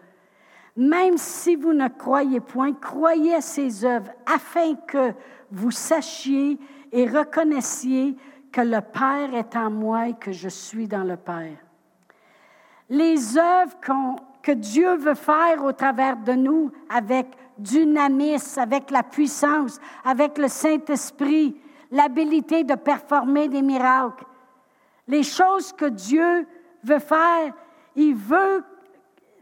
même 0.77 1.17
si 1.19 1.55
vous 1.55 1.73
ne 1.73 1.87
croyez 1.87 2.41
point, 2.41 2.73
croyez 2.73 3.37
à 3.37 3.41
ces 3.41 3.85
œuvres, 3.85 4.11
afin 4.27 4.75
que 4.75 5.13
vous 5.53 5.71
sachiez 5.71 6.59
et 6.91 7.07
reconnaissiez 7.07 8.17
que 8.51 8.61
le 8.61 8.81
Père 8.81 9.33
est 9.35 9.55
en 9.55 9.71
moi 9.71 10.09
et 10.09 10.15
que 10.15 10.33
je 10.33 10.49
suis 10.49 10.89
dans 10.89 11.05
le 11.05 11.17
Père. 11.17 11.59
Les 12.89 13.39
œuvres 13.39 13.77
que 14.43 14.51
Dieu 14.51 14.97
veut 14.97 15.15
faire 15.15 15.63
au 15.63 15.73
travers 15.73 16.17
de 16.17 16.33
nous 16.33 16.73
avec 16.89 17.29
dynamisme, 17.63 18.61
avec 18.61 18.91
la 18.91 19.03
puissance, 19.03 19.79
avec 20.05 20.39
le 20.39 20.49
Saint-Esprit, 20.49 21.57
l'habilité 21.91 22.65
de 22.65 22.75
performer 22.75 23.49
des 23.49 23.63
miracles. 23.63 24.25
Les 25.09 25.23
choses 25.23 25.73
que 25.73 25.87
Dieu 25.87 26.47
veut 26.85 26.99
faire, 26.99 27.53
il 27.97 28.15
veut 28.15 28.65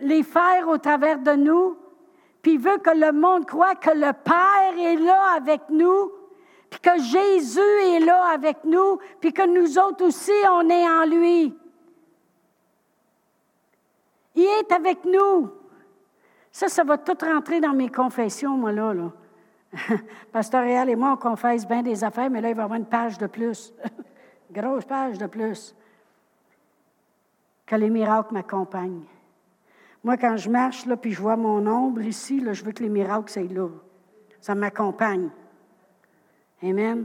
les 0.00 0.22
faire 0.22 0.68
au 0.68 0.78
travers 0.78 1.18
de 1.18 1.32
nous, 1.32 1.76
puis 2.42 2.52
il 2.52 2.60
veut 2.60 2.78
que 2.78 2.96
le 2.96 3.12
monde 3.12 3.46
croit 3.46 3.74
que 3.74 3.90
le 3.90 4.12
Père 4.12 4.78
est 4.78 4.96
là 4.96 5.34
avec 5.36 5.62
nous, 5.68 6.12
puis 6.70 6.80
que 6.80 6.98
Jésus 7.00 7.60
est 7.60 8.00
là 8.00 8.26
avec 8.32 8.64
nous, 8.64 8.98
puis 9.20 9.32
que 9.32 9.46
nous 9.46 9.78
autres 9.78 10.06
aussi, 10.06 10.32
on 10.52 10.68
est 10.68 10.88
en 10.88 11.04
lui. 11.06 11.54
Il 14.34 14.44
est 14.44 14.72
avec 14.72 15.04
nous. 15.04 15.50
Ça, 16.58 16.66
ça 16.68 16.82
va 16.82 16.98
tout 16.98 17.16
rentrer 17.24 17.60
dans 17.60 17.72
mes 17.72 17.88
confessions, 17.88 18.56
moi, 18.56 18.72
là. 18.72 18.92
là. 18.92 19.12
Pasteur 20.32 20.64
Réal 20.64 20.90
et 20.90 20.96
moi, 20.96 21.12
on 21.12 21.16
confesse 21.16 21.64
bien 21.64 21.84
des 21.84 22.02
affaires, 22.02 22.28
mais 22.28 22.40
là, 22.40 22.48
il 22.48 22.56
va 22.56 22.62
y 22.62 22.64
avoir 22.64 22.80
une 22.80 22.84
page 22.84 23.16
de 23.16 23.28
plus. 23.28 23.72
Grosse 24.50 24.84
page 24.84 25.18
de 25.18 25.28
plus. 25.28 25.72
Que 27.64 27.76
les 27.76 27.88
miracles 27.88 28.34
m'accompagnent. 28.34 29.04
Moi, 30.02 30.16
quand 30.16 30.36
je 30.36 30.50
marche, 30.50 30.84
là, 30.84 30.96
puis 30.96 31.12
je 31.12 31.22
vois 31.22 31.36
mon 31.36 31.64
ombre 31.64 32.00
ici, 32.02 32.40
là, 32.40 32.52
je 32.54 32.64
veux 32.64 32.72
que 32.72 32.82
les 32.82 32.88
miracles 32.88 33.30
soient 33.30 33.42
là. 33.44 33.68
Ça 34.40 34.56
m'accompagne. 34.56 35.30
Amen. 36.60 37.04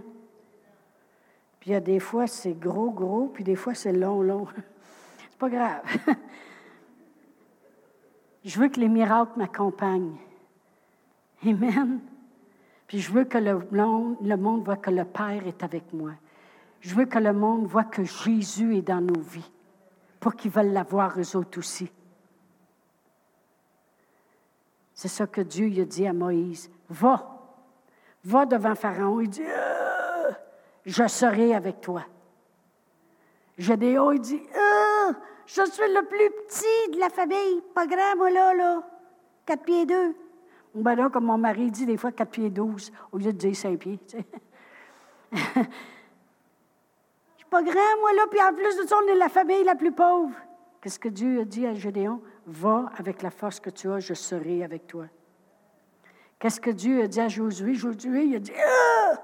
Puis 1.60 1.70
il 1.70 1.74
y 1.74 1.76
a 1.76 1.80
des 1.80 2.00
fois, 2.00 2.26
c'est 2.26 2.60
gros, 2.60 2.90
gros, 2.90 3.28
puis 3.28 3.44
des 3.44 3.56
fois, 3.56 3.76
c'est 3.76 3.94
long, 3.94 4.24
long. 4.24 4.48
c'est 5.30 5.38
pas 5.38 5.50
grave. 5.50 5.84
Je 8.44 8.60
veux 8.60 8.70
que 8.70 8.80
les 8.80 8.90
miracles 8.90 9.38
m'accompagnent. 9.38 10.18
Amen. 11.46 12.00
Puis 12.88 13.00
je 13.00 13.12
veux 13.12 13.24
que 13.24 13.38
le 13.38 14.38
monde, 14.38 14.64
voit 14.64 14.78
que 14.78 14.92
le 14.92 15.06
Père 15.06 15.48
est 15.48 15.64
avec 15.64 15.94
moi. 15.94 16.12
Je 16.82 16.94
veux 16.94 17.06
que 17.06 17.20
le 17.20 17.34
monde 17.34 17.66
voit 17.66 17.86
que 17.86 18.04
Jésus 18.04 18.78
est 18.78 18.82
dans 18.82 19.02
nos 19.02 19.22
vies 19.22 19.52
pour 20.20 20.36
qu'ils 20.36 20.52
veulent 20.52 20.74
l'avoir 20.74 21.20
eux 21.20 21.36
autres 21.36 21.60
aussi. 21.60 21.90
C'est 24.94 25.08
ça 25.08 25.26
que 25.26 25.42
Dieu 25.42 25.82
a 25.82 25.86
dit 25.86 26.06
à 26.06 26.14
Moïse. 26.14 26.70
Va, 26.90 27.40
va 28.24 28.46
devant 28.46 28.76
Pharaon. 28.76 29.22
Il 29.22 29.30
dit, 29.30 29.42
euh, 29.44 30.32
je 30.86 31.08
serai 31.08 31.56
avec 31.56 31.82
toi. 31.82 32.06
Gédéon, 33.58 34.12
il 34.12 34.22
dit, 34.22 34.42
je 35.56 35.70
suis 35.70 35.94
le 35.94 36.04
plus 36.06 36.32
petit 36.48 36.92
de 36.94 37.00
la 37.00 37.10
famille. 37.10 37.62
Pas 37.76 37.86
grand, 37.86 38.16
moi, 38.18 38.32
là, 38.32 38.54
là. 38.56 38.84
Quatre 39.46 39.64
pieds 39.64 39.86
deux. 39.86 40.16
Ben 40.74 41.10
comme 41.10 41.26
mon 41.26 41.38
mari 41.38 41.70
dit 41.70 41.86
des 41.86 41.98
fois, 41.98 42.12
quatre 42.12 42.32
pieds 42.32 42.50
douze, 42.50 42.92
au 43.12 43.20
lieu 43.20 43.32
de 43.32 43.38
dire 43.38 43.56
cinq 43.56 43.78
pieds. 43.78 44.00
Je 45.32 45.38
suis 47.38 47.46
pas 47.50 47.62
grand, 47.62 48.00
moi, 48.00 48.14
là, 48.14 48.24
puis 48.32 48.42
en 48.42 48.54
plus 48.54 48.78
de 48.78 48.88
ça, 48.88 48.96
on 49.04 49.08
est 49.08 49.16
la 49.16 49.30
famille 49.30 49.64
la 49.64 49.76
plus 49.76 49.92
pauvre. 49.92 50.34
Qu'est-ce 50.82 50.98
que 50.98 51.10
Dieu 51.10 51.42
a 51.42 51.46
dit 51.46 51.68
à 51.68 51.76
Gédéon? 51.76 52.20
Va 52.48 52.92
avec 52.98 53.22
la 53.22 53.30
force 53.30 53.60
que 53.60 53.70
tu 53.70 53.92
as, 53.92 54.00
je 54.00 54.16
serai 54.16 54.64
avec 54.64 54.88
toi. 54.88 55.06
Qu'est-ce 56.40 56.60
que 56.60 56.72
Dieu 56.72 57.04
a 57.04 57.08
dit 57.08 57.22
à 57.22 57.28
Josué? 57.28 57.76
Josué, 57.76 58.24
il 58.24 58.36
a 58.36 58.40
dit 58.40 58.54
ah! 58.58 59.22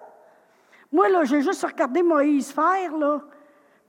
Moi, 0.92 1.10
là, 1.10 1.24
j'ai 1.24 1.42
juste 1.42 1.64
regardé 1.64 2.04
Moïse 2.04 2.52
faire, 2.52 2.96
là. 2.96 3.24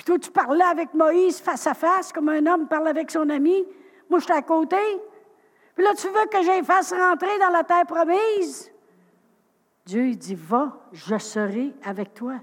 Puis 0.01 0.07
toi, 0.07 0.19
tu 0.19 0.31
parlais 0.31 0.65
avec 0.65 0.95
Moïse 0.95 1.43
face 1.43 1.67
à 1.67 1.75
face, 1.75 2.11
comme 2.11 2.31
un 2.31 2.47
homme 2.47 2.67
parle 2.67 2.89
avec 2.89 3.11
son 3.11 3.29
ami. 3.29 3.67
Moi, 4.09 4.19
j'étais 4.19 4.33
à 4.33 4.41
côté. 4.41 4.79
Puis 5.75 5.85
là, 5.85 5.93
tu 5.95 6.07
veux 6.07 6.27
que 6.33 6.43
j'aille 6.43 6.65
fasse 6.65 6.95
rentrer 6.95 7.39
dans 7.39 7.51
la 7.51 7.65
terre 7.65 7.85
promise? 7.85 8.73
Dieu, 9.85 10.07
il 10.07 10.17
dit 10.17 10.35
Va, 10.35 10.89
je 10.93 11.19
serai 11.19 11.75
avec 11.85 12.15
toi. 12.15 12.37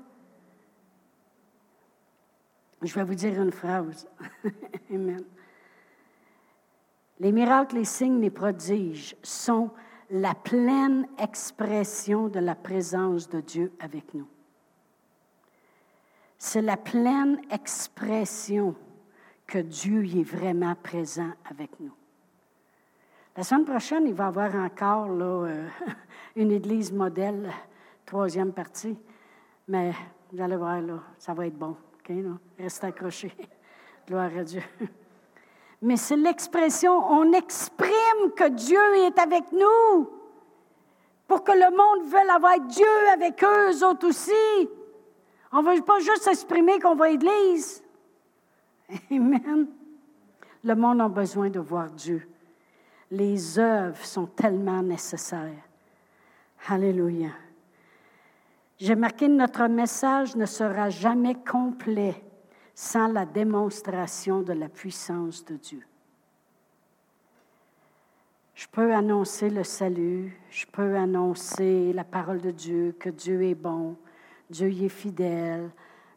Je 2.84 2.94
vais 2.94 3.04
vous 3.04 3.16
dire 3.16 3.42
une 3.42 3.52
phrase. 3.52 4.08
Amen. 4.94 5.24
Les 7.20 7.32
miracles, 7.32 7.78
les 7.78 7.86
signes, 7.86 8.22
les 8.22 8.30
prodiges 8.30 9.16
sont 9.24 9.72
la 10.12 10.36
pleine 10.36 11.08
expression 11.18 12.28
de 12.28 12.40
la 12.40 12.54
présence 12.54 13.28
de 13.28 13.42
Dieu 13.42 13.74
avec 13.80 14.14
nous. 14.14 14.28
C'est 16.38 16.62
la 16.62 16.78
pleine 16.78 17.40
expression 17.52 18.76
que 19.46 19.60
Dieu 19.60 20.06
est 20.06 20.24
vraiment 20.24 20.76
présent 20.76 21.32
avec 21.50 21.80
nous. 21.80 21.94
La 23.36 23.44
semaine 23.44 23.66
prochaine, 23.66 24.08
il 24.08 24.14
va 24.14 24.26
y 24.26 24.28
avoir 24.28 24.56
encore 24.56 25.08
euh, 25.10 25.68
une 26.36 26.52
église 26.52 26.92
modèle, 26.92 27.52
troisième 28.06 28.52
partie, 28.52 28.98
mais 29.68 29.94
vous 30.32 30.42
allez 30.42 30.56
voir, 30.56 30.82
là, 30.82 31.00
ça 31.18 31.34
va 31.34 31.48
être 31.48 31.58
bon. 31.58 31.76
Okay, 32.00 32.24
Reste 32.58 32.84
accroché. 32.84 33.32
Gloire 34.08 34.32
à 34.38 34.44
Dieu 34.44 34.64
mais 35.82 35.98
c'est 35.98 36.18
l'expression, 36.18 36.92
on 36.92 37.34
exprime 37.34 38.32
que 38.36 38.50
Dieu 38.50 38.80
est 39.06 39.20
avec 39.20 39.52
nous 39.52 40.10
pour 41.28 41.44
que 41.44 41.52
le 41.52 41.70
monde 41.76 42.10
veuille 42.10 42.30
avoir 42.30 42.60
Dieu 42.62 43.10
avec 43.14 43.44
eux 43.44 43.86
autres 43.86 44.08
aussi. 44.08 44.70
On 45.52 45.62
ne 45.62 45.76
veut 45.76 45.82
pas 45.82 46.00
juste 46.00 46.28
exprimer 46.28 46.80
qu'on 46.80 46.96
va 46.96 47.06
à 47.06 47.10
l'Église. 47.10 47.84
Amen. 49.12 49.68
Le 50.64 50.76
monde 50.76 51.02
a 51.02 51.08
besoin 51.08 51.50
de 51.50 51.60
voir 51.60 51.90
Dieu. 51.92 52.28
Les 53.12 53.58
œuvres 53.58 54.04
sont 54.06 54.26
tellement 54.26 54.82
nécessaires. 54.82 55.64
Alléluia. 56.68 57.30
J'ai 58.78 58.96
marqué 58.96 59.28
notre 59.28 59.68
message 59.68 60.36
ne 60.36 60.46
sera 60.46 60.90
jamais 60.90 61.36
complet 61.36 62.22
sans 62.76 63.08
la 63.08 63.26
démonstration 63.26 64.42
de 64.42 64.54
la 64.54 64.70
puissance 64.70 65.44
de 65.46 65.56
Dieu. 65.56 65.82
Je 68.54 68.68
peux 68.68 68.94
annoncer 68.94 69.50
le 69.50 69.64
salut, 69.64 70.40
je 70.50 70.66
peux 70.66 70.96
annoncer 70.96 71.94
la 71.94 72.04
parole 72.04 72.42
de 72.42 72.52
Dieu, 72.52 72.96
que 73.00 73.10
Dieu 73.10 73.44
est 73.44 73.56
bon, 73.56 73.96
Dieu 74.50 74.70
est 74.70 74.90
fidèle, 74.90 75.70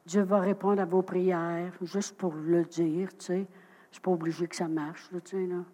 Dieu 0.07 0.23
va 0.23 0.41
répondre 0.41 0.81
à 0.81 0.85
vos 0.85 1.03
prières, 1.03 1.73
juste 1.83 2.17
pour 2.17 2.35
le 2.35 2.65
dire, 2.65 3.09
tu 3.19 3.25
sais. 3.25 3.47
C'est 3.91 4.03
pas 4.03 4.13
obligé 4.13 4.47
que 4.47 4.55
ça 4.55 4.69
marche, 4.69 5.09
tu 5.11 5.21
sais, 5.25 5.47
là. 5.47 5.65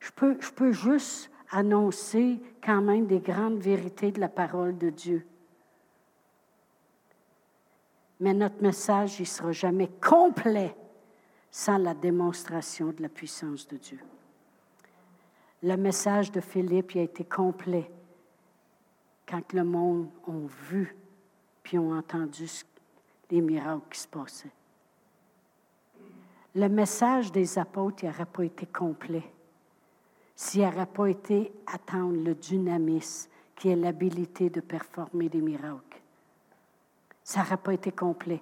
Je 0.00 0.10
peux, 0.10 0.36
je 0.40 0.50
peux 0.50 0.72
juste 0.72 1.30
annoncer 1.50 2.40
quand 2.62 2.82
même 2.82 3.06
des 3.06 3.20
grandes 3.20 3.58
vérités 3.58 4.12
de 4.12 4.20
la 4.20 4.28
parole 4.28 4.76
de 4.76 4.90
Dieu 4.90 5.26
mais 8.20 8.34
notre 8.34 8.62
message 8.62 9.20
ne 9.20 9.24
sera 9.24 9.52
jamais 9.52 9.88
complet 9.88 10.74
sans 11.50 11.78
la 11.78 11.94
démonstration 11.94 12.92
de 12.92 13.02
la 13.02 13.08
puissance 13.08 13.66
de 13.68 13.76
Dieu. 13.76 14.00
Le 15.62 15.76
message 15.76 16.32
de 16.32 16.40
Philippe 16.40 16.92
a 16.96 17.00
été 17.00 17.24
complet 17.24 17.90
quand 19.28 19.52
le 19.52 19.64
monde 19.64 20.08
a 20.28 20.46
vu 20.70 20.96
puis 21.66 21.80
ont 21.80 21.98
entendu 21.98 22.48
les 23.28 23.40
miracles 23.40 23.88
qui 23.90 23.98
se 23.98 24.06
passaient. 24.06 24.52
Le 26.54 26.68
message 26.68 27.32
des 27.32 27.58
apôtres 27.58 28.04
n'aurait 28.04 28.24
pas 28.24 28.44
été 28.44 28.66
complet 28.66 29.24
s'il 30.36 30.62
n'aurait 30.62 30.86
pas 30.86 31.06
été 31.06 31.50
attendre 31.66 32.22
le 32.22 32.36
dynamisme 32.36 33.28
qui 33.56 33.70
est 33.70 33.74
l'habilité 33.74 34.48
de 34.48 34.60
performer 34.60 35.28
des 35.28 35.40
miracles 35.40 36.00
ça 37.24 37.40
n'aurait 37.40 37.56
pas 37.56 37.72
été 37.72 37.90
complet. 37.90 38.40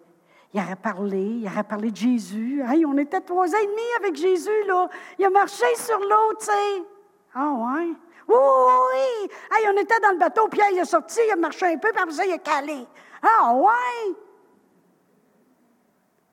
Il 0.53 0.61
aurait 0.61 0.77
parlé, 0.77 1.23
il 1.23 1.47
aurait 1.47 1.65
parlé 1.65 1.91
de 1.91 1.97
Jésus. 1.97 2.63
Hey, 2.69 2.85
on 2.85 2.99
était 2.99 3.23
trois 3.23 3.49
et 3.49 3.67
demi 3.67 3.83
avec 3.99 4.15
Jésus, 4.15 4.65
là. 4.67 4.91
Il 5.19 5.25
a 5.25 5.31
marché 5.31 5.65
sur 5.77 5.99
l'eau, 5.99 6.35
tu 6.39 6.45
sais. 6.45 6.83
Ah, 7.35 7.51
ouais. 7.51 7.95
Oui, 8.29 8.37
oui. 8.37 9.31
Hey, 9.51 9.67
on 9.75 9.81
était 9.81 9.99
dans 10.01 10.11
le 10.11 10.19
bateau, 10.19 10.49
Pierre, 10.49 10.69
il 10.71 10.79
est 10.79 10.85
sorti, 10.85 11.19
il 11.27 11.33
a 11.33 11.37
marché 11.37 11.65
un 11.65 11.79
peu, 11.79 11.91
puis 11.93 12.03
après 12.03 12.15
ça, 12.15 12.27
il 12.27 12.33
a 12.35 12.39
calé. 12.39 12.87
Ah, 13.25 13.55
ouais. 13.55 14.15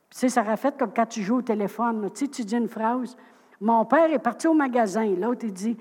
Tu 0.10 0.18
sais, 0.18 0.30
ça 0.30 0.42
aurait 0.42 0.58
fait 0.58 0.78
comme 0.78 0.94
quand 0.94 1.06
tu 1.06 1.22
joues 1.22 1.38
au 1.38 1.42
téléphone. 1.42 2.10
Tu 2.14 2.26
sais, 2.26 2.28
tu 2.28 2.44
dis 2.44 2.58
une 2.58 2.68
phrase. 2.68 3.16
Mon 3.62 3.86
père 3.86 4.12
est 4.12 4.20
parti 4.20 4.48
au 4.48 4.54
magasin. 4.54 5.06
L'autre, 5.18 5.46
il 5.46 5.54
dit 5.54 5.78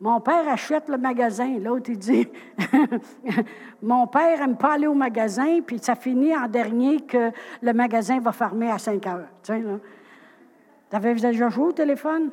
Mon 0.00 0.20
père 0.20 0.46
achète 0.48 0.88
le 0.88 0.98
magasin. 0.98 1.58
L'autre, 1.58 1.90
il 1.90 1.98
dit 1.98 2.28
Mon 3.82 4.06
père 4.08 4.40
n'aime 4.40 4.56
pas 4.56 4.74
aller 4.74 4.86
au 4.86 4.94
magasin, 4.94 5.60
puis 5.64 5.78
ça 5.78 5.94
finit 5.94 6.36
en 6.36 6.48
dernier 6.48 7.00
que 7.00 7.30
le 7.62 7.72
magasin 7.72 8.20
va 8.20 8.32
fermer 8.32 8.70
à 8.70 8.78
5 8.78 9.06
heures. 9.06 9.28
Tu 9.42 9.52
avez 10.92 11.14
déjà 11.14 11.48
joué 11.48 11.66
au 11.66 11.72
téléphone? 11.72 12.30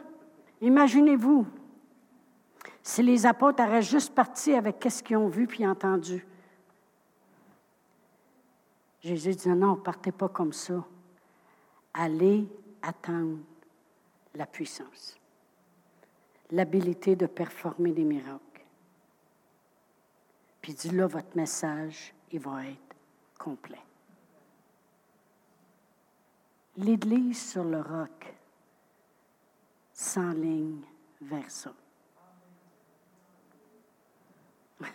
Imaginez-vous 0.60 1.46
si 2.82 3.02
les 3.02 3.26
apôtres 3.26 3.64
auraient 3.64 3.82
juste 3.82 4.14
parti 4.14 4.54
avec 4.54 4.86
ce 4.90 5.02
qu'ils 5.02 5.18
ont 5.18 5.30
vu 5.30 5.48
puis 5.48 5.66
entendu. 5.66 6.26
Jésus 9.04 9.36
dit 9.36 9.50
non, 9.50 9.76
partez 9.76 10.12
pas 10.12 10.30
comme 10.30 10.54
ça. 10.54 10.84
Allez 11.94 12.48
attendre 12.82 13.40
la 14.34 14.46
puissance 14.46 15.20
l'habilité 16.54 17.16
de 17.16 17.26
performer 17.26 17.92
des 17.92 18.04
miracles. 18.04 18.40
Puis 20.62 20.74
dit 20.74 20.92
là, 20.92 21.08
votre 21.08 21.36
message, 21.36 22.14
il 22.32 22.40
va 22.40 22.68
être 22.68 22.96
complet. 23.38 23.82
L'Église 26.78 27.50
sur 27.52 27.64
le 27.64 27.82
roc 27.82 28.36
s'enligne 29.94 30.84
vers 31.22 31.50
ça. 31.50 31.74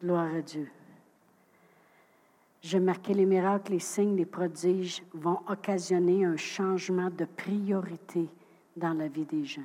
Gloire 0.00 0.34
à 0.34 0.40
Dieu. 0.40 0.70
J'ai 2.62 2.78
marqué 2.78 3.12
les 3.12 3.26
miracles, 3.26 3.72
les 3.72 3.80
signes, 3.80 4.16
les 4.16 4.24
prodiges 4.24 5.02
vont 5.12 5.40
occasionner 5.48 6.24
un 6.24 6.36
changement 6.36 7.10
de 7.10 7.24
priorité 7.24 8.28
dans 8.76 8.92
la 8.92 9.08
vie 9.08 9.24
des 9.24 9.44
gens. 9.44 9.62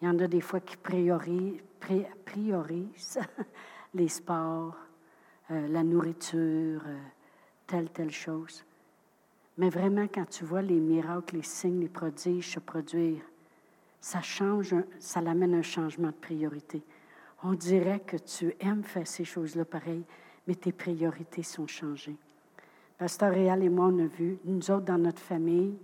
Il 0.00 0.06
y 0.06 0.08
en 0.08 0.18
a 0.18 0.26
des 0.26 0.40
fois 0.40 0.58
qui 0.58 0.76
priorisent, 0.76 1.60
les 3.94 4.08
sports, 4.08 4.76
euh, 5.52 5.68
la 5.68 5.84
nourriture, 5.84 6.82
euh, 6.84 6.98
telle, 7.66 7.90
telle 7.90 8.10
chose. 8.10 8.64
Mais 9.56 9.70
vraiment, 9.70 10.06
quand 10.12 10.28
tu 10.28 10.44
vois 10.44 10.62
les 10.62 10.80
miracles, 10.80 11.36
les 11.36 11.42
signes, 11.42 11.80
les 11.80 11.88
prodiges 11.88 12.54
se 12.54 12.60
produire, 12.60 13.22
ça 14.00 14.20
change, 14.20 14.74
ça 14.98 15.20
l'amène 15.20 15.54
un 15.54 15.62
changement 15.62 16.08
de 16.08 16.12
priorité. 16.12 16.82
On 17.44 17.52
dirait 17.52 18.00
que 18.00 18.16
tu 18.16 18.54
aimes 18.58 18.82
faire 18.82 19.06
ces 19.06 19.24
choses-là 19.24 19.64
pareil, 19.64 20.04
mais 20.48 20.54
tes 20.54 20.72
priorités 20.72 21.42
sont 21.42 21.66
changées. 21.66 22.16
Pasteur 22.96 23.32
Réal 23.32 23.62
et 23.62 23.68
moi, 23.68 23.90
on 23.92 23.98
a 23.98 24.06
vu, 24.06 24.38
nous 24.46 24.70
autres 24.70 24.86
dans 24.86 24.96
notre 24.96 25.20
famille, 25.20 25.76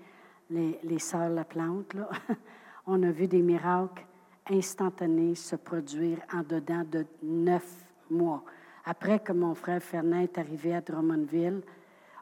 les, 0.49 0.81
les 0.83 0.99
sœurs 0.99 1.29
La 1.29 1.45
Plante, 1.45 1.95
on 2.87 3.03
a 3.03 3.11
vu 3.11 3.29
des 3.29 3.43
miracles 3.43 4.07
instantanés 4.51 5.35
se 5.35 5.57
produire 5.57 6.19
en 6.33 6.41
dedans 6.41 6.83
de 6.91 7.05
neuf 7.23 7.85
mois. 8.11 8.43
Après 8.87 9.19
que 9.21 9.33
mon 9.33 9.55
frère 9.55 9.83
Fernand 9.83 10.21
est 10.21 10.39
arrivé 10.39 10.75
à 10.75 10.81
Drummondville, 10.81 11.61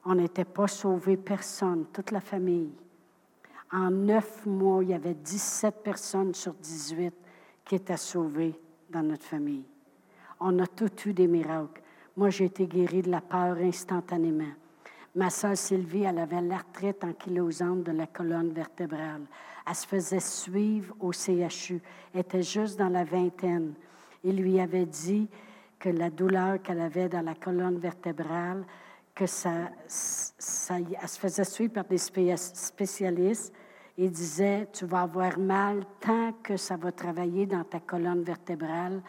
on 0.05 0.17
n'était 0.17 0.45
pas 0.45 0.67
sauvé 0.67 1.17
personne, 1.17 1.87
toute 1.93 2.11
la 2.11 2.21
famille. 2.21 2.73
En 3.73 3.91
neuf 3.91 4.45
mois, 4.47 4.83
il 4.83 4.91
y 4.91 4.95
avait 4.95 5.15
17 5.15 5.77
personnes 5.83 6.35
sur 6.35 6.55
18 6.55 7.15
qui 7.65 7.77
étaient 7.77 7.97
sauvées 7.97 8.55
dans 8.91 9.03
notre 9.03 9.25
famille. 9.25 9.65
On 10.41 10.59
a 10.59 10.67
tous 10.67 11.07
eu 11.07 11.13
des 11.13 11.29
miracles. 11.29 11.83
Moi, 12.17 12.29
j'ai 12.29 12.45
été 12.45 12.67
guérie 12.67 13.03
de 13.03 13.11
la 13.11 13.23
peur 13.23 13.57
instantanément. 13.57 14.53
Ma 15.15 15.31
soeur 15.31 15.57
Sylvie, 15.57 16.03
elle 16.03 16.19
avait 16.19 16.41
l'arthrite 16.43 17.05
ankylosante 17.05 17.85
de 17.85 17.93
la 17.93 18.07
colonne 18.07 18.51
vertébrale. 18.51 19.23
Elle 19.67 19.75
se 19.75 19.87
faisait 19.87 20.21
suivre 20.21 20.95
au 21.01 21.13
CHU. 21.13 21.81
Elle 22.13 22.21
était 22.21 22.43
juste 22.43 22.79
dans 22.79 22.89
la 22.89 23.05
vingtaine. 23.05 23.75
Il 24.25 24.37
lui 24.37 24.61
avait 24.61 24.87
dit 24.87 25.29
que 25.79 25.89
la 25.89 26.11
douleur 26.11 26.61
qu'elle 26.63 26.81
avait 26.81 27.09
dans 27.09 27.25
la 27.25 27.35
colonne 27.35 27.79
vertébrale, 27.79 28.65
que 29.15 29.27
ça, 29.27 29.71
ça, 29.87 30.77
elle 30.79 31.09
se 31.09 31.19
faisait 31.19 31.45
suivre 31.45 31.73
par 31.73 31.85
des 31.85 31.99
spécialistes. 31.99 33.53
Il 33.99 34.11
disait, 34.11 34.69
tu 34.73 34.87
vas 34.87 35.03
avoir 35.03 35.39
mal 35.39 35.85
tant 36.01 36.33
que 36.43 36.57
ça 36.57 36.77
va 36.77 36.93
travailler 36.93 37.47
dans 37.47 37.65
ta 37.65 37.81
colonne 37.81 38.23
vertébrale. 38.23 39.03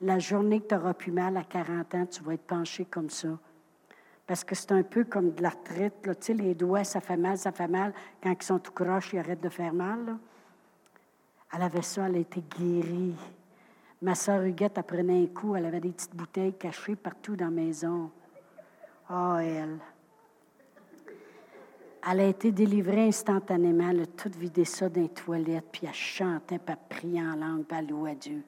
La 0.00 0.18
journée 0.18 0.60
que 0.60 0.68
tu 0.68 0.74
auras 0.74 0.94
plus 0.94 1.12
mal 1.12 1.36
à 1.36 1.44
40 1.44 1.94
ans, 1.94 2.06
tu 2.06 2.22
vas 2.22 2.34
être 2.34 2.46
penché 2.46 2.84
comme 2.84 3.10
ça 3.10 3.28
parce 4.30 4.44
que 4.44 4.54
c'est 4.54 4.70
un 4.70 4.84
peu 4.84 5.02
comme 5.02 5.32
de 5.32 5.42
l'arthrite. 5.42 5.94
Tu 6.02 6.10
sais, 6.20 6.34
les 6.34 6.54
doigts, 6.54 6.84
ça 6.84 7.00
fait 7.00 7.16
mal, 7.16 7.36
ça 7.36 7.50
fait 7.50 7.66
mal. 7.66 7.92
Quand 8.22 8.30
ils 8.30 8.44
sont 8.44 8.60
tout 8.60 8.70
croches, 8.70 9.12
ils 9.12 9.18
arrêtent 9.18 9.42
de 9.42 9.48
faire 9.48 9.72
mal. 9.72 10.18
Elle 11.52 11.62
avait 11.62 11.82
ça, 11.82 12.06
elle 12.06 12.14
a 12.14 12.18
été 12.20 12.40
guérie. 12.40 13.16
Ma 14.00 14.14
soeur 14.14 14.42
Huguette, 14.42 14.74
elle 14.76 14.84
prenait 14.84 15.24
un 15.24 15.26
coup, 15.26 15.56
elle 15.56 15.66
avait 15.66 15.80
des 15.80 15.90
petites 15.90 16.14
bouteilles 16.14 16.52
cachées 16.52 16.94
partout 16.94 17.34
dans 17.34 17.46
la 17.46 17.50
maison. 17.50 18.08
Oh, 19.10 19.34
elle. 19.40 19.80
Elle 22.08 22.20
a 22.20 22.26
été 22.26 22.52
délivrée 22.52 23.08
instantanément. 23.08 23.90
Elle 23.90 24.02
a 24.02 24.06
tout 24.06 24.30
vidé 24.38 24.64
ça 24.64 24.88
dans 24.88 25.00
les 25.00 25.08
toilettes, 25.08 25.66
puis 25.72 25.88
elle 25.88 25.92
chantait, 25.92 26.60
puis 26.60 27.16
elle 27.16 27.26
en 27.26 27.34
langue, 27.34 27.64
puis 27.64 27.76
elle 27.76 28.16
Dieu. 28.16 28.44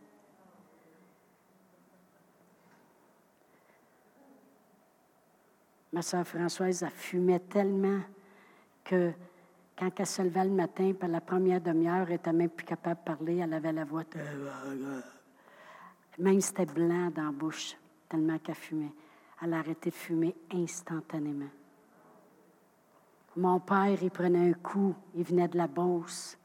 Ma 5.93 6.01
soeur 6.01 6.26
Françoise, 6.26 6.82
a 6.84 6.90
fumé 6.90 7.38
tellement 7.40 8.01
que 8.84 9.12
quand 9.78 9.90
elle 9.99 10.07
se 10.07 10.22
levait 10.22 10.45
le 10.45 10.51
matin, 10.51 10.93
par 10.93 11.09
la 11.09 11.20
première 11.20 11.61
demi-heure, 11.61 12.07
elle 12.07 12.12
n'était 12.12 12.32
même 12.32 12.49
plus 12.49 12.64
capable 12.64 13.01
de 13.01 13.05
parler. 13.05 13.36
Elle 13.38 13.53
avait 13.53 13.72
la 13.72 13.84
voix. 13.84 14.05
Même 16.18 16.40
c'était 16.40 16.66
blanc 16.66 17.11
dans 17.14 17.24
la 17.24 17.30
bouche, 17.32 17.76
tellement 18.09 18.38
qu'elle 18.38 18.55
fumait. 18.55 18.93
Elle 19.43 19.55
a 19.55 19.59
arrêté 19.59 19.90
de 19.90 19.95
fumer 19.95 20.34
instantanément. 20.53 21.51
Mon 23.36 23.61
père, 23.61 24.03
il 24.03 24.11
prenait 24.11 24.51
un 24.51 24.53
coup, 24.53 24.95
il 25.14 25.24
venait 25.24 25.49
de 25.49 25.57
la 25.57 25.66
Beauce. 25.66 26.38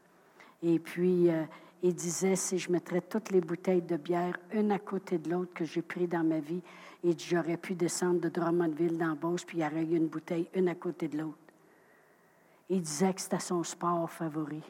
Et 0.62 0.78
puis, 0.78 1.30
euh, 1.30 1.44
il 1.82 1.94
disait, 1.94 2.36
si 2.36 2.58
je 2.58 2.70
mettrais 2.72 3.00
toutes 3.00 3.30
les 3.30 3.40
bouteilles 3.40 3.82
de 3.82 3.96
bière, 3.96 4.36
une 4.52 4.72
à 4.72 4.78
côté 4.78 5.18
de 5.18 5.30
l'autre 5.30 5.54
que 5.54 5.64
j'ai 5.64 5.82
pris 5.82 6.08
dans 6.08 6.24
ma 6.24 6.40
vie, 6.40 6.62
et 7.04 7.16
j'aurais 7.16 7.56
pu 7.56 7.74
descendre 7.74 8.20
de 8.20 8.28
Drummondville 8.28 8.98
dans 8.98 9.14
Beauce, 9.14 9.44
puis 9.44 9.58
il 9.58 9.60
y 9.62 9.66
aurait 9.66 9.84
eu 9.84 9.96
une 9.96 10.08
bouteille, 10.08 10.48
une 10.54 10.68
à 10.68 10.74
côté 10.74 11.06
de 11.06 11.18
l'autre. 11.18 11.38
Il 12.68 12.82
disait 12.82 13.14
que 13.14 13.20
c'était 13.20 13.38
son 13.38 13.62
sport 13.62 14.10
favori. 14.10 14.62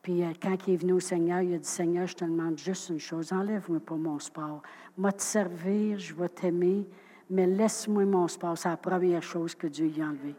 Puis 0.00 0.22
euh, 0.22 0.32
quand 0.40 0.56
il 0.66 0.74
est 0.74 0.76
venu 0.76 0.92
au 0.92 1.00
Seigneur, 1.00 1.42
il 1.42 1.54
a 1.54 1.58
dit 1.58 1.68
Seigneur, 1.68 2.06
je 2.06 2.14
te 2.14 2.24
demande 2.24 2.56
juste 2.56 2.88
une 2.88 3.00
chose, 3.00 3.32
enlève-moi 3.32 3.80
pas 3.80 3.96
mon 3.96 4.18
sport. 4.18 4.62
Moi 4.96 5.12
te 5.12 5.22
servir, 5.22 5.98
je 5.98 6.14
vais 6.14 6.28
t'aimer, 6.28 6.86
mais 7.28 7.46
laisse-moi 7.46 8.04
mon 8.04 8.28
sport. 8.28 8.56
C'est 8.56 8.68
la 8.68 8.76
première 8.76 9.22
chose 9.22 9.54
que 9.54 9.66
Dieu 9.66 9.88
lui 9.88 10.00
a 10.00 10.06
enlevée. 10.06 10.36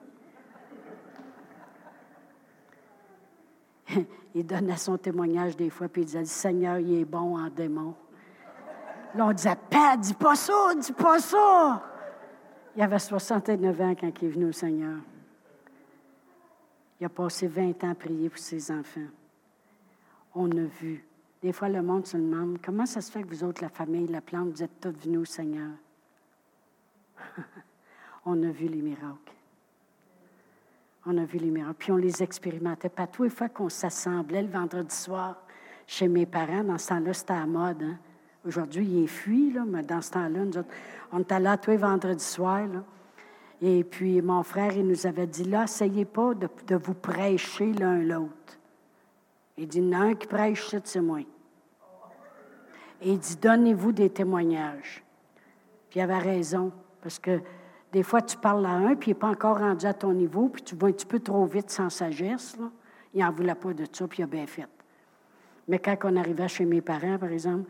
il 4.36 4.46
donnait 4.46 4.78
son 4.78 4.98
témoignage 4.98 5.56
des 5.56 5.70
fois, 5.70 5.88
puis 5.88 6.04
il 6.04 6.06
disait 6.06 6.26
Seigneur, 6.26 6.80
il 6.80 7.02
est 7.02 7.06
bon 7.06 7.38
en 7.38 7.50
démon. 7.50 7.94
Là, 9.16 9.26
on 9.26 9.34
disait, 9.34 9.56
Père, 9.70 9.98
dis 9.98 10.14
pas 10.14 10.36
ça, 10.36 10.74
dis 10.80 10.94
pas 10.94 11.20
ça. 11.20 11.84
Il 12.76 12.82
avait 12.82 13.00
69 13.00 13.82
ans 13.82 13.96
quand 14.00 14.12
il 14.22 14.26
est 14.28 14.32
venu 14.32 14.46
au 14.46 14.52
Seigneur. 14.52 14.98
Il 17.00 17.06
a 17.06 17.10
passé 17.10 17.48
20 17.48 17.84
ans 17.84 17.92
à 17.92 17.96
prier 17.96 18.30
pour 18.30 18.40
ses 18.40 18.72
enfants. 18.72 19.08
On 20.36 20.52
a 20.52 20.66
vu. 20.80 21.04
Des 21.42 21.54
fois, 21.54 21.70
le 21.70 21.82
monde 21.82 22.06
se 22.06 22.18
demande 22.18 22.60
comment 22.64 22.86
ça 22.86 23.02
se 23.02 23.12
fait 23.12 23.24
que 23.24 23.30
vous 23.30 23.44
autres, 23.44 23.64
la 23.64 23.70
famille, 23.70 24.08
la 24.08 24.22
plante, 24.22 24.50
vous 24.50 24.64
êtes 24.64 24.80
tous 24.80 24.92
venus 24.92 25.20
au 25.20 25.26
Seigneur? 25.26 25.72
on 28.26 28.44
a 28.44 28.52
vu 28.52 28.68
les 28.68 28.82
miracles. 28.82 29.39
On 31.12 31.18
a 31.18 31.26
vu 31.26 31.40
les 31.40 31.50
miracles. 31.50 31.76
Puis 31.80 31.92
on 31.92 31.98
les 31.98 32.22
expérimentait. 32.22 32.88
Pas 32.88 33.08
tous 33.08 33.24
les 33.24 33.30
fois 33.32 33.50
qu'on 33.50 33.68
s'assemblait 33.68 34.44
le 34.44 34.50
vendredi 34.50 34.96
soir 34.96 35.42
chez 35.88 36.08
mes 36.08 36.28
parents, 36.28 36.64
dans 36.64 36.78
ce 36.78 36.90
temps-là, 36.90 37.14
c'était 37.14 37.34
à 37.34 37.48
mode. 37.48 37.82
Hein? 37.82 37.98
Aujourd'hui, 38.46 38.86
il 38.86 39.04
est 39.06 39.08
fui, 39.08 39.52
là, 39.52 39.64
mais 39.68 39.82
dans 39.82 40.02
ce 40.02 40.12
temps-là, 40.12 40.62
on 41.12 41.20
était 41.20 41.40
là 41.40 41.58
tous 41.58 41.72
les 41.72 41.78
vendredis 41.78 42.24
soirs. 42.24 42.70
Et 43.60 43.84
puis, 43.84 44.22
mon 44.22 44.44
frère, 44.44 44.72
il 44.78 44.86
nous 44.86 45.08
avait 45.08 45.26
dit, 45.26 45.46
là, 45.46 45.64
essayez 45.64 46.06
pas 46.06 46.36
de, 46.36 46.76
vous 46.76 46.94
prêcher 46.94 47.74
l'un 47.74 47.98
l'autre. 48.04 48.60
Il 49.58 49.68
dit, 49.68 49.80
il 49.80 49.90
y 49.90 49.96
en 49.96 50.00
a 50.00 50.04
un 50.04 50.14
qui 50.14 50.28
prêche, 50.28 50.76
c'est 50.84 51.02
moi. 51.02 51.22
Et 53.02 53.14
il 53.14 53.18
dit, 53.18 53.36
donnez-vous 53.36 53.94
des 53.94 54.12
témoignages. 54.12 55.04
Puis 55.90 56.00
il 56.00 56.04
avait 56.04 56.20
raison, 56.20 56.72
parce 57.02 57.18
que 57.18 57.42
des 57.92 58.04
fois, 58.04 58.22
tu 58.22 58.38
parles 58.38 58.66
à 58.66 58.72
un, 58.72 58.96
puis 58.96 59.12
il 59.12 59.14
n'est 59.14 59.20
pas 59.20 59.30
encore 59.30 59.60
rendu 59.60 59.86
à 59.86 59.94
ton 59.94 60.14
niveau, 60.14 60.50
puis 60.50 60.62
tu 60.62 60.76
vas 60.76 60.88
un 60.88 60.92
petit 60.92 61.06
peu 61.06 61.20
trop 61.20 61.46
vite 61.46 61.72
sans 61.72 61.90
sagesse. 61.90 62.56
Il 63.14 63.22
n'en 63.22 63.32
voulait 63.32 63.56
pas 63.56 63.74
de 63.74 63.86
ça, 63.92 64.08
puis 64.08 64.20
il 64.20 64.24
a 64.24 64.28
bien 64.28 64.46
fait. 64.46 64.68
Mais 65.68 65.80
quand 65.80 65.96
on 66.04 66.16
arrivait 66.16 66.48
chez 66.48 66.66
mes 66.66 66.82
parents, 66.82 67.18
par 67.18 67.32
exemple, 67.32 67.70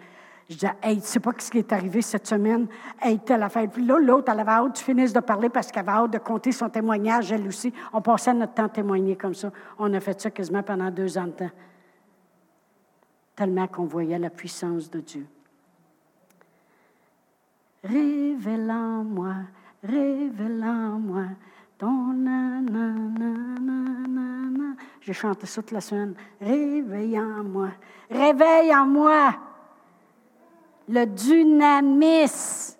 Je 0.49 0.55
disais, 0.55 0.73
hey, 0.81 0.99
tu 0.99 1.05
sais 1.05 1.19
pas 1.19 1.31
ce 1.37 1.51
qui 1.51 1.59
est 1.59 1.71
arrivé 1.71 2.01
cette 2.01 2.25
semaine? 2.25 2.67
Hey, 2.99 3.19
telle 3.19 3.43
affaire. 3.43 3.69
Puis 3.69 3.85
là, 3.85 3.99
l'autre, 3.99 4.31
elle 4.31 4.39
avait 4.39 4.49
hâte 4.49 4.73
tu 4.73 4.83
finisses 4.83 5.13
de 5.13 5.19
parler 5.19 5.47
parce 5.47 5.71
qu'elle 5.71 5.87
avait 5.87 5.99
hâte 5.99 6.11
de 6.11 6.17
compter 6.17 6.51
son 6.51 6.69
témoignage, 6.69 7.31
elle 7.31 7.47
aussi. 7.47 7.71
On 7.93 8.01
passait 8.01 8.33
notre 8.33 8.55
temps 8.55 8.65
à 8.65 8.69
témoigner 8.69 9.15
comme 9.15 9.35
ça. 9.35 9.51
On 9.77 9.93
a 9.93 9.99
fait 9.99 10.19
ça 10.19 10.31
quasiment 10.31 10.63
pendant 10.63 10.89
deux 10.89 11.19
ans 11.19 11.27
de 11.27 11.33
temps. 11.33 11.51
Tellement 13.35 13.67
qu'on 13.67 13.85
voyait 13.85 14.17
la 14.17 14.31
puissance 14.31 14.89
de 14.89 15.01
Dieu. 15.01 15.27
révèle 17.83 18.73
moi 19.83 19.91
révèle 19.91 20.65
moi 20.99 21.23
ton 21.77 22.13
nanana. 22.13 23.35
J'ai 25.01 25.13
chanté 25.13 25.45
ça 25.47 25.61
toute 25.61 25.71
la 25.71 25.81
semaine. 25.81 26.13
Réveille 26.41 27.19
en 27.19 27.43
moi. 27.43 27.69
Réveille 28.09 28.75
en 28.75 28.85
moi 28.85 29.35
le 30.89 31.05
dynamisme, 31.05 32.77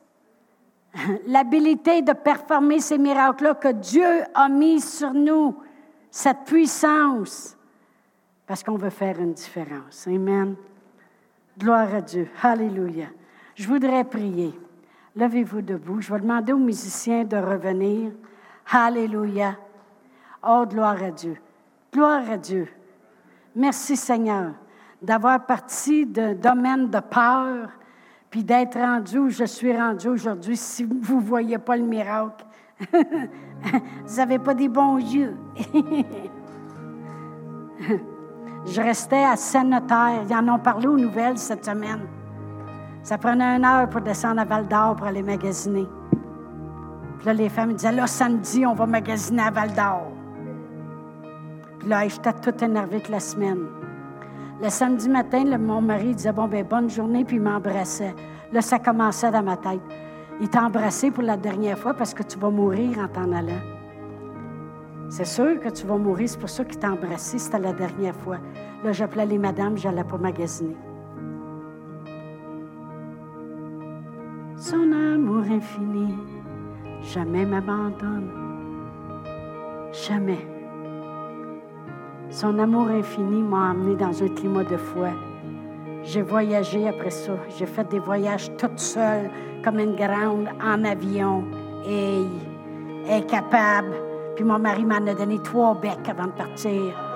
l'habilité 1.28 2.02
de 2.02 2.14
performer 2.14 2.80
ces 2.80 2.98
miracles-là 2.98 3.54
que 3.56 3.72
Dieu 3.72 4.24
a 4.34 4.50
mis 4.50 4.82
sur 4.82 5.14
nous, 5.14 5.56
cette 6.10 6.44
puissance, 6.46 7.56
parce 8.48 8.64
qu'on 8.64 8.78
veut 8.78 8.90
faire 8.90 9.20
une 9.20 9.34
différence. 9.34 10.08
Amen. 10.08 10.56
Gloire 11.58 11.94
à 11.94 12.02
Dieu. 12.02 12.28
Alléluia. 12.42 13.08
Je 13.54 13.68
voudrais 13.68 14.04
prier. 14.04 14.58
Levez-vous 15.16 15.62
debout. 15.62 16.02
Je 16.02 16.14
vais 16.14 16.20
demander 16.20 16.54
aux 16.54 16.58
musiciens 16.58 17.24
de 17.24 17.38
revenir. 17.38 18.12
Alléluia. 18.72 19.56
Oh, 20.48 20.66
gloire 20.68 21.02
à 21.04 21.12
Dieu. 21.12 21.38
Gloire 21.92 22.30
à 22.30 22.38
Dieu. 22.38 22.68
Merci 23.56 23.98
Seigneur 23.98 24.52
d'avoir 25.02 25.46
parti 25.46 26.06
d'un 26.06 26.34
domaine 26.34 26.90
de 26.90 27.00
peur 27.00 27.70
puis 28.30 28.44
d'être 28.44 28.78
rendu 28.78 29.18
où 29.18 29.30
je 29.30 29.46
suis 29.46 29.76
rendu 29.76 30.08
aujourd'hui 30.08 30.56
si 30.56 30.84
vous 30.84 31.16
ne 31.16 31.26
voyez 31.26 31.58
pas 31.58 31.78
le 31.78 31.84
miracle. 31.84 32.46
vous 32.94 34.16
n'avez 34.18 34.38
pas 34.40 34.54
des 34.54 34.70
bons 34.70 34.98
yeux. 34.98 35.36
je 38.68 38.82
restais 38.82 39.24
à 39.24 39.36
Seine-Notaire. 39.36 40.26
Ils 40.30 40.36
en 40.36 40.48
ont 40.48 40.60
parlé 40.60 40.88
aux 40.88 40.98
nouvelles 40.98 41.40
cette 41.40 41.66
semaine. 41.66 42.02
Ça 43.04 43.18
prenait 43.18 43.58
une 43.58 43.66
heure 43.66 43.90
pour 43.90 44.02
descendre 44.02 44.42
à 44.42 44.46
Val 44.46 44.68
d'Or 44.68 44.96
pour 44.96 45.08
aller 45.08 45.24
magasiner. 45.24 45.88
Puis 47.18 47.26
là, 47.26 47.34
les 47.34 47.50
femmes 47.50 47.74
disaient, 47.74 47.92
là, 47.92 48.08
samedi, 48.08 48.66
on 48.66 48.74
va 48.74 48.86
magasiner 48.86 49.42
à 49.42 49.52
Val 49.52 49.74
d'Or. 49.74 50.12
Puis 51.80 51.88
là, 51.88 52.08
j'étais 52.08 52.34
toute 52.34 52.62
énervée 52.62 53.00
toute 53.00 53.10
la 53.10 53.20
semaine. 53.20 53.66
Le 54.62 54.70
samedi 54.70 55.08
matin, 55.08 55.58
mon 55.58 55.82
mari 55.82 56.14
disait 56.14 56.34
Bon, 56.34 56.48
ben, 56.48 56.66
bonne 56.66 56.90
journée, 56.90 57.24
puis 57.24 57.38
il 57.38 57.42
m'embrassait. 57.42 58.14
Là, 58.52 58.62
ça 58.62 58.78
commençait 58.78 59.32
dans 59.32 59.44
ma 59.44 59.56
tête. 59.56 59.80
Il 60.42 60.50
t'a 60.50 60.64
embrassé 60.64 61.12
pour 61.12 61.24
la 61.24 61.38
dernière 61.38 61.78
fois 61.78 61.94
parce 61.94 62.14
que 62.14 62.24
tu 62.24 62.38
vas 62.38 62.50
mourir 62.50 63.00
en 63.00 63.08
t'en 63.08 63.32
allant. 63.32 63.62
C'est 65.10 65.26
sûr 65.26 65.60
que 65.60 65.70
tu 65.70 65.88
vas 65.88 65.98
mourir, 65.98 66.30
c'est 66.30 66.40
pour 66.40 66.50
ça 66.50 66.64
qu'il 66.66 66.78
t'a 66.78 66.92
embrassé, 66.92 67.40
c'était 67.40 67.60
la 67.60 67.74
dernière 67.74 68.16
fois. 68.16 68.38
Là, 68.84 68.92
j'appelais 68.92 69.26
les 69.26 69.38
madames, 69.38 69.78
j'allais 69.78 70.04
pas 70.04 70.18
magasiner. 70.18 70.76
Son 74.70 74.92
amour 74.92 75.46
infini 75.50 76.14
jamais 77.02 77.44
m'abandonne. 77.44 78.30
Jamais. 79.92 80.46
Son 82.30 82.60
amour 82.60 82.90
infini 82.90 83.42
m'a 83.42 83.72
emmené 83.72 83.96
dans 83.96 84.22
un 84.22 84.28
climat 84.28 84.64
de 84.64 84.78
foi. 84.78 85.10
J'ai 86.04 86.22
voyagé 86.22 86.88
après 86.88 87.10
ça. 87.10 87.32
J'ai 87.58 87.66
fait 87.66 87.90
des 87.90 87.98
voyages 87.98 88.56
toute 88.58 88.78
seule, 88.78 89.32
comme 89.64 89.80
une 89.80 89.96
grande, 89.96 90.48
en 90.64 90.84
avion. 90.84 91.46
Et 91.88 92.26
est 93.08 93.26
capable. 93.28 93.96
Puis 94.36 94.46
mon 94.46 94.60
mari 94.60 94.86
m'en 94.86 94.98
a 94.98 95.16
donné 95.16 95.40
trois 95.40 95.74
becs 95.74 96.08
avant 96.08 96.28
de 96.28 96.34
partir. 96.34 97.09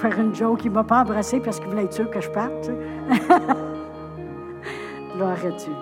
Faire 0.00 0.20
une 0.20 0.34
joke. 0.34 0.64
Il 0.64 0.70
ne 0.70 0.74
m'a 0.74 0.84
pas 0.84 1.00
embrassé 1.00 1.40
parce 1.40 1.58
qu'il 1.58 1.68
voulait 1.68 1.84
être 1.84 1.92
sûr 1.92 2.10
que 2.10 2.20
je 2.20 2.30
parte. 2.30 2.70
Gloire 5.14 5.38
à 5.44 5.50
Dieu. 5.50 5.72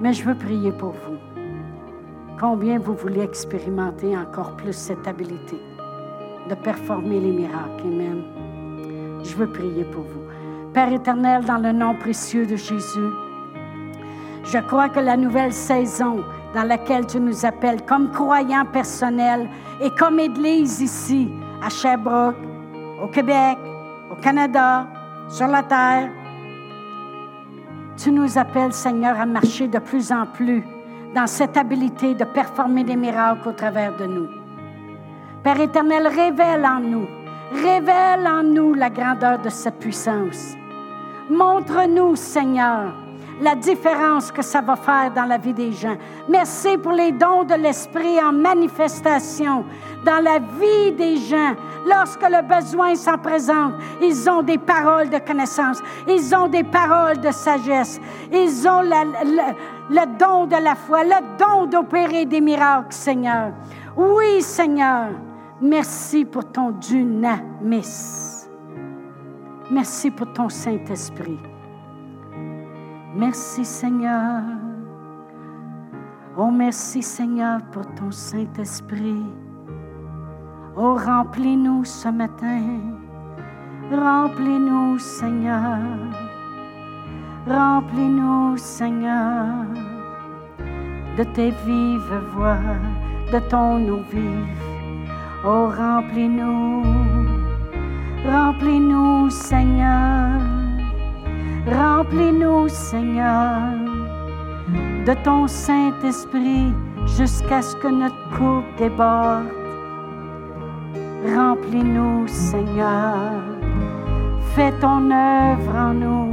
Mais 0.00 0.12
je 0.12 0.24
veux 0.24 0.34
prier 0.34 0.72
pour 0.72 0.92
vous. 0.92 1.16
Combien 2.40 2.78
vous 2.78 2.94
voulez 2.94 3.22
expérimenter 3.22 4.16
encore 4.16 4.56
plus 4.56 4.72
cette 4.72 5.06
habilité 5.06 5.60
de 6.48 6.54
performer 6.54 7.20
les 7.20 7.32
miracles? 7.32 7.84
Amen. 7.84 8.22
Je 9.24 9.34
veux 9.34 9.48
prier 9.48 9.84
pour 9.84 10.04
vous. 10.04 10.22
Père 10.72 10.92
éternel, 10.92 11.44
dans 11.44 11.58
le 11.58 11.72
nom 11.72 11.94
précieux 11.94 12.46
de 12.46 12.56
Jésus, 12.56 13.10
je 14.44 14.58
crois 14.58 14.88
que 14.88 15.00
la 15.00 15.16
nouvelle 15.16 15.52
saison 15.52 16.20
dans 16.54 16.62
laquelle 16.62 17.06
tu 17.06 17.20
nous 17.20 17.44
appelles 17.44 17.84
comme 17.84 18.10
croyants 18.10 18.64
personnels 18.64 19.48
et 19.82 19.90
comme 19.90 20.18
Église 20.18 20.80
ici, 20.80 21.28
à 21.62 21.68
Sherbrooke, 21.68 22.36
au 23.02 23.08
Québec, 23.08 23.58
au 24.10 24.14
Canada, 24.16 24.86
sur 25.28 25.46
la 25.46 25.62
terre, 25.62 26.10
tu 27.96 28.12
nous 28.12 28.38
appelles, 28.38 28.72
Seigneur, 28.72 29.20
à 29.20 29.26
marcher 29.26 29.66
de 29.66 29.78
plus 29.78 30.12
en 30.12 30.26
plus 30.26 30.64
dans 31.14 31.26
cette 31.26 31.56
habilité 31.56 32.14
de 32.14 32.24
performer 32.24 32.84
des 32.84 32.96
miracles 32.96 33.48
au 33.48 33.52
travers 33.52 33.96
de 33.96 34.06
nous. 34.06 34.28
Père 35.42 35.60
éternel, 35.60 36.06
révèle 36.06 36.64
en 36.64 36.80
nous, 36.80 37.06
révèle 37.52 38.26
en 38.26 38.42
nous 38.42 38.74
la 38.74 38.90
grandeur 38.90 39.38
de 39.40 39.48
cette 39.48 39.78
puissance. 39.78 40.54
Montre-nous, 41.30 42.16
Seigneur, 42.16 42.92
la 43.40 43.54
différence 43.54 44.32
que 44.32 44.42
ça 44.42 44.60
va 44.60 44.76
faire 44.76 45.12
dans 45.14 45.24
la 45.24 45.38
vie 45.38 45.52
des 45.52 45.72
gens. 45.72 45.96
Merci 46.28 46.76
pour 46.78 46.92
les 46.92 47.12
dons 47.12 47.44
de 47.44 47.54
l'Esprit 47.54 48.20
en 48.22 48.32
manifestation 48.32 49.64
dans 50.04 50.22
la 50.22 50.38
vie 50.38 50.92
des 50.92 51.16
gens. 51.16 51.54
Lorsque 51.86 52.22
le 52.22 52.42
besoin 52.42 52.94
s'en 52.94 53.18
présente, 53.18 53.74
ils 54.02 54.28
ont 54.28 54.42
des 54.42 54.58
paroles 54.58 55.10
de 55.10 55.18
connaissance, 55.18 55.80
ils 56.06 56.34
ont 56.34 56.48
des 56.48 56.64
paroles 56.64 57.18
de 57.18 57.30
sagesse, 57.30 58.00
ils 58.32 58.68
ont 58.68 58.82
le, 58.82 60.18
don 60.18 60.46
de 60.46 60.62
la 60.62 60.74
foi, 60.74 61.04
le 61.04 61.38
don 61.38 61.66
d'opérer 61.66 62.24
des 62.26 62.40
miracles, 62.40 62.92
Seigneur. 62.92 63.52
Oui, 63.96 64.42
Seigneur, 64.42 65.08
merci 65.60 66.24
pour 66.24 66.44
ton 66.50 66.70
dynamis. 66.70 68.48
Merci 69.70 70.10
pour 70.10 70.32
ton 70.32 70.48
Saint-Esprit. 70.48 71.38
Merci 73.14 73.64
Seigneur. 73.64 74.42
Oh, 76.36 76.50
merci 76.50 77.02
Seigneur 77.02 77.60
pour 77.72 77.86
ton 77.94 78.10
Saint-Esprit. 78.10 79.24
Oh, 80.76 80.94
remplis-nous 80.94 81.84
ce 81.84 82.08
matin. 82.08 82.62
Remplis-nous 83.90 84.98
Seigneur. 84.98 85.78
Remplis-nous 87.46 88.56
Seigneur 88.56 89.64
de 91.18 91.24
tes 91.24 91.50
vives 91.66 92.22
voix, 92.34 92.58
de 93.32 93.40
ton 93.48 93.88
eau 93.88 94.02
vive. 94.12 94.68
Oh, 95.44 95.68
remplis-nous. 95.76 96.82
Remplis-nous 98.24 99.30
Seigneur. 99.30 100.57
Remplis-nous, 101.66 102.68
Seigneur, 102.68 103.72
de 105.06 105.14
ton 105.24 105.46
Saint-Esprit 105.46 106.72
jusqu'à 107.06 107.62
ce 107.62 107.76
que 107.76 107.88
notre 107.88 108.28
coupe 108.36 108.76
déborde. 108.78 109.48
Remplis-nous, 111.34 112.28
Seigneur. 112.28 113.32
Fais 114.54 114.72
ton 114.80 115.10
œuvre 115.10 115.76
en 115.76 115.94
nous. 115.94 116.30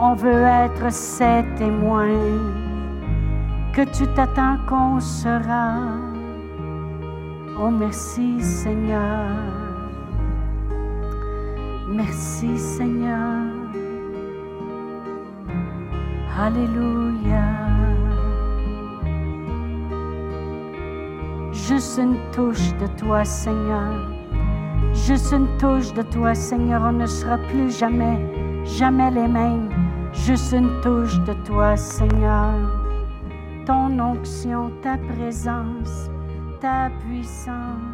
On 0.00 0.14
veut 0.14 0.42
être 0.42 0.90
ses 0.90 1.44
témoins 1.56 2.08
que 3.72 3.82
tu 3.82 4.06
t'attends 4.14 4.58
qu'on 4.68 5.00
sera. 5.00 5.76
Oh, 7.60 7.70
merci, 7.70 8.40
Seigneur. 8.40 9.30
Merci, 11.88 12.58
Seigneur. 12.58 13.53
Alléluia. 16.36 17.44
Juste 21.52 21.98
une 21.98 22.16
touche 22.32 22.74
de 22.80 22.88
toi, 22.98 23.24
Seigneur. 23.24 24.10
Juste 24.92 25.32
une 25.32 25.46
touche 25.58 25.92
de 25.94 26.02
toi, 26.02 26.34
Seigneur. 26.34 26.82
On 26.82 26.92
ne 26.92 27.06
sera 27.06 27.38
plus 27.38 27.78
jamais, 27.78 28.18
jamais 28.64 29.12
les 29.12 29.28
mêmes. 29.28 29.68
Juste 30.12 30.52
une 30.52 30.80
touche 30.80 31.20
de 31.20 31.34
toi, 31.44 31.76
Seigneur. 31.76 32.52
Ton 33.64 33.96
onction, 34.00 34.72
ta 34.82 34.98
présence, 34.98 36.10
ta 36.60 36.90
puissance. 36.98 37.93